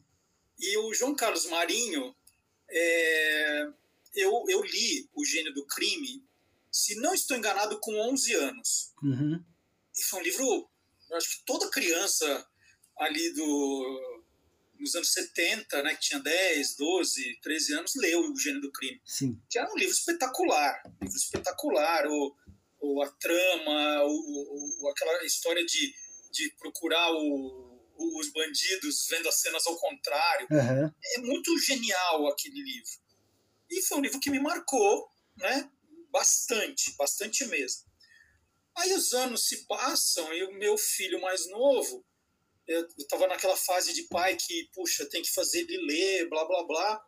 E 0.58 0.78
o 0.78 0.94
João 0.94 1.16
Carlos 1.16 1.46
Marinho, 1.48 2.16
é, 2.70 3.68
eu, 4.16 4.46
eu 4.48 4.64
li 4.64 5.10
O 5.14 5.26
Gênio 5.26 5.54
do 5.54 5.66
Crime, 5.66 6.24
se 6.72 6.96
não 6.96 7.14
estou 7.14 7.36
enganado, 7.36 7.80
com 7.80 7.94
11 8.12 8.34
anos. 8.36 8.94
Uhum. 9.04 9.44
E 9.98 10.04
foi 10.04 10.20
um 10.20 10.24
livro, 10.24 10.70
eu 11.10 11.18
acho 11.18 11.38
que 11.38 11.46
toda 11.46 11.70
criança 11.70 12.48
ali 12.98 13.34
do 13.34 14.11
nos 14.82 14.96
anos 14.96 15.14
70, 15.14 15.84
né, 15.84 15.94
que 15.94 16.02
tinha 16.02 16.20
10, 16.20 16.76
12, 16.76 17.40
13 17.42 17.74
anos, 17.76 17.96
leu 17.96 18.32
O 18.32 18.38
Gênio 18.38 18.60
do 18.60 18.72
Crime. 18.72 19.00
Sim. 19.06 19.40
Que 19.50 19.60
era 19.60 19.72
um 19.72 19.78
livro 19.78 19.94
espetacular. 19.94 20.82
Um 20.86 21.06
livro 21.06 21.18
espetacular. 21.18 22.08
O, 22.08 22.36
o, 22.82 23.02
a 23.04 23.10
trama, 23.12 24.04
o, 24.06 24.82
o, 24.82 24.90
aquela 24.90 25.24
história 25.24 25.64
de, 25.64 25.94
de 26.32 26.50
procurar 26.58 27.12
o, 27.12 27.80
os 27.96 28.32
bandidos 28.32 29.06
vendo 29.10 29.30
as 29.30 29.40
cenas 29.40 29.68
ao 29.68 29.78
contrário. 29.78 30.48
Uhum. 30.50 30.92
É 31.16 31.18
muito 31.20 31.58
genial 31.60 32.28
aquele 32.28 32.62
livro. 32.62 32.92
E 33.70 33.82
foi 33.84 34.00
um 34.00 34.02
livro 34.02 34.20
que 34.20 34.32
me 34.32 34.40
marcou, 34.40 35.08
né? 35.38 35.70
Bastante, 36.10 36.94
bastante 36.98 37.46
mesmo. 37.46 37.90
Aí 38.76 38.94
os 38.94 39.14
anos 39.14 39.48
se 39.48 39.66
passam 39.68 40.34
e 40.34 40.44
o 40.44 40.54
meu 40.54 40.78
filho 40.78 41.22
mais 41.22 41.48
novo 41.50 42.04
eu 42.72 42.88
estava 42.98 43.28
naquela 43.28 43.56
fase 43.56 43.94
de 43.94 44.04
pai 44.04 44.36
que, 44.36 44.70
puxa, 44.74 45.06
tem 45.06 45.22
que 45.22 45.32
fazer 45.32 45.60
ele 45.60 45.78
ler, 45.86 46.30
blá, 46.30 46.46
blá, 46.46 46.64
blá. 46.64 47.06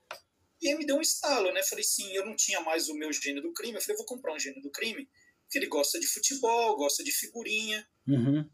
E 0.62 0.70
aí 0.70 0.78
me 0.78 0.86
deu 0.86 0.98
um 0.98 1.02
estalo, 1.02 1.52
né? 1.52 1.64
Falei, 1.64 1.84
sim, 1.84 2.12
eu 2.14 2.26
não 2.26 2.36
tinha 2.36 2.60
mais 2.62 2.90
o 2.90 2.96
meu 2.96 3.12
gênio 3.12 3.42
do 3.42 3.54
crime. 3.54 3.76
Eu 3.76 3.82
falei, 3.82 3.98
vou 3.98 4.06
comprar 4.06 4.34
um 4.34 4.40
gênio 4.40 4.62
do 4.62 4.72
crime, 4.72 5.10
porque 5.44 5.58
ele 5.58 5.68
gosta 5.68 6.00
de 6.00 6.08
futebol, 6.08 6.78
gosta 6.78 7.04
de 7.04 7.12
figurinha. 7.12 7.88
Uhum. 8.08 8.50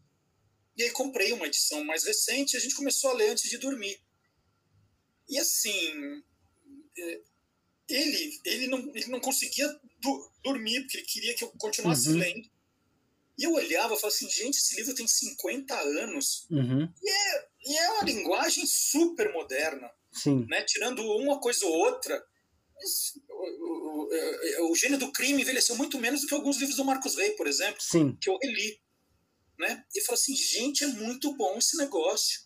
E 0.76 0.82
aí 0.82 0.90
comprei 0.90 1.32
uma 1.32 1.46
edição 1.46 1.84
mais 1.84 2.04
recente 2.04 2.54
e 2.54 2.56
a 2.56 2.60
gente 2.60 2.74
começou 2.74 3.10
a 3.10 3.14
ler 3.14 3.30
antes 3.30 3.48
de 3.48 3.58
dormir. 3.58 4.00
E 5.28 5.38
assim, 5.38 6.22
é, 6.98 7.20
ele, 7.88 8.40
ele, 8.44 8.66
não, 8.66 8.78
ele 8.94 9.06
não 9.08 9.20
conseguia 9.20 9.68
do, 9.98 10.32
dormir, 10.42 10.80
porque 10.82 10.98
ele 10.98 11.06
queria 11.06 11.34
que 11.34 11.44
eu 11.44 11.48
continuasse 11.58 12.08
uhum. 12.10 12.18
lendo. 12.18 12.50
E 13.40 13.44
eu 13.44 13.54
olhava 13.54 13.94
e 13.94 13.98
falava 13.98 14.08
assim, 14.08 14.28
gente, 14.28 14.58
esse 14.58 14.76
livro 14.76 14.94
tem 14.94 15.06
50 15.06 15.74
anos. 15.74 16.46
Uhum. 16.50 16.86
E, 17.02 17.10
é, 17.10 17.48
e 17.64 17.78
é 17.78 17.90
uma 17.92 18.04
linguagem 18.04 18.66
super 18.66 19.32
moderna. 19.32 19.90
Sim. 20.12 20.44
Né? 20.46 20.62
Tirando 20.64 21.02
uma 21.16 21.40
coisa 21.40 21.64
ou 21.64 21.72
outra. 21.72 22.22
O, 23.30 23.44
o, 23.46 24.08
o, 24.66 24.70
o, 24.70 24.76
gênio 24.76 24.98
do 24.98 25.10
crime 25.10 25.40
envelheceu 25.40 25.74
muito 25.74 25.98
menos 25.98 26.20
do 26.20 26.26
que 26.26 26.34
alguns 26.34 26.58
livros 26.58 26.76
do 26.76 26.84
Marcos 26.84 27.16
Rey, 27.16 27.30
por 27.30 27.46
exemplo, 27.46 27.80
Sim. 27.80 28.14
que 28.20 28.28
eu 28.28 28.36
reli. 28.42 28.78
Né? 29.58 29.84
E 29.94 30.02
falou 30.02 30.20
assim, 30.20 30.36
gente, 30.36 30.84
é 30.84 30.88
muito 30.88 31.34
bom 31.34 31.56
esse 31.56 31.78
negócio. 31.78 32.40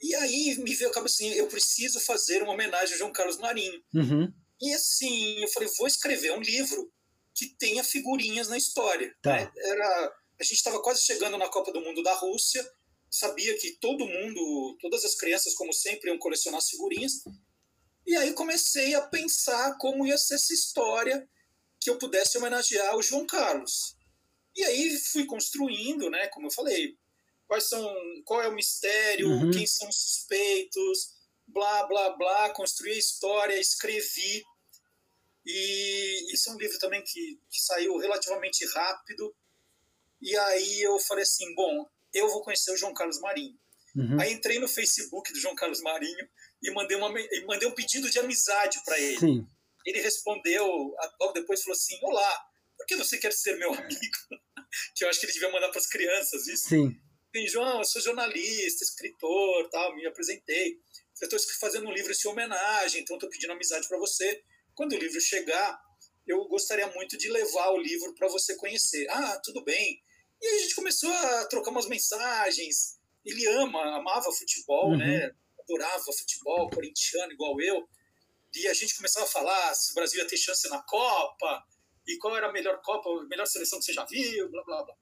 E 0.00 0.14
aí 0.14 0.56
me 0.58 0.74
veio 0.76 0.90
a 0.90 0.94
cabeça 0.94 1.16
assim, 1.16 1.30
eu 1.32 1.48
preciso 1.48 1.98
fazer 1.98 2.40
uma 2.40 2.52
homenagem 2.52 2.94
a 2.94 2.98
João 2.98 3.12
Carlos 3.12 3.38
Marinho. 3.38 3.82
Uhum. 3.92 4.32
E 4.60 4.74
assim, 4.74 5.42
eu 5.42 5.48
falei, 5.48 5.68
vou 5.76 5.88
escrever 5.88 6.30
um 6.30 6.40
livro 6.40 6.88
que 7.34 7.48
tenha 7.58 7.82
figurinhas 7.82 8.48
na 8.48 8.56
história. 8.56 9.12
Tá. 9.20 9.36
Né? 9.36 9.52
Era 9.56 10.19
a 10.40 10.42
gente 10.42 10.54
estava 10.54 10.80
quase 10.82 11.02
chegando 11.02 11.36
na 11.36 11.48
Copa 11.48 11.70
do 11.70 11.82
Mundo 11.82 12.02
da 12.02 12.14
Rússia, 12.14 12.66
sabia 13.10 13.56
que 13.58 13.72
todo 13.72 14.06
mundo, 14.06 14.78
todas 14.80 15.04
as 15.04 15.14
crianças, 15.14 15.54
como 15.54 15.72
sempre, 15.72 16.08
iam 16.08 16.18
colecionar 16.18 16.58
as 16.58 16.70
figurinhas. 16.70 17.22
E 18.06 18.16
aí 18.16 18.32
comecei 18.32 18.94
a 18.94 19.02
pensar 19.02 19.76
como 19.78 20.06
ia 20.06 20.16
ser 20.16 20.36
essa 20.36 20.54
história 20.54 21.28
que 21.78 21.90
eu 21.90 21.98
pudesse 21.98 22.38
homenagear 22.38 22.96
o 22.96 23.02
João 23.02 23.26
Carlos. 23.26 23.96
E 24.56 24.64
aí 24.64 24.98
fui 25.12 25.26
construindo, 25.26 26.08
né, 26.08 26.26
como 26.28 26.46
eu 26.46 26.50
falei, 26.50 26.96
quais 27.46 27.68
são, 27.68 27.94
qual 28.24 28.42
é 28.42 28.48
o 28.48 28.54
mistério, 28.54 29.28
uhum. 29.28 29.50
quem 29.50 29.66
são 29.66 29.88
os 29.88 29.96
suspeitos, 29.96 31.14
blá 31.46 31.86
blá 31.86 32.10
blá, 32.16 32.50
construí 32.50 32.92
a 32.92 32.98
história, 32.98 33.60
escrevi. 33.60 34.42
E 35.44 36.32
isso 36.32 36.48
é 36.48 36.52
um 36.52 36.58
livro 36.58 36.78
também 36.78 37.02
que, 37.02 37.40
que 37.50 37.60
saiu 37.60 37.96
relativamente 37.98 38.64
rápido. 38.66 39.34
E 40.20 40.36
aí 40.36 40.82
eu 40.82 40.98
falei 41.00 41.22
assim, 41.22 41.54
bom, 41.54 41.86
eu 42.12 42.28
vou 42.28 42.42
conhecer 42.42 42.72
o 42.72 42.76
João 42.76 42.94
Carlos 42.94 43.20
Marinho. 43.20 43.58
Uhum. 43.96 44.20
Aí 44.20 44.32
entrei 44.32 44.58
no 44.58 44.68
Facebook 44.68 45.32
do 45.32 45.40
João 45.40 45.54
Carlos 45.54 45.80
Marinho 45.80 46.28
e 46.62 46.70
mandei, 46.72 46.96
uma, 46.96 47.12
e 47.18 47.44
mandei 47.46 47.68
um 47.68 47.74
pedido 47.74 48.10
de 48.10 48.18
amizade 48.18 48.80
para 48.84 48.98
ele. 48.98 49.18
Sim. 49.18 49.46
Ele 49.86 50.00
respondeu, 50.00 50.66
logo 51.20 51.32
depois 51.32 51.62
falou 51.62 51.76
assim, 51.76 51.98
olá, 52.02 52.44
por 52.76 52.86
que 52.86 52.96
você 52.96 53.18
quer 53.18 53.32
ser 53.32 53.56
meu 53.56 53.72
amigo? 53.74 54.18
que 54.94 55.04
eu 55.04 55.08
acho 55.08 55.20
que 55.20 55.26
ele 55.26 55.32
devia 55.32 55.50
mandar 55.50 55.68
para 55.68 55.78
as 55.78 55.86
crianças 55.86 56.46
isso. 56.46 56.68
Sim. 56.68 56.96
Bem, 57.32 57.46
João, 57.46 57.78
eu 57.78 57.84
sou 57.84 58.02
jornalista, 58.02 58.84
escritor, 58.84 59.68
tal, 59.70 59.94
me 59.94 60.06
apresentei. 60.06 60.78
Eu 61.20 61.28
estou 61.28 61.38
fazendo 61.60 61.86
um 61.86 61.92
livro 61.92 62.10
em 62.10 62.14
sua 62.14 62.32
homenagem, 62.32 63.02
então 63.02 63.16
estou 63.16 63.28
pedindo 63.28 63.52
amizade 63.52 63.86
para 63.86 63.98
você. 63.98 64.42
Quando 64.74 64.94
o 64.94 64.98
livro 64.98 65.20
chegar, 65.20 65.78
eu 66.26 66.44
gostaria 66.48 66.86
muito 66.88 67.18
de 67.18 67.28
levar 67.28 67.70
o 67.70 67.78
livro 67.80 68.14
para 68.14 68.28
você 68.28 68.56
conhecer. 68.56 69.06
Ah, 69.10 69.40
tudo 69.44 69.62
bem. 69.62 70.00
E 70.40 70.46
aí 70.46 70.56
a 70.56 70.62
gente 70.62 70.74
começou 70.74 71.10
a 71.10 71.44
trocar 71.46 71.70
umas 71.70 71.86
mensagens. 71.86 72.98
Ele 73.24 73.46
ama, 73.46 73.96
amava 73.96 74.32
futebol, 74.32 74.90
uhum. 74.90 74.98
né? 74.98 75.30
Adorava 75.60 76.12
futebol, 76.18 76.70
corintiano 76.70 77.32
igual 77.32 77.60
eu. 77.60 77.86
E 78.54 78.66
a 78.66 78.74
gente 78.74 78.96
começava 78.96 79.26
a 79.26 79.28
falar 79.28 79.74
se 79.74 79.92
o 79.92 79.94
Brasil 79.94 80.20
ia 80.20 80.26
ter 80.26 80.36
chance 80.36 80.68
na 80.68 80.82
Copa, 80.82 81.64
e 82.06 82.16
qual 82.18 82.36
era 82.36 82.48
a 82.48 82.52
melhor 82.52 82.80
Copa, 82.82 83.08
a 83.08 83.26
melhor 83.26 83.46
seleção 83.46 83.78
que 83.78 83.84
você 83.84 83.92
já 83.92 84.04
viu, 84.04 84.50
blá 84.50 84.64
blá 84.64 84.84
blá. 84.84 84.94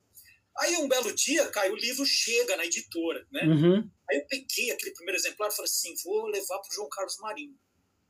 Aí 0.59 0.77
um 0.77 0.89
belo 0.89 1.15
dia, 1.15 1.49
cai 1.51 1.71
o 1.71 1.77
livro 1.77 2.05
chega 2.05 2.57
na 2.57 2.67
editora, 2.67 3.25
né? 3.31 3.43
Uhum. 3.45 3.91
Aí 4.11 4.19
eu 4.19 4.27
peguei 4.27 4.71
aquele 4.73 4.93
primeiro 4.93 5.19
exemplar 5.19 5.49
e 5.51 5.55
falei 5.55 5.71
assim, 5.71 5.95
vou 6.05 6.27
levar 6.27 6.59
para 6.59 6.71
o 6.71 6.75
João 6.75 6.89
Carlos 6.89 7.17
Marinho. 7.19 7.57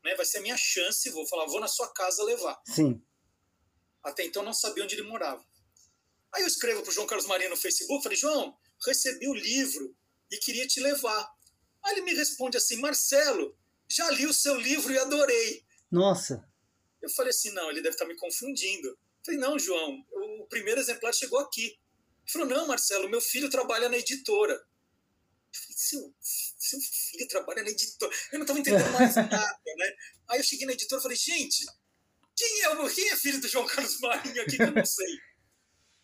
Né? 0.02 0.14
Vai 0.14 0.24
ser 0.24 0.38
a 0.38 0.40
minha 0.40 0.56
chance, 0.56 1.10
vou 1.10 1.26
falar, 1.26 1.46
vou 1.46 1.60
na 1.60 1.68
sua 1.68 1.92
casa 1.92 2.24
levar. 2.24 2.58
Sim. 2.66 3.02
Até 4.02 4.24
então 4.24 4.42
não 4.42 4.54
sabia 4.54 4.82
onde 4.82 4.94
ele 4.94 5.02
morava. 5.02 5.44
Aí 6.34 6.42
eu 6.42 6.48
escrevo 6.48 6.82
para 6.82 6.90
o 6.90 6.94
João 6.94 7.06
Carlos 7.06 7.26
Marinho 7.26 7.50
no 7.50 7.56
Facebook, 7.56 8.02
falei, 8.02 8.18
João, 8.18 8.56
recebi 8.86 9.28
o 9.28 9.34
livro 9.34 9.96
e 10.30 10.36
queria 10.38 10.66
te 10.66 10.80
levar. 10.80 11.30
Aí 11.82 11.92
ele 11.92 12.02
me 12.02 12.14
responde 12.14 12.56
assim, 12.56 12.76
Marcelo, 12.76 13.56
já 13.88 14.10
li 14.10 14.26
o 14.26 14.34
seu 14.34 14.56
livro 14.56 14.92
e 14.92 14.98
adorei. 14.98 15.64
Nossa. 15.90 16.46
Eu 17.00 17.08
falei 17.10 17.30
assim, 17.30 17.50
não, 17.52 17.70
ele 17.70 17.80
deve 17.80 17.94
estar 17.94 18.06
me 18.06 18.16
confundindo. 18.16 18.88
Eu 18.88 18.98
falei, 19.24 19.40
não, 19.40 19.58
João, 19.58 20.04
o 20.10 20.46
primeiro 20.48 20.80
exemplar 20.80 21.14
chegou 21.14 21.38
aqui. 21.38 21.66
Ele 21.66 22.32
falou, 22.32 22.48
não, 22.48 22.66
Marcelo, 22.66 23.08
meu 23.08 23.20
filho 23.20 23.48
trabalha 23.48 23.88
na 23.88 23.96
editora. 23.96 24.52
Eu 24.52 25.60
falei, 25.60 25.76
seu, 25.76 26.14
seu 26.20 26.80
filho 26.80 27.28
trabalha 27.28 27.62
na 27.62 27.70
editora? 27.70 28.14
Eu 28.32 28.38
não 28.38 28.44
estava 28.44 28.58
entendendo 28.58 28.92
mais 28.92 29.14
nada, 29.16 29.60
né? 29.76 29.96
Aí 30.28 30.40
eu 30.40 30.44
cheguei 30.44 30.66
na 30.66 30.72
editora 30.74 31.00
e 31.00 31.02
falei, 31.02 31.16
gente, 31.16 31.64
quem 32.36 32.62
é, 32.62 32.68
o, 32.68 32.94
quem 32.94 33.08
é 33.08 33.16
filho 33.16 33.40
do 33.40 33.48
João 33.48 33.66
Carlos 33.66 33.98
Marinho 34.00 34.42
aqui 34.42 34.56
que 34.56 34.62
eu 34.62 34.70
não 34.70 34.84
sei? 34.84 35.18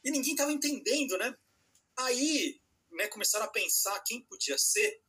E 0.04 0.10
ninguém 0.10 0.32
estava 0.32 0.52
entendendo, 0.52 1.16
né? 1.18 1.34
Aí 1.96 2.60
né, 2.92 3.06
começaram 3.08 3.46
a 3.46 3.50
pensar 3.50 3.98
quem 4.00 4.20
podia 4.22 4.58
ser. 4.58 5.00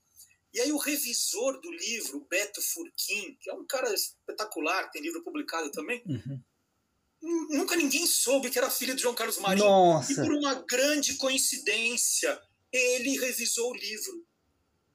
E 0.53 0.59
aí 0.59 0.71
o 0.71 0.77
revisor 0.77 1.59
do 1.59 1.69
livro, 1.71 2.25
Beto 2.29 2.61
Furquim, 2.61 3.37
que 3.41 3.49
é 3.49 3.53
um 3.53 3.65
cara 3.65 3.93
espetacular, 3.93 4.89
tem 4.89 5.01
livro 5.01 5.21
publicado 5.23 5.69
também, 5.71 6.01
Uhum. 6.05 7.47
nunca 7.49 7.75
ninguém 7.75 8.05
soube 8.05 8.49
que 8.49 8.57
era 8.57 8.69
filho 8.69 8.95
de 8.95 9.01
João 9.01 9.15
Carlos 9.15 9.37
Marinho. 9.39 9.65
Nossa. 9.65 10.11
E 10.11 10.15
por 10.15 10.31
uma 10.31 10.53
grande 10.53 11.15
coincidência, 11.15 12.39
ele 12.71 13.17
revisou 13.17 13.71
o 13.71 13.75
livro. 13.75 14.25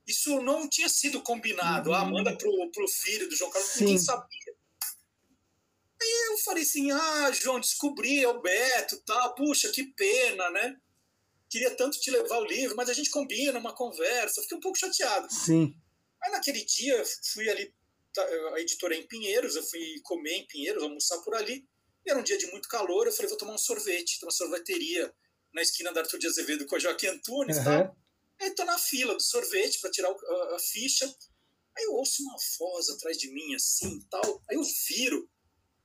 Isso 0.06 0.40
não 0.40 0.68
tinha 0.68 0.88
sido 0.88 1.20
combinado. 1.22 1.92
Ah, 1.92 2.04
manda 2.04 2.36
pro, 2.36 2.70
pro 2.70 2.88
filho 2.88 3.28
do 3.28 3.36
João 3.36 3.50
Carlos, 3.50 3.76
ninguém 3.76 3.98
Sim. 3.98 4.04
sabia. 4.04 4.54
Aí 6.02 6.28
eu 6.30 6.38
falei 6.38 6.62
assim: 6.62 6.90
ah, 6.90 7.30
João, 7.32 7.60
descobri, 7.60 8.22
é 8.22 8.28
o 8.28 8.40
Beto, 8.40 9.00
tá? 9.02 9.28
Puxa, 9.30 9.70
que 9.70 9.84
pena, 9.94 10.50
né? 10.50 10.76
Queria 11.48 11.74
tanto 11.76 12.00
te 12.00 12.10
levar 12.10 12.38
o 12.38 12.44
livro, 12.44 12.76
mas 12.76 12.88
a 12.88 12.92
gente 12.92 13.10
combina 13.10 13.58
uma 13.58 13.74
conversa. 13.74 14.40
Fiquei 14.42 14.56
um 14.56 14.60
pouco 14.60 14.78
chateado. 14.78 15.32
Sim. 15.32 15.74
Aí 16.22 16.30
naquele 16.30 16.64
dia, 16.64 16.96
eu 16.96 17.04
fui 17.32 17.48
ali, 17.50 17.74
tá, 18.14 18.22
a 18.54 18.60
editora 18.60 18.94
é 18.94 18.98
em 18.98 19.06
Pinheiros, 19.06 19.56
eu 19.56 19.62
fui 19.64 20.00
comer 20.04 20.34
em 20.36 20.46
Pinheiros, 20.46 20.82
almoçar 20.82 21.18
por 21.22 21.34
ali. 21.34 21.66
E 22.06 22.10
era 22.10 22.18
um 22.18 22.22
dia 22.22 22.38
de 22.38 22.46
muito 22.46 22.68
calor, 22.68 23.06
eu 23.06 23.12
falei, 23.12 23.28
vou 23.28 23.38
tomar 23.38 23.54
um 23.54 23.58
sorvete. 23.58 24.18
Tem 24.20 24.26
uma 24.26 24.32
sorveteria 24.32 25.12
na 25.52 25.60
esquina 25.60 25.92
da 25.92 26.00
Arthur 26.02 26.18
de 26.18 26.26
Azevedo 26.28 26.66
com 26.66 26.76
a 26.76 26.78
Joaquim 26.78 27.08
Antunes 27.08 27.56
Uhum. 27.58 27.64
tal. 27.64 27.96
Aí 28.40 28.54
tô 28.54 28.64
na 28.64 28.78
fila 28.78 29.14
do 29.14 29.22
sorvete 29.22 29.80
para 29.80 29.90
tirar 29.90 30.08
a, 30.08 30.56
a 30.56 30.58
ficha. 30.60 31.04
Aí 31.76 31.84
eu 31.84 31.94
ouço 31.94 32.22
uma 32.22 32.36
voz 32.58 32.88
atrás 32.90 33.18
de 33.18 33.30
mim, 33.32 33.54
assim, 33.54 34.00
tal. 34.10 34.42
Aí 34.48 34.56
eu 34.56 34.62
viro. 34.88 35.28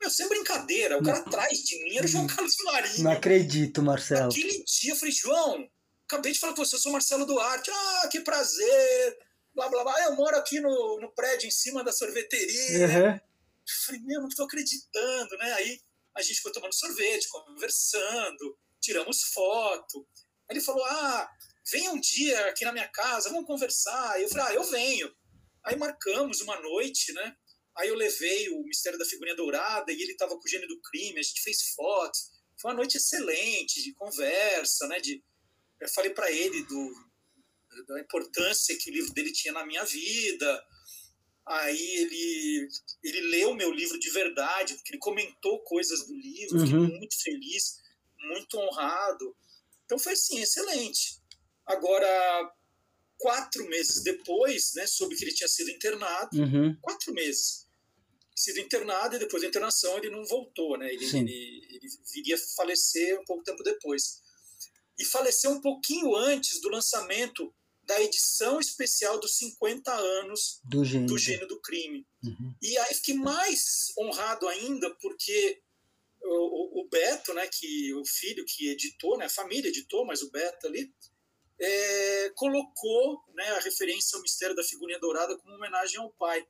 Meu, 0.06 0.12
sem 0.12 0.30
brincadeira, 0.30 0.99
o 0.99 1.03
cara 1.03 1.18
atrás 1.18 1.58
de 1.64 1.84
mim 1.84 1.97
era 1.97 2.06
o 2.06 2.08
João 2.08 2.28
Carlos 2.28 2.56
Marinho. 2.64 3.03
Não 3.03 3.12
acredito, 3.12 3.82
Marcelo. 3.82 4.28
Naquele 4.28 4.64
dia 4.64 4.91
eu 4.91 4.95
falei, 4.95 5.12
João, 5.12 5.68
acabei 6.08 6.32
de 6.32 6.38
falar 6.39 6.53
com 6.53 6.64
você, 6.64 6.76
eu 6.76 6.80
sou 6.80 6.91
Marcelo 6.91 7.26
Duarte. 7.26 7.72
Ah, 7.72 8.08
que 8.12 8.20
prazer. 8.22 9.18
Blá, 9.56 9.68
blá, 9.68 9.84
blá. 9.84 9.95
Ah, 9.97 10.03
Eu 10.03 10.16
moro 10.16 10.38
aqui 10.38 10.60
no, 10.60 10.99
no 11.01 11.12
prédio 11.12 11.47
em 11.47 11.51
cima 11.51 11.84
da 11.84 11.91
sorveteria. 11.91 12.88
Uhum. 12.88 13.14
Eu 13.16 13.20
falei, 13.84 14.01
meu, 14.01 14.22
não 14.22 14.28
estou 14.28 14.45
acreditando, 14.45 15.38
né? 15.38 15.53
Aí 15.53 15.82
a 16.14 16.22
gente 16.22 16.39
foi 16.39 16.51
tomando 16.51 16.76
sorvete, 16.76 17.28
conversando, 17.28 18.60
tiramos 18.80 19.24
foto. 19.34 20.08
Aí 20.47 20.56
ele 20.56 20.64
falou, 20.64 20.86
ah, 20.86 21.28
venha 21.72 21.91
um 21.91 21.99
dia 21.99 22.47
aqui 22.49 22.64
na 22.64 22.72
minha 22.72 22.88
casa, 22.89 23.30
vamos 23.30 23.47
conversar. 23.47 24.22
Eu 24.22 24.30
falei, 24.30 24.45
ah, 24.45 24.53
eu 24.53 24.64
venho. 24.66 25.12
Aí 25.64 25.76
marcamos 25.76 26.41
uma 26.41 26.62
noite, 26.62 27.12
né? 27.12 27.36
Aí 27.78 27.90
eu 27.90 27.96
levei 27.96 28.50
o 28.50 28.64
Mistério 28.64 28.98
da 28.98 29.06
Figurinha 29.06 29.36
Dourada 29.36 29.92
e 29.92 30.02
ele 30.02 30.14
estava 30.14 30.36
com 30.38 30.44
o 30.46 30.48
gênio 30.48 30.68
do 30.68 30.80
crime, 30.82 31.20
a 31.20 31.24
gente 31.24 31.42
fez 31.42 31.62
fotos. 31.76 32.32
Foi 32.62 32.72
uma 32.72 32.78
noite 32.78 32.98
excelente 32.98 33.84
de 33.84 33.94
conversa, 33.94 34.88
né? 34.88 35.00
De, 35.02 35.22
eu 35.82 35.90
falei 35.90 36.12
para 36.14 36.32
ele 36.32 36.64
do, 36.64 36.94
da 37.88 38.00
importância 38.00 38.78
que 38.78 38.90
o 38.90 38.94
livro 38.94 39.14
dele 39.14 39.34
tinha 39.34 39.54
na 39.54 39.66
minha 39.66 39.84
vida. 39.84 40.66
Aí 41.48 41.78
ele, 41.98 42.68
ele 43.04 43.22
leu 43.30 43.54
meu 43.54 43.72
livro 43.72 44.00
de 44.00 44.10
verdade, 44.10 44.74
porque 44.76 44.92
ele 44.94 45.00
comentou 45.00 45.62
coisas 45.64 46.08
do 46.08 46.16
livro, 46.16 46.60
fiquei 46.62 46.76
Uhum. 46.76 46.98
muito 46.98 47.22
feliz, 47.22 47.78
muito 48.20 48.58
honrado. 48.58 49.36
Então 49.84 50.00
foi 50.00 50.14
assim, 50.14 50.40
excelente. 50.42 51.22
Agora, 51.66 52.52
quatro 53.18 53.68
meses 53.68 54.02
depois, 54.02 54.74
né, 54.76 54.88
soube 54.88 55.16
que 55.16 55.24
ele 55.24 55.34
tinha 55.36 55.48
sido 55.48 55.70
internado, 55.70 56.30
Uhum. 56.40 56.76
quatro 56.82 57.14
meses. 57.14 57.64
Sido 58.36 58.60
internado 58.60 59.16
e 59.16 59.20
depois 59.20 59.42
da 59.42 59.48
internação 59.50 59.98
ele 59.98 60.10
não 60.10 60.26
voltou, 60.26 60.78
né? 60.78 60.94
Ele, 60.94 61.06
ele, 61.20 61.68
ele 61.72 61.88
viria 62.14 62.38
falecer 62.56 63.18
um 63.20 63.24
pouco 63.26 63.44
tempo 63.44 63.64
depois. 63.64 64.22
E 65.00 65.06
faleceu 65.06 65.52
um 65.52 65.62
pouquinho 65.62 66.14
antes 66.16 66.60
do 66.62 66.70
lançamento 66.70 67.54
da 67.84 68.02
edição 68.02 68.60
especial 68.60 69.20
dos 69.20 69.38
50 69.38 69.94
anos 69.94 70.60
Do 70.66 70.84
gênio. 70.84 71.08
do 71.08 71.18
Gênio 71.18 71.48
do 71.48 71.62
Crime. 71.62 72.06
Uhum. 72.24 72.56
E 72.62 72.78
aí 72.78 72.94
fiquei 72.96 73.14
mais 73.16 73.94
honrado 73.98 74.48
ainda 74.48 74.90
porque 74.96 75.62
o, 76.22 76.80
o- 76.80 76.82
o 76.82 76.90
Beto, 76.90 77.34
né, 77.34 77.48
que 77.48 77.94
o 77.94 78.04
filho 78.06 78.44
que 78.46 78.70
editou, 78.70 79.18
né, 79.18 79.26
a 79.26 79.30
família 79.30 79.70
editou, 79.70 80.04
mas 80.06 80.22
o 80.24 80.32
Beto 80.32 80.66
ali, 80.68 80.92
é, 81.60 82.32
colocou 82.36 83.22
né, 83.36 83.48
a 83.52 83.60
referência 83.60 84.16
ao 84.18 84.22
Mistério 84.24 84.56
da 84.56 84.64
Figurinha 84.64 85.00
Dourada 85.00 85.38
como 85.38 85.54
homenagem 85.56 86.00
ao 86.00 86.12
pai. 86.14 86.46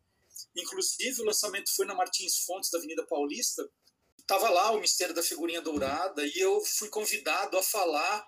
Inclusive, 0.55 1.21
o 1.21 1.25
lançamento 1.25 1.73
foi 1.75 1.85
na 1.85 1.93
Martins 1.93 2.39
Fontes, 2.39 2.69
da 2.69 2.77
Avenida 2.77 3.05
Paulista. 3.05 3.69
Estava 4.17 4.49
lá 4.49 4.71
o 4.71 4.79
Mistério 4.79 5.13
da 5.13 5.21
Figurinha 5.21 5.61
Dourada 5.61 6.25
e 6.25 6.37
eu 6.37 6.59
fui 6.61 6.89
convidado 6.89 7.57
a 7.57 7.63
falar 7.63 8.27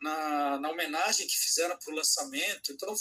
na, 0.00 0.58
na 0.58 0.70
homenagem 0.70 1.26
que 1.26 1.38
fizeram 1.38 1.76
para 1.78 1.92
o 1.92 1.96
lançamento. 1.96 2.72
Então, 2.72 2.94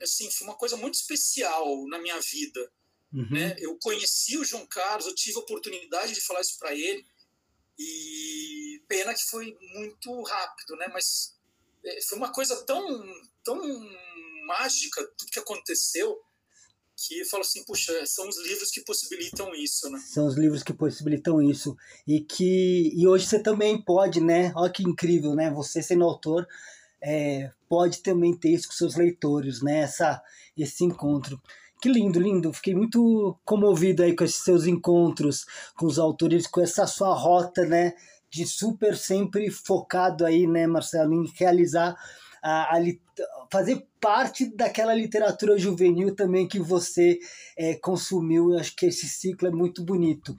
assim, 0.00 0.30
foi 0.30 0.46
uma 0.46 0.56
coisa 0.56 0.76
muito 0.76 0.94
especial 0.94 1.86
na 1.88 1.98
minha 1.98 2.18
vida. 2.20 2.72
Uhum. 3.12 3.30
Né? 3.30 3.56
Eu 3.58 3.78
conheci 3.78 4.38
o 4.38 4.44
João 4.44 4.66
Carlos, 4.66 5.06
eu 5.06 5.14
tive 5.14 5.36
a 5.36 5.40
oportunidade 5.40 6.14
de 6.14 6.20
falar 6.20 6.40
isso 6.40 6.58
para 6.58 6.74
ele 6.74 7.06
e 7.78 8.82
pena 8.88 9.14
que 9.14 9.24
foi 9.24 9.56
muito 9.60 10.22
rápido, 10.22 10.76
né? 10.76 10.88
Mas 10.92 11.38
é, 11.84 12.02
foi 12.02 12.18
uma 12.18 12.32
coisa 12.32 12.64
tão, 12.64 13.04
tão 13.44 13.58
mágica 14.46 15.04
tudo 15.16 15.30
que 15.30 15.38
aconteceu 15.38 16.18
que 17.06 17.20
eu 17.20 17.26
falo 17.26 17.42
assim, 17.42 17.64
puxa, 17.64 17.92
são 18.06 18.28
os 18.28 18.36
livros 18.46 18.70
que 18.70 18.80
possibilitam 18.82 19.52
isso, 19.54 19.90
né? 19.90 19.98
São 19.98 20.26
os 20.26 20.36
livros 20.36 20.62
que 20.62 20.72
possibilitam 20.72 21.42
isso. 21.42 21.76
E 22.06 22.20
que 22.20 22.92
e 22.94 23.06
hoje 23.08 23.26
você 23.26 23.40
também 23.40 23.82
pode, 23.82 24.20
né? 24.20 24.52
Olha 24.54 24.70
que 24.70 24.84
incrível, 24.84 25.34
né? 25.34 25.50
Você 25.50 25.82
sendo 25.82 26.04
autor, 26.04 26.46
é, 27.02 27.50
pode 27.68 28.02
também 28.02 28.36
ter 28.36 28.50
isso 28.50 28.68
com 28.68 28.74
seus 28.74 28.94
leitores, 28.94 29.60
né? 29.62 29.80
Essa, 29.80 30.22
esse 30.56 30.84
encontro. 30.84 31.40
Que 31.80 31.88
lindo, 31.88 32.20
lindo. 32.20 32.52
Fiquei 32.52 32.74
muito 32.74 33.36
comovido 33.44 34.04
aí 34.04 34.14
com 34.14 34.22
esses 34.22 34.44
seus 34.44 34.66
encontros 34.66 35.44
com 35.76 35.86
os 35.86 35.98
autores, 35.98 36.46
com 36.46 36.60
essa 36.60 36.86
sua 36.86 37.12
rota, 37.14 37.66
né? 37.66 37.94
De 38.30 38.46
super 38.46 38.96
sempre 38.96 39.50
focado 39.50 40.24
aí, 40.24 40.46
né, 40.46 40.66
Marcelo, 40.66 41.12
em 41.12 41.30
realizar 41.34 41.96
a, 42.42 42.76
a 42.76 42.80
fazer 43.50 43.86
parte 44.00 44.46
daquela 44.56 44.94
literatura 44.94 45.56
juvenil 45.56 46.14
também 46.16 46.48
que 46.48 46.58
você 46.58 47.18
é, 47.56 47.74
consumiu. 47.74 48.52
Eu 48.52 48.58
acho 48.58 48.74
que 48.74 48.86
esse 48.86 49.06
ciclo 49.06 49.46
é 49.46 49.50
muito 49.50 49.84
bonito. 49.84 50.36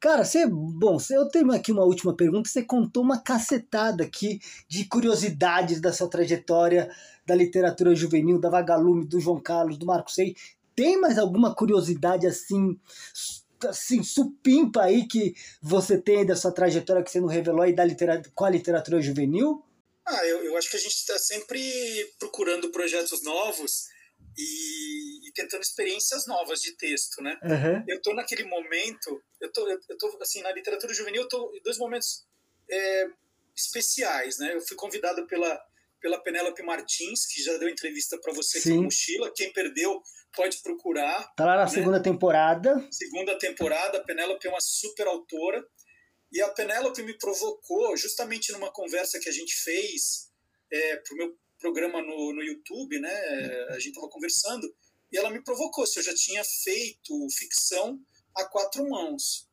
Cara, 0.00 0.24
você, 0.24 0.46
bom, 0.46 0.96
eu 1.10 1.28
tenho 1.28 1.52
aqui 1.52 1.70
uma 1.70 1.84
última 1.84 2.16
pergunta. 2.16 2.48
Você 2.48 2.62
contou 2.62 3.02
uma 3.02 3.20
cacetada 3.20 4.04
aqui 4.04 4.40
de 4.66 4.86
curiosidades 4.86 5.80
da 5.80 5.92
sua 5.92 6.08
trajetória 6.08 6.90
da 7.26 7.34
literatura 7.34 7.94
juvenil, 7.94 8.40
da 8.40 8.48
Vagalume, 8.48 9.04
do 9.04 9.20
João 9.20 9.40
Carlos, 9.40 9.76
do 9.76 9.86
Marco 9.86 10.10
Sei. 10.10 10.34
Tem 10.74 10.98
mais 10.98 11.18
alguma 11.18 11.54
curiosidade 11.54 12.26
assim, 12.26 12.78
assim, 13.68 14.02
supimpa 14.02 14.82
aí 14.82 15.06
que 15.06 15.34
você 15.60 15.98
tem 15.98 16.24
da 16.24 16.34
sua 16.34 16.50
trajetória 16.50 17.02
que 17.02 17.10
você 17.10 17.20
não 17.20 17.28
revelou 17.28 17.62
aí 17.62 17.74
da 17.74 17.84
litera 17.84 18.22
com 18.34 18.44
a 18.44 18.50
literatura 18.50 19.02
juvenil? 19.02 19.62
Ah, 20.06 20.26
eu, 20.26 20.44
eu 20.44 20.56
acho 20.56 20.70
que 20.70 20.76
a 20.76 20.80
gente 20.80 20.94
está 20.94 21.18
sempre 21.18 21.60
procurando 22.18 22.70
projetos 22.70 23.22
novos 23.22 23.84
e, 24.36 25.28
e 25.28 25.32
tentando 25.32 25.62
experiências 25.62 26.26
novas 26.26 26.60
de 26.60 26.76
texto, 26.76 27.22
né? 27.22 27.38
Uhum. 27.42 27.84
eu 27.88 28.00
tô 28.02 28.12
naquele 28.14 28.44
momento, 28.44 29.22
eu 29.40 29.52
tô, 29.52 29.68
eu 29.68 29.98
tô 29.98 30.18
assim, 30.20 30.42
na 30.42 30.52
literatura 30.52 30.92
juvenil, 30.94 31.22
eu 31.22 31.28
tô 31.28 31.52
em 31.54 31.62
dois 31.62 31.78
momentos 31.78 32.24
é, 32.70 33.06
especiais, 33.54 34.38
né? 34.38 34.54
Eu 34.54 34.60
fui 34.62 34.76
convidado 34.76 35.26
pela, 35.26 35.60
pela 36.00 36.20
Penélope 36.22 36.62
Martins, 36.62 37.26
que 37.26 37.42
já 37.42 37.56
deu 37.58 37.68
entrevista 37.68 38.18
para 38.20 38.32
você 38.32 38.60
Sim. 38.60 38.76
no 38.76 38.82
Mochila. 38.84 39.32
Quem 39.34 39.52
perdeu 39.52 40.02
pode 40.34 40.62
procurar. 40.62 41.30
Tá 41.36 41.44
lá 41.44 41.56
na 41.56 41.64
Né? 41.64 41.68
segunda 41.70 42.02
temporada. 42.02 42.88
Segunda 42.90 43.38
temporada, 43.38 43.98
a 43.98 44.02
Penélope 44.02 44.46
é 44.46 44.50
uma 44.50 44.60
super 44.60 45.06
autora. 45.06 45.62
E 46.32 46.40
a 46.40 46.48
Penélope 46.48 47.02
me 47.02 47.16
provocou, 47.18 47.96
justamente 47.96 48.52
numa 48.52 48.72
conversa 48.72 49.20
que 49.20 49.28
a 49.28 49.32
gente 49.32 49.54
fez 49.54 50.30
é, 50.72 50.96
para 50.96 51.14
o 51.14 51.16
meu 51.18 51.38
programa 51.58 52.00
no, 52.00 52.32
no 52.32 52.42
YouTube, 52.42 52.98
né? 52.98 53.14
A 53.68 53.78
gente 53.78 53.90
estava 53.90 54.08
conversando 54.08 54.74
e 55.12 55.18
ela 55.18 55.30
me 55.30 55.44
provocou 55.44 55.86
se 55.86 55.98
eu 55.98 56.02
já 56.02 56.14
tinha 56.14 56.42
feito 56.42 57.28
ficção 57.30 58.00
a 58.34 58.44
quatro 58.46 58.88
mãos. 58.88 59.46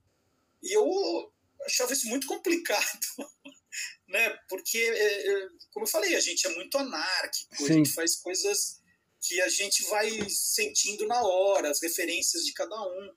E 0.63 0.75
eu 0.75 1.34
achava 1.65 1.91
isso 1.91 2.07
muito 2.07 2.25
complicado, 2.25 2.99
né? 4.07 4.38
Porque, 4.47 4.77
é, 4.77 5.27
é, 5.27 5.47
como 5.71 5.86
eu 5.86 5.89
falei, 5.89 6.15
a 6.15 6.21
gente 6.21 6.47
é 6.47 6.55
muito 6.55 6.77
anárquico, 6.77 7.57
Sim. 7.57 7.65
a 7.65 7.73
gente 7.73 7.91
faz 7.91 8.15
coisas 8.15 8.80
que 9.21 9.41
a 9.41 9.49
gente 9.49 9.84
vai 9.89 10.09
sentindo 10.30 11.05
na 11.07 11.21
hora, 11.21 11.69
as 11.69 11.82
referências 11.82 12.43
de 12.43 12.53
cada 12.53 12.82
um. 12.82 13.13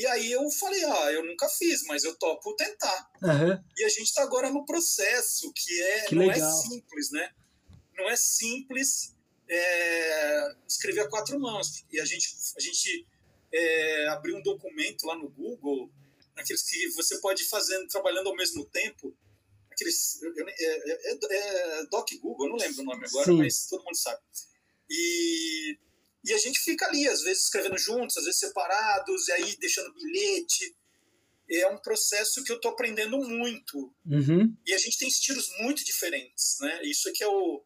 E 0.00 0.06
aí 0.06 0.32
eu 0.32 0.50
falei, 0.52 0.82
ah, 0.82 1.12
eu 1.12 1.22
nunca 1.22 1.46
fiz, 1.46 1.84
mas 1.84 2.04
eu 2.04 2.16
topo 2.16 2.56
tentar. 2.56 3.10
Uhum. 3.22 3.62
E 3.76 3.84
a 3.84 3.88
gente 3.90 4.04
está 4.04 4.22
agora 4.22 4.50
no 4.50 4.64
processo, 4.64 5.52
que 5.54 5.82
é 5.82 6.04
que 6.06 6.14
não 6.14 6.22
é 6.22 6.32
legal. 6.32 6.48
é 6.48 6.62
simples, 6.62 7.10
né? 7.10 7.30
Não 7.98 8.08
é 8.08 8.16
simples 8.16 9.14
é, 9.46 10.56
escrever 10.66 11.00
a 11.00 11.08
quatro 11.10 11.38
mãos. 11.38 11.84
E 11.92 12.00
a 12.00 12.04
gente, 12.06 12.34
a 12.56 12.60
gente 12.60 13.06
é, 13.52 14.08
abriu 14.08 14.38
um 14.38 14.42
documento 14.42 15.06
lá 15.06 15.14
no 15.14 15.28
Google, 15.28 15.92
aqueles 16.34 16.62
que 16.62 16.88
você 16.92 17.20
pode 17.20 17.42
ir 17.42 17.48
fazendo, 17.48 17.86
trabalhando 17.86 18.30
ao 18.30 18.36
mesmo 18.36 18.64
tempo. 18.64 19.14
Aqueles, 19.70 20.18
é, 20.22 21.10
é, 21.10 21.18
é, 21.30 21.86
Doc 21.90 22.08
Google, 22.22 22.46
eu 22.46 22.50
não 22.52 22.56
lembro 22.56 22.80
o 22.80 22.84
nome 22.86 23.04
agora, 23.06 23.26
Sim. 23.26 23.36
mas 23.36 23.66
todo 23.66 23.84
mundo 23.84 23.96
sabe. 23.96 24.18
E 24.88 25.78
e 26.24 26.32
a 26.32 26.38
gente 26.38 26.58
fica 26.60 26.86
ali, 26.86 27.08
às 27.08 27.22
vezes 27.22 27.44
escrevendo 27.44 27.78
juntos, 27.78 28.16
às 28.16 28.24
vezes 28.24 28.40
separados, 28.40 29.28
e 29.28 29.32
aí 29.32 29.56
deixando 29.56 29.94
bilhete. 29.94 30.76
É 31.52 31.66
um 31.66 31.78
processo 31.78 32.44
que 32.44 32.52
eu 32.52 32.56
estou 32.56 32.70
aprendendo 32.70 33.18
muito. 33.18 33.92
Uhum. 34.06 34.54
E 34.64 34.72
a 34.72 34.78
gente 34.78 34.98
tem 34.98 35.08
estilos 35.08 35.48
muito 35.58 35.84
diferentes, 35.84 36.58
né? 36.60 36.80
Isso 36.84 37.08
é 37.08 37.12
que 37.12 37.24
é 37.24 37.26
o, 37.26 37.64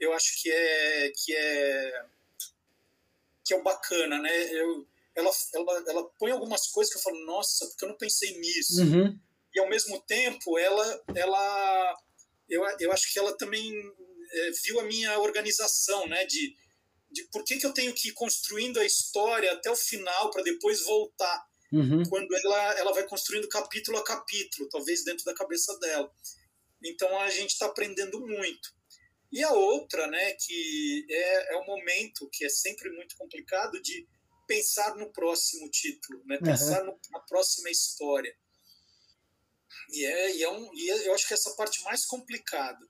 eu 0.00 0.12
acho 0.14 0.42
que 0.42 0.50
é 0.50 1.12
que 1.14 1.36
é 1.36 2.04
que 3.44 3.54
é 3.54 3.56
o 3.56 3.62
bacana, 3.62 4.18
né? 4.18 4.52
Eu, 4.52 4.86
ela, 5.14 5.30
ela, 5.54 5.84
ela 5.88 6.04
põe 6.18 6.30
algumas 6.30 6.68
coisas 6.68 6.92
que 6.92 6.98
eu 6.98 7.02
falo, 7.02 7.24
nossa, 7.24 7.66
porque 7.66 7.84
eu 7.84 7.88
não 7.88 7.96
pensei 7.96 8.38
nisso. 8.38 8.82
Uhum. 8.82 9.18
E 9.54 9.60
ao 9.60 9.68
mesmo 9.68 10.00
tempo, 10.02 10.58
ela, 10.58 11.04
ela, 11.14 11.96
eu, 12.48 12.64
eu 12.78 12.92
acho 12.92 13.12
que 13.12 13.18
ela 13.18 13.36
também 13.36 13.72
é, 14.32 14.50
viu 14.64 14.80
a 14.80 14.84
minha 14.84 15.18
organização, 15.18 16.06
né? 16.06 16.24
De 16.24 16.56
de 17.10 17.24
por 17.24 17.44
que, 17.44 17.58
que 17.58 17.66
eu 17.66 17.72
tenho 17.72 17.92
que 17.92 18.08
ir 18.08 18.12
construindo 18.12 18.78
a 18.78 18.84
história 18.84 19.52
até 19.52 19.70
o 19.70 19.76
final 19.76 20.30
para 20.30 20.42
depois 20.42 20.84
voltar. 20.84 21.44
Uhum. 21.72 22.02
Quando 22.08 22.34
ela, 22.34 22.78
ela 22.78 22.92
vai 22.92 23.06
construindo 23.06 23.48
capítulo 23.48 23.98
a 23.98 24.04
capítulo, 24.04 24.68
talvez 24.68 25.04
dentro 25.04 25.24
da 25.24 25.34
cabeça 25.34 25.76
dela. 25.78 26.12
Então 26.82 27.18
a 27.20 27.30
gente 27.30 27.50
está 27.50 27.66
aprendendo 27.66 28.20
muito. 28.20 28.74
E 29.32 29.42
a 29.44 29.52
outra, 29.52 30.06
né, 30.08 30.32
que 30.32 31.06
é, 31.08 31.54
é 31.54 31.56
o 31.56 31.66
momento 31.66 32.28
que 32.32 32.44
é 32.44 32.48
sempre 32.48 32.90
muito 32.90 33.16
complicado 33.16 33.80
de 33.80 34.08
pensar 34.46 34.96
no 34.96 35.12
próximo 35.12 35.70
título, 35.70 36.20
né, 36.26 36.38
pensar 36.38 36.80
uhum. 36.80 36.86
no, 36.86 37.00
na 37.10 37.20
próxima 37.20 37.70
história. 37.70 38.34
E, 39.92 40.04
é, 40.04 40.36
e, 40.36 40.42
é 40.42 40.50
um, 40.50 40.70
e 40.74 40.90
é, 40.90 41.08
eu 41.08 41.14
acho 41.14 41.26
que 41.26 41.34
é 41.34 41.36
essa 41.36 41.54
parte 41.54 41.82
mais 41.84 42.04
complicada 42.04 42.84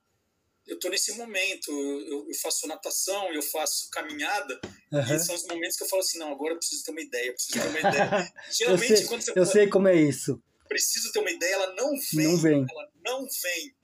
eu 0.67 0.75
estou 0.75 0.91
nesse 0.91 1.13
momento, 1.13 1.71
eu, 1.71 2.27
eu, 2.29 2.35
faço 2.41 2.67
natação, 2.67 3.33
eu 3.33 3.43
faço 3.43 3.89
caminhada, 3.91 4.61
uhum. 4.93 5.17
e 5.17 5.19
são 5.19 5.35
os 5.35 5.47
momentos 5.47 5.77
que 5.77 5.85
eu 5.85 5.89
falo 5.89 6.01
assim, 6.01 6.19
não, 6.19 6.33
agora 6.33 6.55
eu 6.55 6.59
preciso 6.59 6.85
ter 6.85 6.91
uma 6.91 7.01
ideia, 7.01 7.33
preciso 7.33 7.61
ter 7.61 7.69
uma 7.69 7.79
ideia. 7.91 8.33
Geralmente, 8.51 8.91
eu 8.91 8.97
sei, 8.97 9.07
quando 9.07 9.23
você 9.23 9.31
eu 9.31 9.35
fala, 9.35 9.47
sei 9.47 9.69
como 9.69 9.89
é 9.89 9.95
isso. 9.97 10.43
Preciso 10.69 11.13
ter 11.13 11.19
uma 11.19 11.31
ideia, 11.31 11.55
ela 11.55 11.75
não 11.75 11.91
vem. 12.13 12.27
Não 12.27 12.37
vem. 12.37 12.67
Ela 12.71 12.89
não 13.05 13.27
vem. 13.43 13.75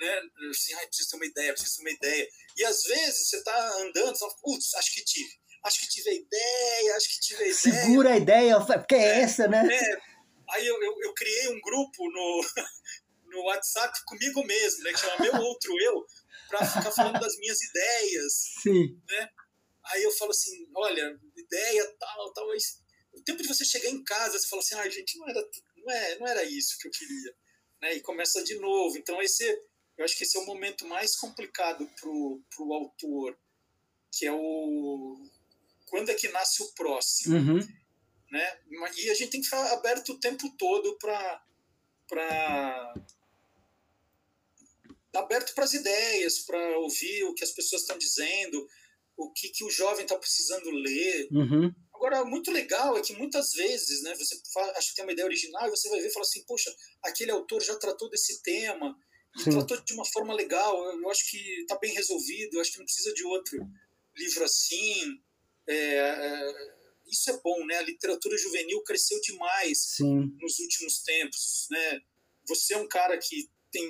Né? 0.00 0.22
Assim, 0.50 0.74
ai, 0.74 0.86
preciso 0.86 1.10
ter 1.10 1.16
uma 1.16 1.26
ideia, 1.26 1.52
preciso 1.52 1.76
ter 1.76 1.82
uma 1.82 1.90
ideia. 1.90 2.28
E 2.56 2.64
às 2.64 2.82
vezes 2.84 3.28
você 3.28 3.36
está 3.36 3.76
andando, 3.78 4.16
você 4.16 4.20
fala, 4.20 4.34
putz, 4.42 4.74
acho 4.74 4.94
que 4.94 5.04
tive. 5.04 5.42
Acho 5.64 5.80
que 5.80 5.88
tive 5.88 6.10
a 6.10 6.14
ideia, 6.14 6.96
acho 6.96 7.08
que 7.08 7.20
tive 7.20 7.44
a 7.44 7.46
ideia. 7.46 7.54
Segura 7.54 8.12
a 8.12 8.16
ideia, 8.16 8.60
porque 8.60 8.94
é, 8.94 8.98
é 8.98 9.20
essa, 9.20 9.46
né? 9.46 9.68
É. 9.70 10.12
Aí 10.50 10.66
eu, 10.66 10.82
eu, 10.82 10.96
eu 11.02 11.14
criei 11.14 11.48
um 11.48 11.60
grupo 11.60 12.10
no, 12.10 12.40
no 13.32 13.42
WhatsApp 13.44 13.98
comigo 14.04 14.44
mesmo, 14.44 14.84
né? 14.84 14.92
Que 14.92 15.00
chama 15.00 15.16
Meu 15.20 15.34
Outro 15.36 15.72
Eu, 15.80 16.06
para 16.48 16.66
ficar 16.66 16.92
falando 16.92 17.20
das 17.20 17.36
minhas 17.38 17.60
ideias. 17.60 18.32
Sim. 18.62 19.00
Né? 19.08 19.28
Aí 19.86 20.02
eu 20.02 20.12
falo 20.12 20.30
assim, 20.30 20.68
olha, 20.76 21.18
ideia 21.36 21.96
tal, 21.98 22.32
tal, 22.32 22.48
mas 22.48 22.80
o 23.12 23.22
tempo 23.22 23.42
de 23.42 23.48
você 23.48 23.64
chegar 23.64 23.88
em 23.88 24.02
casa, 24.04 24.38
você 24.38 24.48
fala 24.48 24.62
assim, 24.62 24.74
ah, 24.76 24.88
gente, 24.88 25.18
não 25.18 25.28
era, 25.28 25.48
não, 25.76 25.92
é, 25.92 26.18
não 26.18 26.26
era 26.28 26.44
isso 26.44 26.78
que 26.78 26.88
eu 26.88 26.92
queria. 26.92 27.34
Né? 27.80 27.94
E 27.96 28.00
começa 28.00 28.42
de 28.44 28.54
novo. 28.56 28.96
Então 28.96 29.20
esse, 29.20 29.44
eu 29.98 30.04
acho 30.04 30.16
que 30.16 30.24
esse 30.24 30.36
é 30.36 30.40
o 30.40 30.46
momento 30.46 30.86
mais 30.86 31.16
complicado 31.16 31.88
pro, 32.00 32.42
pro 32.54 32.72
autor, 32.72 33.38
que 34.12 34.26
é 34.26 34.32
o 34.32 35.16
quando 35.86 36.10
é 36.10 36.14
que 36.14 36.28
nasce 36.28 36.62
o 36.62 36.72
próximo. 36.72 37.36
Uhum. 37.36 37.60
Né? 38.30 38.58
E 38.96 39.10
a 39.10 39.14
gente 39.14 39.30
tem 39.30 39.40
que 39.40 39.46
ficar 39.46 39.72
aberto 39.72 40.12
o 40.12 40.18
tempo 40.20 40.48
todo 40.56 40.96
para 40.98 42.94
aberto 45.14 45.54
para 45.54 45.64
as 45.64 45.74
ideias, 45.74 46.38
para 46.40 46.78
ouvir 46.78 47.24
o 47.24 47.34
que 47.34 47.44
as 47.44 47.50
pessoas 47.50 47.82
estão 47.82 47.98
dizendo, 47.98 48.66
o 49.16 49.30
que, 49.32 49.48
que 49.50 49.64
o 49.64 49.70
jovem 49.70 50.04
está 50.04 50.16
precisando 50.16 50.70
ler. 50.70 51.28
Uhum. 51.30 51.74
Agora, 51.94 52.24
muito 52.24 52.50
legal 52.50 52.96
é 52.96 53.02
que 53.02 53.14
muitas 53.14 53.52
vezes, 53.52 54.02
né, 54.02 54.14
você 54.16 54.40
fala, 54.52 54.72
acha 54.72 54.88
que 54.88 54.96
tem 54.96 55.04
uma 55.04 55.12
ideia 55.12 55.26
original 55.26 55.66
e 55.66 55.70
você 55.70 55.88
vai 55.88 56.00
ver 56.00 56.08
e 56.08 56.12
fala 56.12 56.24
assim, 56.24 56.42
poxa, 56.44 56.74
aquele 57.02 57.30
autor 57.30 57.62
já 57.62 57.76
tratou 57.76 58.10
desse 58.10 58.42
tema 58.42 58.96
e 59.36 59.42
Sim. 59.44 59.50
tratou 59.50 59.80
de 59.80 59.92
uma 59.94 60.04
forma 60.04 60.34
legal. 60.34 60.76
Eu 60.84 61.10
acho 61.10 61.30
que 61.30 61.38
está 61.60 61.78
bem 61.78 61.92
resolvido. 61.94 62.54
Eu 62.54 62.60
acho 62.60 62.72
que 62.72 62.78
não 62.78 62.84
precisa 62.84 63.14
de 63.14 63.24
outro 63.24 63.58
livro 64.16 64.44
assim. 64.44 65.20
É, 65.66 65.74
é, 65.74 66.52
isso 67.06 67.30
é 67.30 67.40
bom, 67.40 67.64
né? 67.64 67.76
A 67.78 67.82
literatura 67.82 68.36
juvenil 68.36 68.82
cresceu 68.82 69.20
demais 69.20 69.78
Sim. 69.96 70.36
nos 70.40 70.58
últimos 70.58 71.02
tempos, 71.02 71.66
né? 71.70 72.00
Você 72.48 72.74
é 72.74 72.78
um 72.78 72.88
cara 72.88 73.16
que 73.16 73.48
tem 73.72 73.88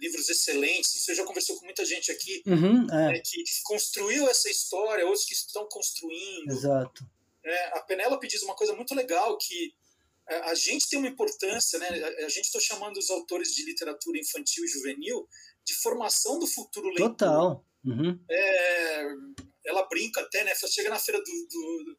livros 0.00 0.28
excelentes. 0.28 1.02
Você 1.02 1.14
já 1.14 1.24
conversou 1.24 1.58
com 1.58 1.66
muita 1.66 1.84
gente 1.84 2.10
aqui 2.10 2.42
uhum, 2.46 2.86
é. 2.90 3.12
né, 3.12 3.20
que 3.20 3.42
construiu 3.64 4.28
essa 4.28 4.48
história, 4.48 5.04
outros 5.04 5.26
que 5.26 5.34
estão 5.34 5.68
construindo. 5.68 6.50
Exato. 6.50 7.04
É, 7.44 7.78
a 7.78 7.80
Penélope 7.80 8.28
diz 8.28 8.42
uma 8.42 8.54
coisa 8.54 8.74
muito 8.74 8.94
legal 8.94 9.36
que 9.36 9.74
é, 10.28 10.36
a 10.50 10.54
gente 10.54 10.88
tem 10.88 10.98
uma 10.98 11.08
importância, 11.08 11.78
né? 11.78 11.88
A 12.24 12.28
gente 12.28 12.44
está 12.44 12.60
chamando 12.60 12.98
os 12.98 13.10
autores 13.10 13.54
de 13.54 13.64
literatura 13.64 14.18
infantil 14.18 14.64
e 14.64 14.68
juvenil 14.68 15.28
de 15.64 15.74
formação 15.74 16.38
do 16.38 16.46
futuro 16.46 16.88
leitor. 16.88 17.10
Total. 17.10 17.66
Uhum. 17.84 18.18
É, 18.30 19.08
ela 19.66 19.86
brinca 19.88 20.20
até, 20.20 20.44
né? 20.44 20.52
Chega 20.54 20.90
na 20.90 20.98
feira 20.98 21.20
do, 21.20 21.24
do, 21.24 21.98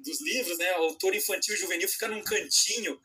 dos 0.00 0.20
livros, 0.22 0.58
né? 0.58 0.72
O 0.78 0.84
autor 0.84 1.14
infantil 1.14 1.54
e 1.54 1.58
juvenil 1.58 1.88
fica 1.88 2.08
num 2.08 2.22
cantinho, 2.24 3.00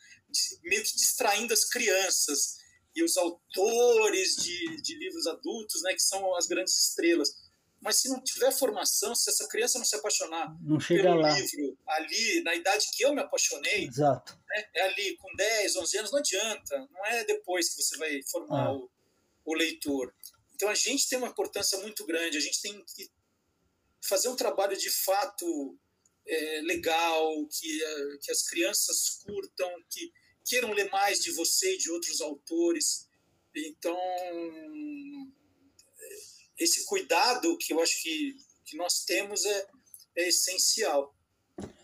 meio 0.63 0.83
que 0.83 0.95
distraindo 0.95 1.53
as 1.53 1.65
crianças 1.65 2.62
e 2.95 3.03
os 3.03 3.17
autores 3.17 4.35
de, 4.35 4.81
de 4.81 4.95
livros 4.97 5.27
adultos, 5.27 5.81
né, 5.81 5.93
que 5.93 6.01
são 6.01 6.35
as 6.35 6.47
grandes 6.47 6.77
estrelas. 6.77 7.35
Mas 7.81 7.97
se 7.97 8.07
não 8.07 8.21
tiver 8.23 8.51
formação, 8.51 9.13
se 9.13 9.29
essa 9.29 9.47
criança 9.47 9.77
não 9.77 9.85
se 9.85 9.95
apaixonar 9.95 10.55
não 10.61 10.77
pelo 10.77 11.15
lá. 11.15 11.37
livro 11.37 11.77
ali, 11.85 12.41
na 12.41 12.55
idade 12.55 12.87
que 12.93 13.03
eu 13.03 13.13
me 13.13 13.21
apaixonei, 13.21 13.87
Exato. 13.87 14.39
Né, 14.47 14.65
é 14.75 14.81
ali 14.83 15.17
com 15.17 15.27
10, 15.35 15.75
11 15.75 15.97
anos, 15.97 16.11
não 16.11 16.19
adianta. 16.19 16.87
Não 16.91 17.05
é 17.05 17.25
depois 17.25 17.69
que 17.69 17.81
você 17.81 17.97
vai 17.97 18.21
formar 18.23 18.67
ah. 18.67 18.73
o, 18.73 18.89
o 19.45 19.53
leitor. 19.53 20.13
Então 20.55 20.69
a 20.69 20.75
gente 20.75 21.09
tem 21.09 21.17
uma 21.17 21.27
importância 21.27 21.77
muito 21.79 22.05
grande, 22.05 22.37
a 22.37 22.41
gente 22.41 22.61
tem 22.61 22.83
que 22.95 23.11
fazer 24.01 24.29
um 24.29 24.35
trabalho 24.35 24.77
de 24.77 24.89
fato 24.89 25.77
é, 26.25 26.61
legal, 26.61 27.45
que, 27.47 27.83
é, 27.83 28.17
que 28.21 28.31
as 28.31 28.43
crianças 28.43 29.21
curtam, 29.25 29.69
que 29.89 30.11
queiram 30.45 30.73
ler 30.73 30.89
mais 30.91 31.19
de 31.19 31.31
você 31.31 31.75
e 31.75 31.77
de 31.77 31.91
outros 31.91 32.21
autores. 32.21 33.07
Então, 33.55 33.97
esse 36.57 36.85
cuidado 36.85 37.57
que 37.57 37.73
eu 37.73 37.81
acho 37.81 38.01
que, 38.01 38.35
que 38.65 38.77
nós 38.77 39.03
temos 39.05 39.45
é, 39.45 39.67
é 40.17 40.27
essencial. 40.29 41.15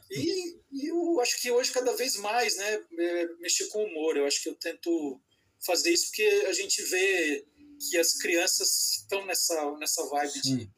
E, 0.09 0.57
e, 0.71 0.87
eu 0.87 1.19
acho 1.21 1.39
que 1.39 1.51
hoje, 1.51 1.71
cada 1.71 1.95
vez 1.95 2.15
mais, 2.15 2.57
né, 2.57 2.85
é, 2.97 3.27
mexer 3.39 3.67
com 3.67 3.83
o 3.83 3.87
humor. 3.87 4.17
Eu 4.17 4.25
acho 4.25 4.41
que 4.41 4.49
eu 4.49 4.55
tento 4.55 5.21
fazer 5.63 5.91
isso 5.91 6.07
porque 6.07 6.45
a 6.47 6.53
gente 6.53 6.81
vê 6.83 7.45
que 7.89 7.97
as 7.97 8.13
crianças 8.13 8.97
estão 8.97 9.25
nessa, 9.25 9.77
nessa 9.77 10.03
vibe 10.07 10.41
de, 10.41 10.71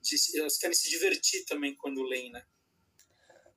de, 0.00 0.38
Elas 0.40 0.58
querem 0.58 0.74
se 0.74 0.90
divertir 0.90 1.44
também 1.44 1.74
quando 1.76 2.02
leem, 2.02 2.30
né? 2.32 2.44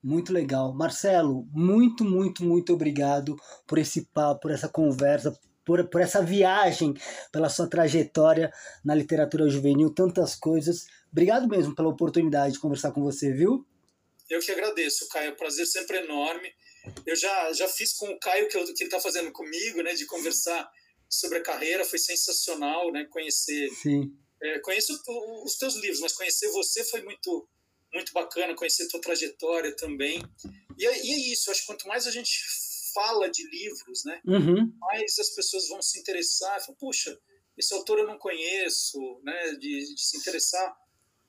Muito 0.08 0.32
legal. 0.32 0.74
Marcelo, 0.74 1.46
muito, 1.52 2.06
muito, 2.06 2.42
muito 2.42 2.72
obrigado 2.72 3.36
por 3.68 3.78
esse 3.78 4.06
papo, 4.14 4.40
por 4.40 4.52
essa 4.52 4.70
conversa, 4.70 5.38
por, 5.66 5.86
por 5.90 6.00
essa 6.00 6.24
viagem, 6.24 6.94
pela 7.30 7.50
sua 7.50 7.70
trajetória 7.70 8.50
na 8.86 8.96
literatura 8.96 9.50
juvenil, 9.50 9.94
tantas 9.94 10.34
coisas. 10.34 10.86
Obrigado 11.12 11.46
mesmo 11.50 11.76
pela 11.76 11.90
oportunidade 11.90 12.54
de 12.54 12.60
conversar 12.62 12.94
com 12.94 13.04
você, 13.04 13.34
viu? 13.34 13.68
Eu 14.30 14.40
que 14.40 14.50
agradeço, 14.50 15.10
Caio. 15.10 15.32
É 15.32 15.34
um 15.34 15.36
prazer 15.36 15.66
sempre 15.66 15.98
enorme. 15.98 16.54
Eu 17.06 17.18
já, 17.18 17.52
já 17.52 17.68
fiz 17.68 17.92
com 17.92 18.08
o 18.08 18.18
Caio 18.18 18.48
que, 18.48 18.56
eu, 18.56 18.64
que 18.64 18.84
ele 18.84 18.86
está 18.86 19.02
fazendo 19.02 19.30
comigo, 19.34 19.84
né, 19.84 19.94
de 19.94 20.06
conversar 20.06 20.72
sobre 21.10 21.40
a 21.40 21.44
carreira. 21.44 21.84
Foi 21.84 22.00
sensacional, 22.00 22.94
né, 22.94 23.06
conhecer 23.10 23.70
Sim. 23.72 24.10
é, 24.42 24.60
conheço 24.60 24.98
os 25.44 25.58
teus 25.58 25.76
livros, 25.76 26.00
mas 26.00 26.14
conhecer 26.14 26.48
você 26.52 26.86
foi 26.86 27.02
muito 27.02 27.46
muito 27.94 28.12
bacana, 28.14 28.56
conhecer 28.56 28.88
tua 28.88 29.02
trajetória 29.02 29.76
também. 29.76 30.22
E 30.78 30.86
é, 30.86 31.06
e 31.06 31.12
é 31.14 31.18
isso, 31.34 31.50
acho 31.52 31.62
que 31.62 31.68
quanto 31.68 31.88
mais 31.88 32.06
a 32.08 32.12
gente 32.12 32.40
fala 32.94 33.30
de 33.30 33.48
livros, 33.50 34.04
né, 34.06 34.22
Uhum. 34.26 34.74
mais 34.80 35.20
as 35.20 35.30
pessoas 35.30 35.68
vão 35.68 35.82
se 35.82 36.00
interessar, 36.00 36.60
falam, 36.62 36.76
puxa, 36.80 37.18
esse 37.58 37.74
autor 37.74 38.00
eu 38.00 38.08
não 38.08 38.18
conheço, 38.18 39.00
né, 39.24 39.52
de, 39.54 39.94
de 39.96 40.02
se 40.02 40.18
interessar 40.18 40.76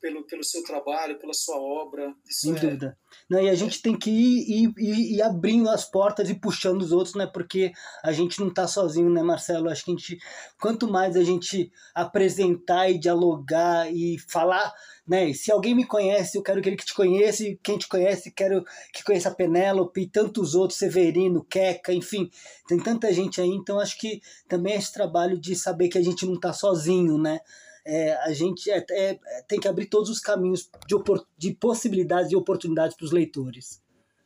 pelo, 0.01 0.25
pelo 0.27 0.45
seu 0.45 0.63
trabalho, 0.63 1.19
pela 1.19 1.33
sua 1.35 1.57
obra. 1.57 2.15
Isso 2.29 2.41
Sem 2.43 2.57
é, 2.57 2.61
dúvida. 2.61 2.99
Não, 3.29 3.41
e 3.41 3.49
a 3.49 3.55
gente 3.55 3.83
tem 3.83 3.97
que 3.97 4.11
ir, 4.11 4.73
ir, 4.79 5.15
ir, 5.15 5.23
abrindo 5.23 5.69
as 5.69 5.85
portas 5.85 6.31
e 6.31 6.35
puxando 6.35 6.83
os 6.83 6.93
outros, 6.93 7.15
né? 7.15 7.27
Porque 7.27 7.73
a 8.03 8.13
gente 8.13 8.41
não 8.41 8.53
tá 8.53 8.67
sozinho, 8.67 9.11
né, 9.11 9.23
Marcelo? 9.23 9.69
Acho 9.69 9.85
que 9.85 9.91
a 9.91 9.95
gente, 9.95 10.19
quanto 10.61 10.89
mais 10.89 11.17
a 11.17 11.23
gente 11.23 11.71
apresentar 11.95 12.91
e 12.91 12.99
dialogar 12.99 13.93
e 13.93 14.17
falar, 14.29 14.73
né? 15.07 15.33
Se 15.33 15.51
alguém 15.51 15.75
me 15.75 15.87
conhece, 15.87 16.39
eu 16.39 16.43
quero 16.43 16.63
que 16.63 16.69
ele 16.69 16.77
te 16.77 16.95
conheça, 16.95 17.45
quem 17.63 17.79
te 17.79 17.89
conhece, 17.89 18.31
quero 18.31 18.65
que 18.93 19.03
conheça 19.03 19.29
a 19.29 19.35
Penélope 19.35 20.03
e 20.03 20.09
tantos 20.09 20.55
outros, 20.55 20.79
Severino, 20.79 21.45
Queca, 21.45 21.93
enfim, 21.93 22.31
tem 22.67 22.79
tanta 22.79 23.13
gente 23.13 23.41
aí, 23.41 23.49
então 23.49 23.81
acho 23.81 23.99
que 23.99 24.21
também 24.49 24.75
é 24.75 24.77
esse 24.77 24.93
trabalho 24.93 25.39
de 25.41 25.57
saber 25.57 25.89
que 25.89 25.99
a 25.99 26.03
gente 26.03 26.27
não 26.27 26.39
tá 26.39 26.53
sozinho, 26.53 27.19
né? 27.19 27.41
É, 27.87 28.13
a 28.15 28.33
gente 28.33 28.71
é, 28.71 28.85
é, 28.91 29.19
tem 29.47 29.59
que 29.59 29.69
abrir 29.69 29.87
todos 29.87 30.11
os 30.11 30.21
caminhos 30.21 30.71
de, 30.87 30.97
de 31.37 31.55
possibilidades 31.55 32.33
e 32.33 32.37
oportunidades 32.37 32.97
para 32.97 33.05
os 33.05 33.13
leitores. 33.13 33.83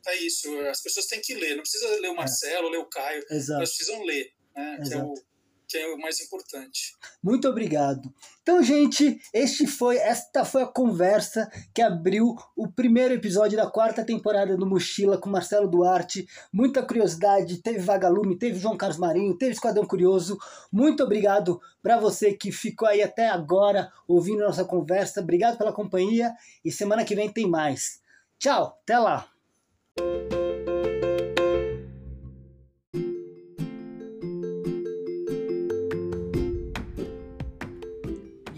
é 0.07 0.15
isso, 0.17 0.53
as 0.61 0.81
pessoas 0.81 1.05
têm 1.05 1.21
que 1.21 1.33
ler, 1.33 1.55
não 1.55 1.61
precisa 1.63 1.87
ler 1.99 2.09
o 2.09 2.15
Marcelo, 2.15 2.69
ler 2.69 2.79
o 2.79 2.85
Caio, 2.85 3.23
Exato. 3.29 3.59
elas 3.59 3.75
precisam 3.75 4.03
ler, 4.03 4.33
né, 4.55 4.81
que 4.85 4.93
é, 4.93 4.97
o, 4.97 5.13
Exato. 5.13 5.32
Que 5.73 5.77
é 5.79 5.87
o 5.87 5.97
mais 5.97 6.21
importante. 6.21 6.95
Muito 7.23 7.47
obrigado. 7.49 8.13
Então, 8.43 8.61
gente, 8.61 9.19
este 9.33 9.65
foi 9.65 9.97
esta 9.97 10.45
foi 10.45 10.61
a 10.61 10.67
conversa 10.67 11.49
que 11.73 11.81
abriu 11.81 12.35
o 12.55 12.71
primeiro 12.71 13.15
episódio 13.15 13.57
da 13.57 13.65
quarta 13.65 14.05
temporada 14.05 14.55
do 14.55 14.67
Mochila 14.67 15.17
com 15.17 15.31
Marcelo 15.31 15.67
Duarte. 15.67 16.27
Muita 16.53 16.83
curiosidade, 16.83 17.57
teve 17.57 17.79
Vagalume, 17.79 18.37
teve 18.37 18.59
João 18.59 18.77
Carlos 18.77 18.99
Marinho, 18.99 19.35
teve 19.35 19.53
Esquadrão 19.53 19.87
Curioso. 19.87 20.37
Muito 20.71 21.03
obrigado 21.03 21.59
para 21.81 21.99
você 21.99 22.33
que 22.33 22.51
ficou 22.51 22.87
aí 22.87 23.01
até 23.01 23.27
agora 23.27 23.91
ouvindo 24.07 24.43
nossa 24.43 24.63
conversa. 24.63 25.21
Obrigado 25.21 25.57
pela 25.57 25.73
companhia 25.73 26.31
e 26.63 26.71
semana 26.71 27.03
que 27.03 27.15
vem 27.15 27.33
tem 27.33 27.49
mais. 27.49 27.99
Tchau, 28.37 28.77
até 28.83 28.99
lá. 28.99 29.27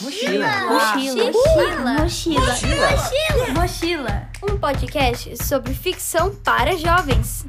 Mochila. 0.00 0.48
Mochila. 0.66 1.32
Mochila. 2.00 2.40
Mochila. 2.40 3.54
Mochila. 3.54 4.28
Um 4.42 4.58
podcast 4.58 5.36
sobre 5.44 5.72
ficção 5.74 6.34
para 6.34 6.76
jovens. 6.76 7.46